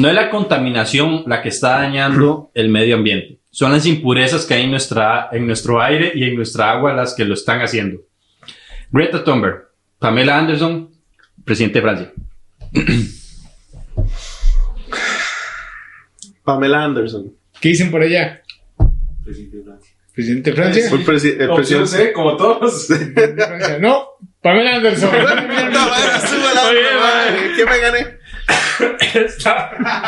No 0.00 0.08
es 0.08 0.14
la 0.14 0.30
contaminación 0.30 1.24
la 1.26 1.42
que 1.42 1.50
está 1.50 1.72
dañando 1.82 2.50
el 2.54 2.70
medio 2.70 2.96
ambiente. 2.96 3.38
Son 3.50 3.70
las 3.70 3.84
impurezas 3.84 4.46
que 4.46 4.54
hay 4.54 4.62
en, 4.64 4.70
nuestra, 4.70 5.28
en 5.30 5.46
nuestro 5.46 5.82
aire 5.82 6.12
y 6.14 6.24
en 6.24 6.36
nuestra 6.36 6.70
agua 6.70 6.94
las 6.94 7.12
que 7.14 7.26
lo 7.26 7.34
están 7.34 7.60
haciendo. 7.60 8.00
Greta 8.90 9.22
Thunberg, 9.22 9.64
Pamela 9.98 10.38
Anderson, 10.38 10.88
presidente 11.44 11.80
de 11.80 11.82
Francia. 11.82 12.12
Pamela 16.44 16.82
Anderson. 16.84 17.34
¿Qué 17.60 17.68
dicen 17.68 17.90
por 17.90 18.00
allá? 18.00 18.40
Presidente 20.14 20.50
de 20.50 20.56
Francia. 20.56 20.88
Fue 20.88 20.98
el, 20.98 21.04
presi- 21.06 21.36
el 21.40 21.50
Opción 21.50 21.80
presidente. 21.80 22.08
C, 22.08 22.12
como 22.14 22.36
todos. 22.38 22.86
Francia. 22.86 23.78
No, 23.80 24.04
Pamela 24.42 24.76
Anderson. 24.76 25.10
¿Qué 27.56 27.66
me 27.66 27.78
gané? 27.78 28.19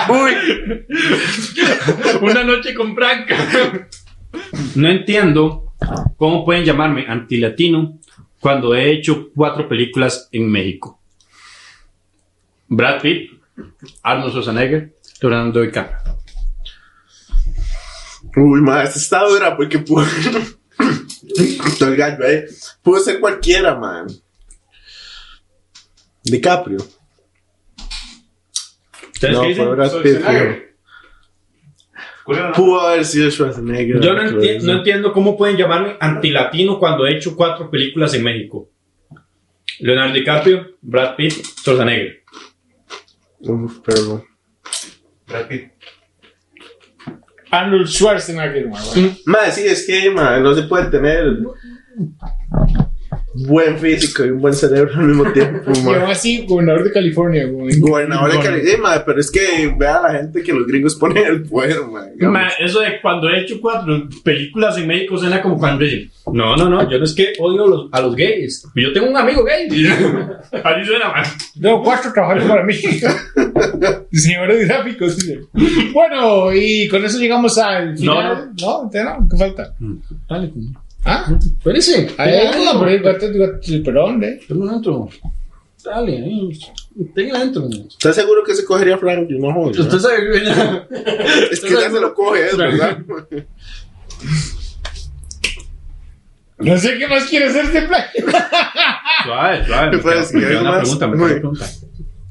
Uy. 0.09 0.33
Una 2.23 2.45
noche 2.45 2.75
con 2.75 2.95
Frank. 2.95 3.31
No 4.77 4.89
entiendo 4.89 5.75
cómo 6.17 6.45
pueden 6.45 6.65
llamarme 6.65 7.07
antilatino 7.07 7.99
cuando 8.41 8.75
he 8.75 8.91
hecho 8.93 9.31
cuatro 9.35 9.69
películas 9.69 10.29
en 10.33 10.51
México. 10.51 11.01
Brad 12.69 13.03
Pitt, 13.03 13.31
Arnold 14.03 14.31
Schwarzenegger, 14.31 14.95
Leonardo 15.21 15.61
DiCaprio. 15.61 16.19
Uy, 18.37 18.61
ma, 18.63 18.83
esta 18.83 18.99
está 18.99 19.25
dura 19.25 19.57
porque 19.57 19.79
pudo. 19.79 20.07
Todo 21.79 21.91
el 21.91 21.97
gallo, 21.97 22.25
eh. 22.25 22.47
Pudo 22.83 23.01
ser 23.01 23.21
cualquiera, 23.21 23.75
man. 23.75 24.07
DiCaprio. 26.25 26.79
¿Ustedes 29.23 29.35
No, 29.37 29.43
qué 29.43 29.49
dicen? 29.49 29.67
fue 29.67 29.75
Brad 29.77 29.93
Pitt, 30.03 30.13
Schwarzenegger. 30.19 30.73
¿Cuál 32.25 32.39
era 32.39 32.49
la- 32.51 32.55
Pudo 32.55 32.81
haber 32.81 33.05
sido 33.05 33.31
Schwarzenegger. 33.31 34.01
Yo 34.01 34.15
no, 34.15 34.23
enti- 34.23 34.71
entiendo 34.71 35.13
cómo 35.13 35.37
pueden 35.37 35.57
llamarme 35.57 35.97
antilatino 36.01 36.79
cuando 36.79 37.07
he 37.07 37.17
hecho 37.17 37.37
cuatro 37.37 37.71
películas 37.71 38.15
en 38.15 38.25
México. 38.25 38.69
Leonardo 39.81 40.15
DiCaprio, 40.15 40.73
Brad 40.81 41.15
Pitt, 41.17 41.33
Schwarzenegger. 41.33 42.23
Uf, 43.41 43.79
pero. 43.85 44.25
Brad 45.27 45.47
Pitt. 45.49 45.71
Arnold 47.51 47.87
Schwarzenegger, 47.87 48.69
man, 48.69 48.83
bueno. 48.95 49.17
Ma, 49.27 49.51
sí, 49.51 49.67
es 49.67 49.87
que, 49.87 50.11
ma, 50.11 50.39
no 50.39 50.55
se 50.55 50.63
puede 50.63 50.91
tener 50.91 51.39
buen 53.35 53.79
físico 53.79 54.25
y 54.25 54.31
un 54.31 54.41
buen 54.41 54.55
cerebro 54.55 54.93
al 54.95 55.07
mismo 55.07 55.33
tiempo, 55.33 55.73
Y 55.85 55.95
aún 55.95 56.11
así, 56.11 56.45
gobernador 56.47 56.85
de 56.85 56.93
California, 56.93 57.47
güey. 57.47 57.79
Gobernador 57.79 58.33
de 58.33 58.39
Cali, 58.41 58.61
sí, 58.63 58.77
ma, 58.81 59.03
pero 59.05 59.21
es 59.21 59.31
que 59.31 59.75
vea 59.77 59.97
a 59.97 60.03
la 60.03 60.19
gente 60.19 60.43
que 60.43 60.53
los 60.53 60.67
gringos 60.67 60.97
ponen 60.97 61.25
el 61.27 61.43
poder, 61.43 61.81
ma. 61.91 62.07
digamos. 62.07 62.41
Ma, 62.41 62.49
eso 62.59 62.81
de 62.81 63.01
cuando 63.01 63.29
he 63.29 63.41
hecho 63.41 63.61
cuatro 63.61 64.09
películas 64.23 64.77
en 64.79 64.87
México 64.87 65.17
suena 65.19 65.41
como 65.41 65.59
cuando 65.59 65.85
dicen, 65.85 66.11
no, 66.33 66.57
no, 66.57 66.69
no, 66.69 66.89
yo 66.91 66.99
no 66.99 67.05
es 67.05 67.15
que 67.15 67.33
odio 67.39 67.65
a 67.65 67.69
los, 67.69 67.89
a 67.93 68.01
los 68.01 68.15
gays. 68.15 68.67
Yo 68.75 68.93
tengo 68.93 69.09
un 69.09 69.17
amigo 69.17 69.45
gay. 69.45 69.67
Así 70.53 70.85
suena 70.85 71.09
más. 71.09 71.53
Tengo 71.61 71.83
cuatro 71.83 72.13
trabajando 72.13 72.49
para 72.49 72.65
mí. 72.65 72.75
Diseñadores 74.11 74.69
gráficos. 74.69 75.17
dice. 75.17 75.41
Bueno, 75.93 76.53
y 76.55 76.89
con 76.89 77.05
eso 77.05 77.19
llegamos 77.19 77.59
al 77.59 77.97
final. 77.97 78.53
No, 78.61 78.85
no, 78.85 78.91
no, 78.93 79.29
¿qué 79.29 79.37
falta? 79.37 79.75
Dale, 80.29 80.53
Ah, 81.05 81.37
espérese. 81.41 82.11
ahí 82.17 82.31
hay 82.35 82.61
uno, 82.61 82.79
pero 82.81 82.91
el 82.91 83.83
perón, 83.83 84.23
¿eh? 84.25 84.41
Tengo 84.47 84.69
adentro. 84.69 85.09
Dale, 85.85 86.17
ahí. 86.17 86.59
Tenga 87.15 87.39
adentro. 87.39 87.69
¿Estás 87.89 88.15
seguro 88.15 88.45
que 88.45 88.55
se 88.55 88.65
cogería 88.65 88.99
Frank? 88.99 89.29
No 89.31 89.53
joder. 89.53 89.81
Usted 89.81 89.99
sabe 89.99 90.17
que 90.31 90.39
Es 91.53 91.61
que 91.61 91.71
ya 91.71 91.91
se 91.91 92.01
lo 92.01 92.15
coge, 92.15 92.47
es 92.47 92.57
verdad. 92.57 92.99
No 96.59 96.79
sé 96.79 96.97
qué 96.97 97.09
más 97.09 97.25
quiere 97.25 97.47
hacer 97.47 97.65
este 97.65 97.83
plan. 97.83 98.05
Suave, 99.25 99.67
suave. 99.67 99.97
Me 99.97 100.03
queda- 100.03 100.15
me 100.33 100.41
¿qué 100.41 100.47
queda 100.47 100.61
una 100.61 100.79
pregunta, 100.81 101.07
me 101.09 101.17
queda 101.17 101.25
una 101.27 101.35
pregunta. 101.35 101.67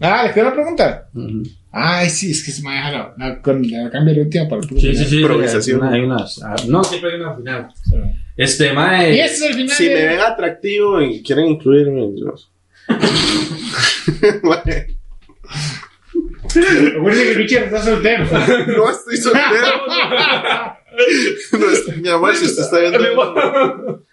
Ah, 0.01 0.23
¿le 0.25 0.33
queda 0.33 0.47
una 0.47 0.53
pregunta? 0.55 1.07
Ujú. 1.13 1.43
Ay, 1.71 2.09
sí, 2.09 2.31
es 2.31 2.43
que 2.43 2.51
se 2.51 2.61
me 2.63 2.71
deja 2.73 2.91
la, 2.91 3.13
la, 3.17 3.41
con, 3.41 3.61
la 3.69 3.89
cambio 3.89 4.13
la 4.15 4.21
última 4.23 4.49
para 4.49 4.61
el 4.61 4.67
Sí, 4.69 4.95
sí, 4.95 5.05
sí. 5.05 5.21
Improvisación. 5.21 5.83
Hay 5.83 6.01
unas. 6.01 6.41
ah, 6.43 6.55
No, 6.67 6.83
siempre 6.83 7.13
hay 7.13 7.21
una 7.21 7.35
final. 7.35 7.67
Este, 8.35 8.73
mae. 8.73 9.15
Y 9.15 9.19
ese 9.19 9.35
es 9.35 9.41
el 9.43 9.53
final. 9.53 9.75
Si 9.77 9.85
de- 9.85 9.95
me 9.95 10.05
ven 10.07 10.19
atractivo 10.19 11.01
y 11.01 11.21
quieren 11.23 11.45
incluirme, 11.45 12.09
yo. 12.19 12.33
Recuerden 16.53 17.27
que 17.27 17.33
Richard 17.35 17.63
está 17.65 17.83
soltero. 17.83 18.25
no 18.77 18.89
estoy 18.89 19.17
soltero. 19.17 19.47
No 21.53 21.69
estoy- 21.69 22.01
mi 22.01 22.09
amor, 22.09 22.35
si 22.35 22.45
usted 22.45 22.63
está 22.63 22.79
viendo, 22.79 24.03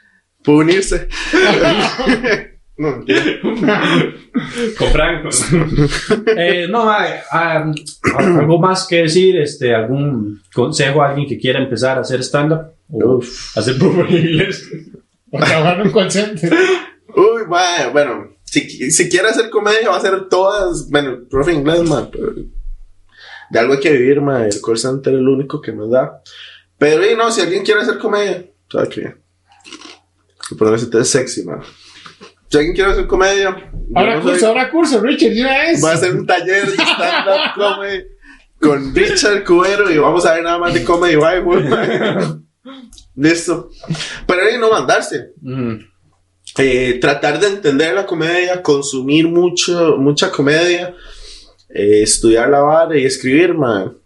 puede 0.45 0.59
unirse. 0.59 1.09
No. 2.79 3.05
Con 4.79 4.89
Franco. 4.93 5.29
eh, 6.37 6.69
no, 6.71 6.87
mae, 6.87 7.21
ah, 7.33 7.73
algo 8.17 8.59
más 8.61 8.87
que 8.87 9.03
decir, 9.03 9.37
este, 9.37 9.75
algún 9.75 10.41
consejo 10.55 11.03
a 11.03 11.09
alguien 11.09 11.29
que 11.29 11.39
quiera 11.39 11.59
empezar 11.59 11.99
a 11.99 12.03
hacer 12.03 12.21
stand-up 12.23 12.73
o 12.91 13.21
hacer 13.57 13.77
profe 13.79 14.03
en 14.03 14.29
inglés. 14.29 14.71
O 15.33 15.39
trabajar 15.39 15.81
en 15.81 15.87
un 15.89 15.93
call 15.93 16.11
center. 16.11 16.53
Uy, 17.17 17.43
vaya, 17.49 17.89
bueno, 17.89 18.37
si, 18.45 18.93
si 18.93 19.09
quiere 19.09 19.29
hacer 19.29 19.51
comedia, 19.51 19.91
va 19.91 19.97
a 19.97 20.01
ser 20.01 20.29
todas, 20.29 20.89
bueno, 20.89 21.19
profe 21.29 21.53
inglés, 21.53 21.83
man, 21.83 22.09
pero 22.13 22.33
de 23.51 23.59
algo 23.59 23.73
hay 23.73 23.81
que 23.81 23.93
vivir, 23.93 24.21
man, 24.21 24.45
el 24.45 24.61
call 24.63 24.79
center 24.79 25.15
es 25.15 25.21
lo 25.21 25.33
único 25.33 25.61
que 25.61 25.73
nos 25.73 25.91
da. 25.91 26.23
Pero, 26.79 27.05
y 27.05 27.17
no, 27.17 27.33
si 27.33 27.41
alguien 27.41 27.65
quiere 27.65 27.81
hacer 27.81 27.99
comedia, 27.99 28.47
¿sabe? 28.71 28.89
Que 30.49 30.55
ponerse 30.57 31.05
sexy, 31.05 31.45
man. 31.45 31.61
Si 32.51 32.57
alguien 32.57 32.75
quiere 32.75 32.91
hacer 32.93 33.07
comedia, 33.07 33.71
Ahora 33.95 34.21
curso, 34.21 34.47
ahora 34.49 34.71
curso, 34.71 35.01
Richard, 35.01 35.33
una 35.33 35.59
vez. 35.59 35.85
va 35.85 35.91
a 35.91 35.95
hacer 35.95 36.15
un 36.15 36.27
taller 36.27 36.67
de 36.67 36.73
stand-up 36.75 37.55
comedy 37.57 38.05
con 38.61 38.95
Richard 38.95 39.45
Cubero 39.45 39.91
y 39.91 39.99
vamos 39.99 40.25
a 40.27 40.35
ver 40.35 40.43
nada 40.45 40.59
más 40.59 40.75
de 40.75 40.85
comedy 40.85 41.17
man. 41.17 42.45
Listo. 43.17 43.71
Pero 44.27 44.43
ahí 44.43 44.59
no 44.59 44.71
mandarse. 44.71 45.33
Mm. 45.41 45.75
Eh, 46.59 46.99
tratar 47.01 47.39
de 47.41 47.49
entender 47.49 47.95
la 47.95 48.07
comedia, 48.07 48.63
consumir 48.63 49.29
mucho, 49.29 49.97
mucha 49.99 50.31
comedia, 50.31 50.95
eh, 51.69 52.03
estudiar 52.03 52.49
la 52.49 52.61
vara 52.61 52.97
y 52.99 53.05
escribir, 53.05 53.55
man. 53.55 53.97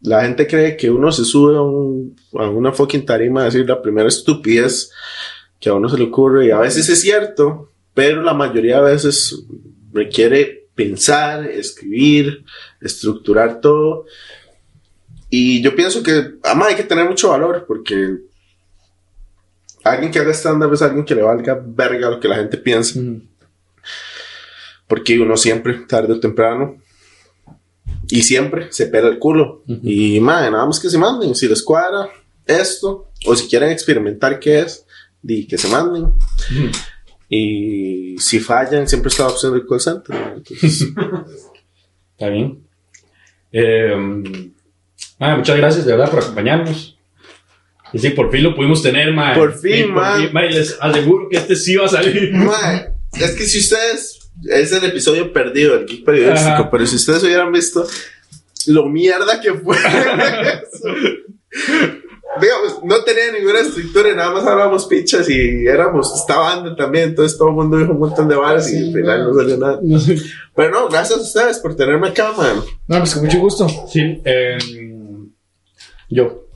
La 0.00 0.22
gente 0.22 0.46
cree 0.46 0.76
que 0.76 0.90
uno 0.90 1.12
se 1.12 1.24
sube 1.24 1.56
a, 1.56 1.60
un- 1.62 2.16
a 2.38 2.48
una 2.48 2.72
fucking 2.72 3.04
tarima 3.06 3.42
a 3.42 3.44
decir 3.46 3.68
la 3.68 3.80
primera 3.80 4.08
estupidez 4.08 4.90
que 5.62 5.70
a 5.70 5.74
uno 5.74 5.88
se 5.88 5.96
le 5.96 6.04
ocurre 6.04 6.46
y 6.46 6.50
a 6.50 6.58
veces 6.58 6.88
es 6.88 7.00
cierto, 7.00 7.70
pero 7.94 8.20
la 8.20 8.34
mayoría 8.34 8.82
de 8.82 8.90
veces 8.90 9.44
requiere 9.92 10.66
pensar, 10.74 11.46
escribir, 11.46 12.44
estructurar 12.80 13.60
todo. 13.60 14.06
Y 15.30 15.62
yo 15.62 15.76
pienso 15.76 16.02
que, 16.02 16.32
ama, 16.42 16.66
hay 16.66 16.74
que 16.74 16.82
tener 16.82 17.08
mucho 17.08 17.28
valor 17.28 17.64
porque 17.68 18.18
alguien 19.84 20.10
que 20.10 20.18
haga 20.18 20.32
stand-up 20.32 20.72
es 20.72 20.82
alguien 20.82 21.04
que 21.04 21.14
le 21.14 21.22
valga 21.22 21.62
verga 21.64 22.10
lo 22.10 22.18
que 22.18 22.28
la 22.28 22.36
gente 22.36 22.58
piensa. 22.58 22.98
Porque 24.88 25.20
uno 25.20 25.36
siempre, 25.36 25.74
tarde 25.86 26.14
o 26.14 26.20
temprano, 26.20 26.82
y 28.08 28.24
siempre 28.24 28.66
se 28.72 28.86
pela 28.86 29.06
el 29.06 29.20
culo. 29.20 29.62
Y 29.68 30.18
madre, 30.18 30.50
nada 30.50 30.66
más 30.66 30.80
que 30.80 30.90
se 30.90 30.98
manden. 30.98 31.36
Si 31.36 31.46
les 31.46 31.62
cuadra 31.62 32.10
esto, 32.46 33.12
o 33.26 33.36
si 33.36 33.46
quieren 33.46 33.70
experimentar 33.70 34.40
qué 34.40 34.58
es, 34.58 34.84
di 35.22 35.46
que 35.46 35.56
se 35.56 35.68
manden. 35.68 36.12
Y 37.28 38.16
si 38.18 38.40
fallan, 38.40 38.86
siempre 38.88 39.08
está 39.08 39.22
la 39.24 39.30
opción 39.30 39.52
del 39.54 39.66
call 39.66 39.80
center. 39.80 40.14
¿no? 40.14 40.36
Entonces, 40.36 40.82
Está 42.12 42.28
bien. 42.28 42.66
Eh, 43.50 43.94
mae, 45.18 45.36
muchas 45.36 45.56
gracias 45.56 45.84
de 45.86 45.92
verdad 45.92 46.10
por 46.10 46.22
acompañarnos. 46.22 46.98
Y 47.92 47.98
sí, 47.98 48.10
por 48.10 48.30
fin 48.30 48.42
lo 48.44 48.54
pudimos 48.54 48.82
tener, 48.82 49.12
mae. 49.12 49.34
Por 49.34 49.58
fin, 49.58 49.86
Y 49.86 49.88
mae. 49.88 50.30
mae, 50.32 50.50
les 50.50 50.76
aseguro 50.80 51.28
que 51.30 51.36
este 51.38 51.56
sí 51.56 51.76
va 51.76 51.86
a 51.86 51.88
salir. 51.88 52.32
Mae, 52.32 52.92
es 53.12 53.30
que 53.32 53.44
si 53.44 53.58
ustedes. 53.58 54.18
Es 54.48 54.72
el 54.72 54.82
episodio 54.84 55.30
perdido 55.30 55.76
del 55.76 55.86
geek 55.86 56.04
periodístico, 56.06 56.50
Ajá. 56.52 56.70
pero 56.70 56.86
si 56.86 56.96
ustedes 56.96 57.22
hubieran 57.22 57.52
visto 57.52 57.86
lo 58.68 58.86
mierda 58.88 59.40
que 59.42 59.52
fue 59.52 59.76
eso. 60.72 60.88
Digamos, 62.40 62.82
no 62.82 63.04
tenía 63.04 63.30
ninguna 63.38 63.60
estructura, 63.60 64.14
nada 64.14 64.30
más 64.32 64.46
hablábamos 64.46 64.86
pichas 64.86 65.28
y 65.28 65.66
éramos, 65.66 66.18
estaba 66.18 66.54
banda 66.54 66.74
también, 66.74 67.10
entonces 67.10 67.36
todo 67.36 67.48
el 67.48 67.54
mundo 67.54 67.76
dijo 67.76 67.92
un 67.92 67.98
montón 67.98 68.26
de 68.26 68.36
bares 68.36 68.72
y 68.72 68.78
al 68.86 68.92
final 68.92 69.24
no 69.24 69.34
salió 69.34 69.56
nada. 69.58 69.80
No 69.82 69.98
sé. 70.00 70.16
Pero 70.54 70.70
no, 70.70 70.88
gracias 70.88 71.18
a 71.18 71.22
ustedes 71.22 71.58
por 71.58 71.76
tenerme 71.76 72.08
acá, 72.08 72.32
man. 72.36 72.62
No, 72.86 72.98
pues 72.98 73.14
con 73.14 73.24
mucho 73.26 73.38
gusto. 73.38 73.68
Sí, 73.88 74.20
eh, 74.24 74.56
yo. 76.08 76.46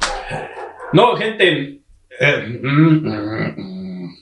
No, 0.94 1.14
gente. 1.16 1.82
eh, 2.20 2.60
mm, 2.62 4.14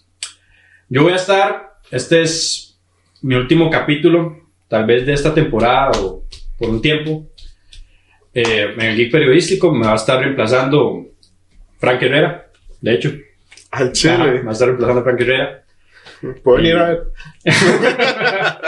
yo 0.89 1.03
voy 1.03 1.13
a 1.13 1.17
estar. 1.17 1.79
Este 1.91 2.23
es 2.23 2.79
mi 3.23 3.37
último 3.37 3.71
capítulo, 3.71 4.37
tal 4.69 4.87
vez 4.87 5.07
de 5.07 5.13
esta 5.13 5.33
temporada 5.33 5.93
o 6.01 6.25
por 6.59 6.69
un 6.71 6.83
tiempo. 6.83 7.29
Eh, 8.33 8.75
en 8.75 8.81
el 8.81 8.97
Geek 8.97 9.13
Periodístico 9.13 9.73
me 9.73 9.87
va 9.87 9.93
a 9.93 9.97
estar 9.97 10.19
reemplazando 10.19 11.07
Frank 11.85 12.03
Herrera, 12.03 12.47
de 12.81 12.95
hecho. 12.95 13.13
Al 13.73 13.93
chile. 13.93 14.43
va 14.43 14.51
a 14.51 14.53
estar 14.53 14.69
reemplazando 14.69 15.03
Frank 15.03 15.21
Herrera. 15.21 15.64
Puedo 16.43 16.57
venir 16.59 16.77
a 16.77 16.89
ver. 16.89 17.03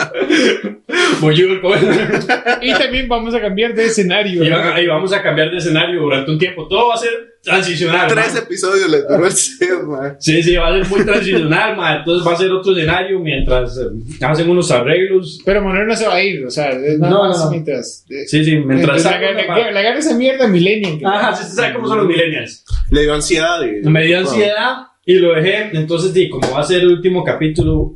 Y 2.63 2.73
también 2.73 3.09
vamos 3.09 3.35
a 3.35 3.41
cambiar 3.41 3.75
de 3.75 3.87
escenario. 3.87 4.45
y, 4.45 4.49
va- 4.51 4.81
y 4.81 4.87
vamos 4.87 5.13
a 5.13 5.23
cambiar 5.23 5.51
de 5.51 5.59
escenario 5.59 6.01
durante 6.01 6.31
un 6.31 6.39
tiempo. 6.39 6.67
Todo 6.69 6.89
va 6.89 6.95
a 6.95 6.99
ser 6.99 7.11
transicional. 7.43 8.09
Tres 8.09 8.37
episodios 8.37 8.91
les 8.91 9.07
duró 9.09 9.27
el 9.27 9.33
set, 9.33 9.83
man. 9.85 10.17
Sí, 10.19 10.43
sí, 10.43 10.57
va 10.57 10.69
a 10.69 10.73
ser 10.73 10.87
muy 10.89 11.05
transicional, 11.05 11.77
ma. 11.77 11.97
Entonces 11.97 12.27
va 12.27 12.33
a 12.33 12.37
ser 12.37 12.51
otro 12.51 12.73
escenario 12.73 13.19
mientras 13.21 13.79
eh, 13.79 14.25
hacen 14.25 14.51
unos 14.51 14.71
arreglos. 14.71 15.41
Pero 15.45 15.63
Manuel 15.63 15.87
no 15.87 15.97
se 15.97 16.07
va 16.07 16.15
a 16.15 16.23
ir, 16.23 16.45
o 16.45 16.51
sea, 16.51 16.71
es 16.71 16.99
nada 16.99 17.13
No, 17.15 17.23
no, 17.25 17.29
más 17.31 17.45
no. 17.45 17.51
mientras. 17.51 18.05
eh, 18.11 18.27
Sí, 18.27 18.45
sí, 18.45 18.57
mientras 18.57 19.05
la, 19.05 19.11
sacan 19.13 19.37
la, 19.37 19.45
una- 19.45 19.59
la, 19.59 19.71
la 19.73 19.81
agarra 19.81 19.99
esa 19.99 20.17
mierda 20.17 20.47
Millennium. 20.49 20.99
que- 20.99 21.07
Ajá, 21.07 21.35
sí, 21.35 21.45
usted 21.45 21.57
sabe 21.63 21.75
cómo 21.75 21.89
son 21.89 21.99
los 21.99 22.07
millennials. 22.07 22.65
Le 22.91 23.03
dio 23.03 23.15
ansiedad. 23.15 23.61
Y, 23.63 23.87
Me 23.89 24.05
dio 24.05 24.19
ansiedad 24.19 24.77
y 25.09 25.15
lo 25.21 25.37
dejé, 25.37 25.71
entonces, 25.73 26.13
di, 26.13 26.29
como 26.29 26.51
va 26.51 26.59
a 26.59 26.65
ser 26.65 26.81
el 26.81 26.89
último 26.89 27.23
capítulo, 27.23 27.93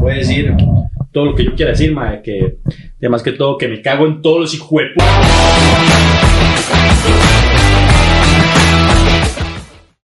voy 0.00 0.12
a 0.12 0.14
decir 0.14 0.50
todo 1.12 1.26
lo 1.26 1.34
que 1.34 1.44
yo 1.44 1.54
quiera 1.54 1.72
decir, 1.72 1.92
madre, 1.92 2.22
que, 2.24 2.56
además 2.98 3.22
que 3.22 3.32
todo, 3.32 3.58
que 3.58 3.68
me 3.68 3.82
cago 3.82 4.06
en 4.06 4.22
todos 4.22 4.40
los 4.40 4.54
hijueputas. 4.54 5.04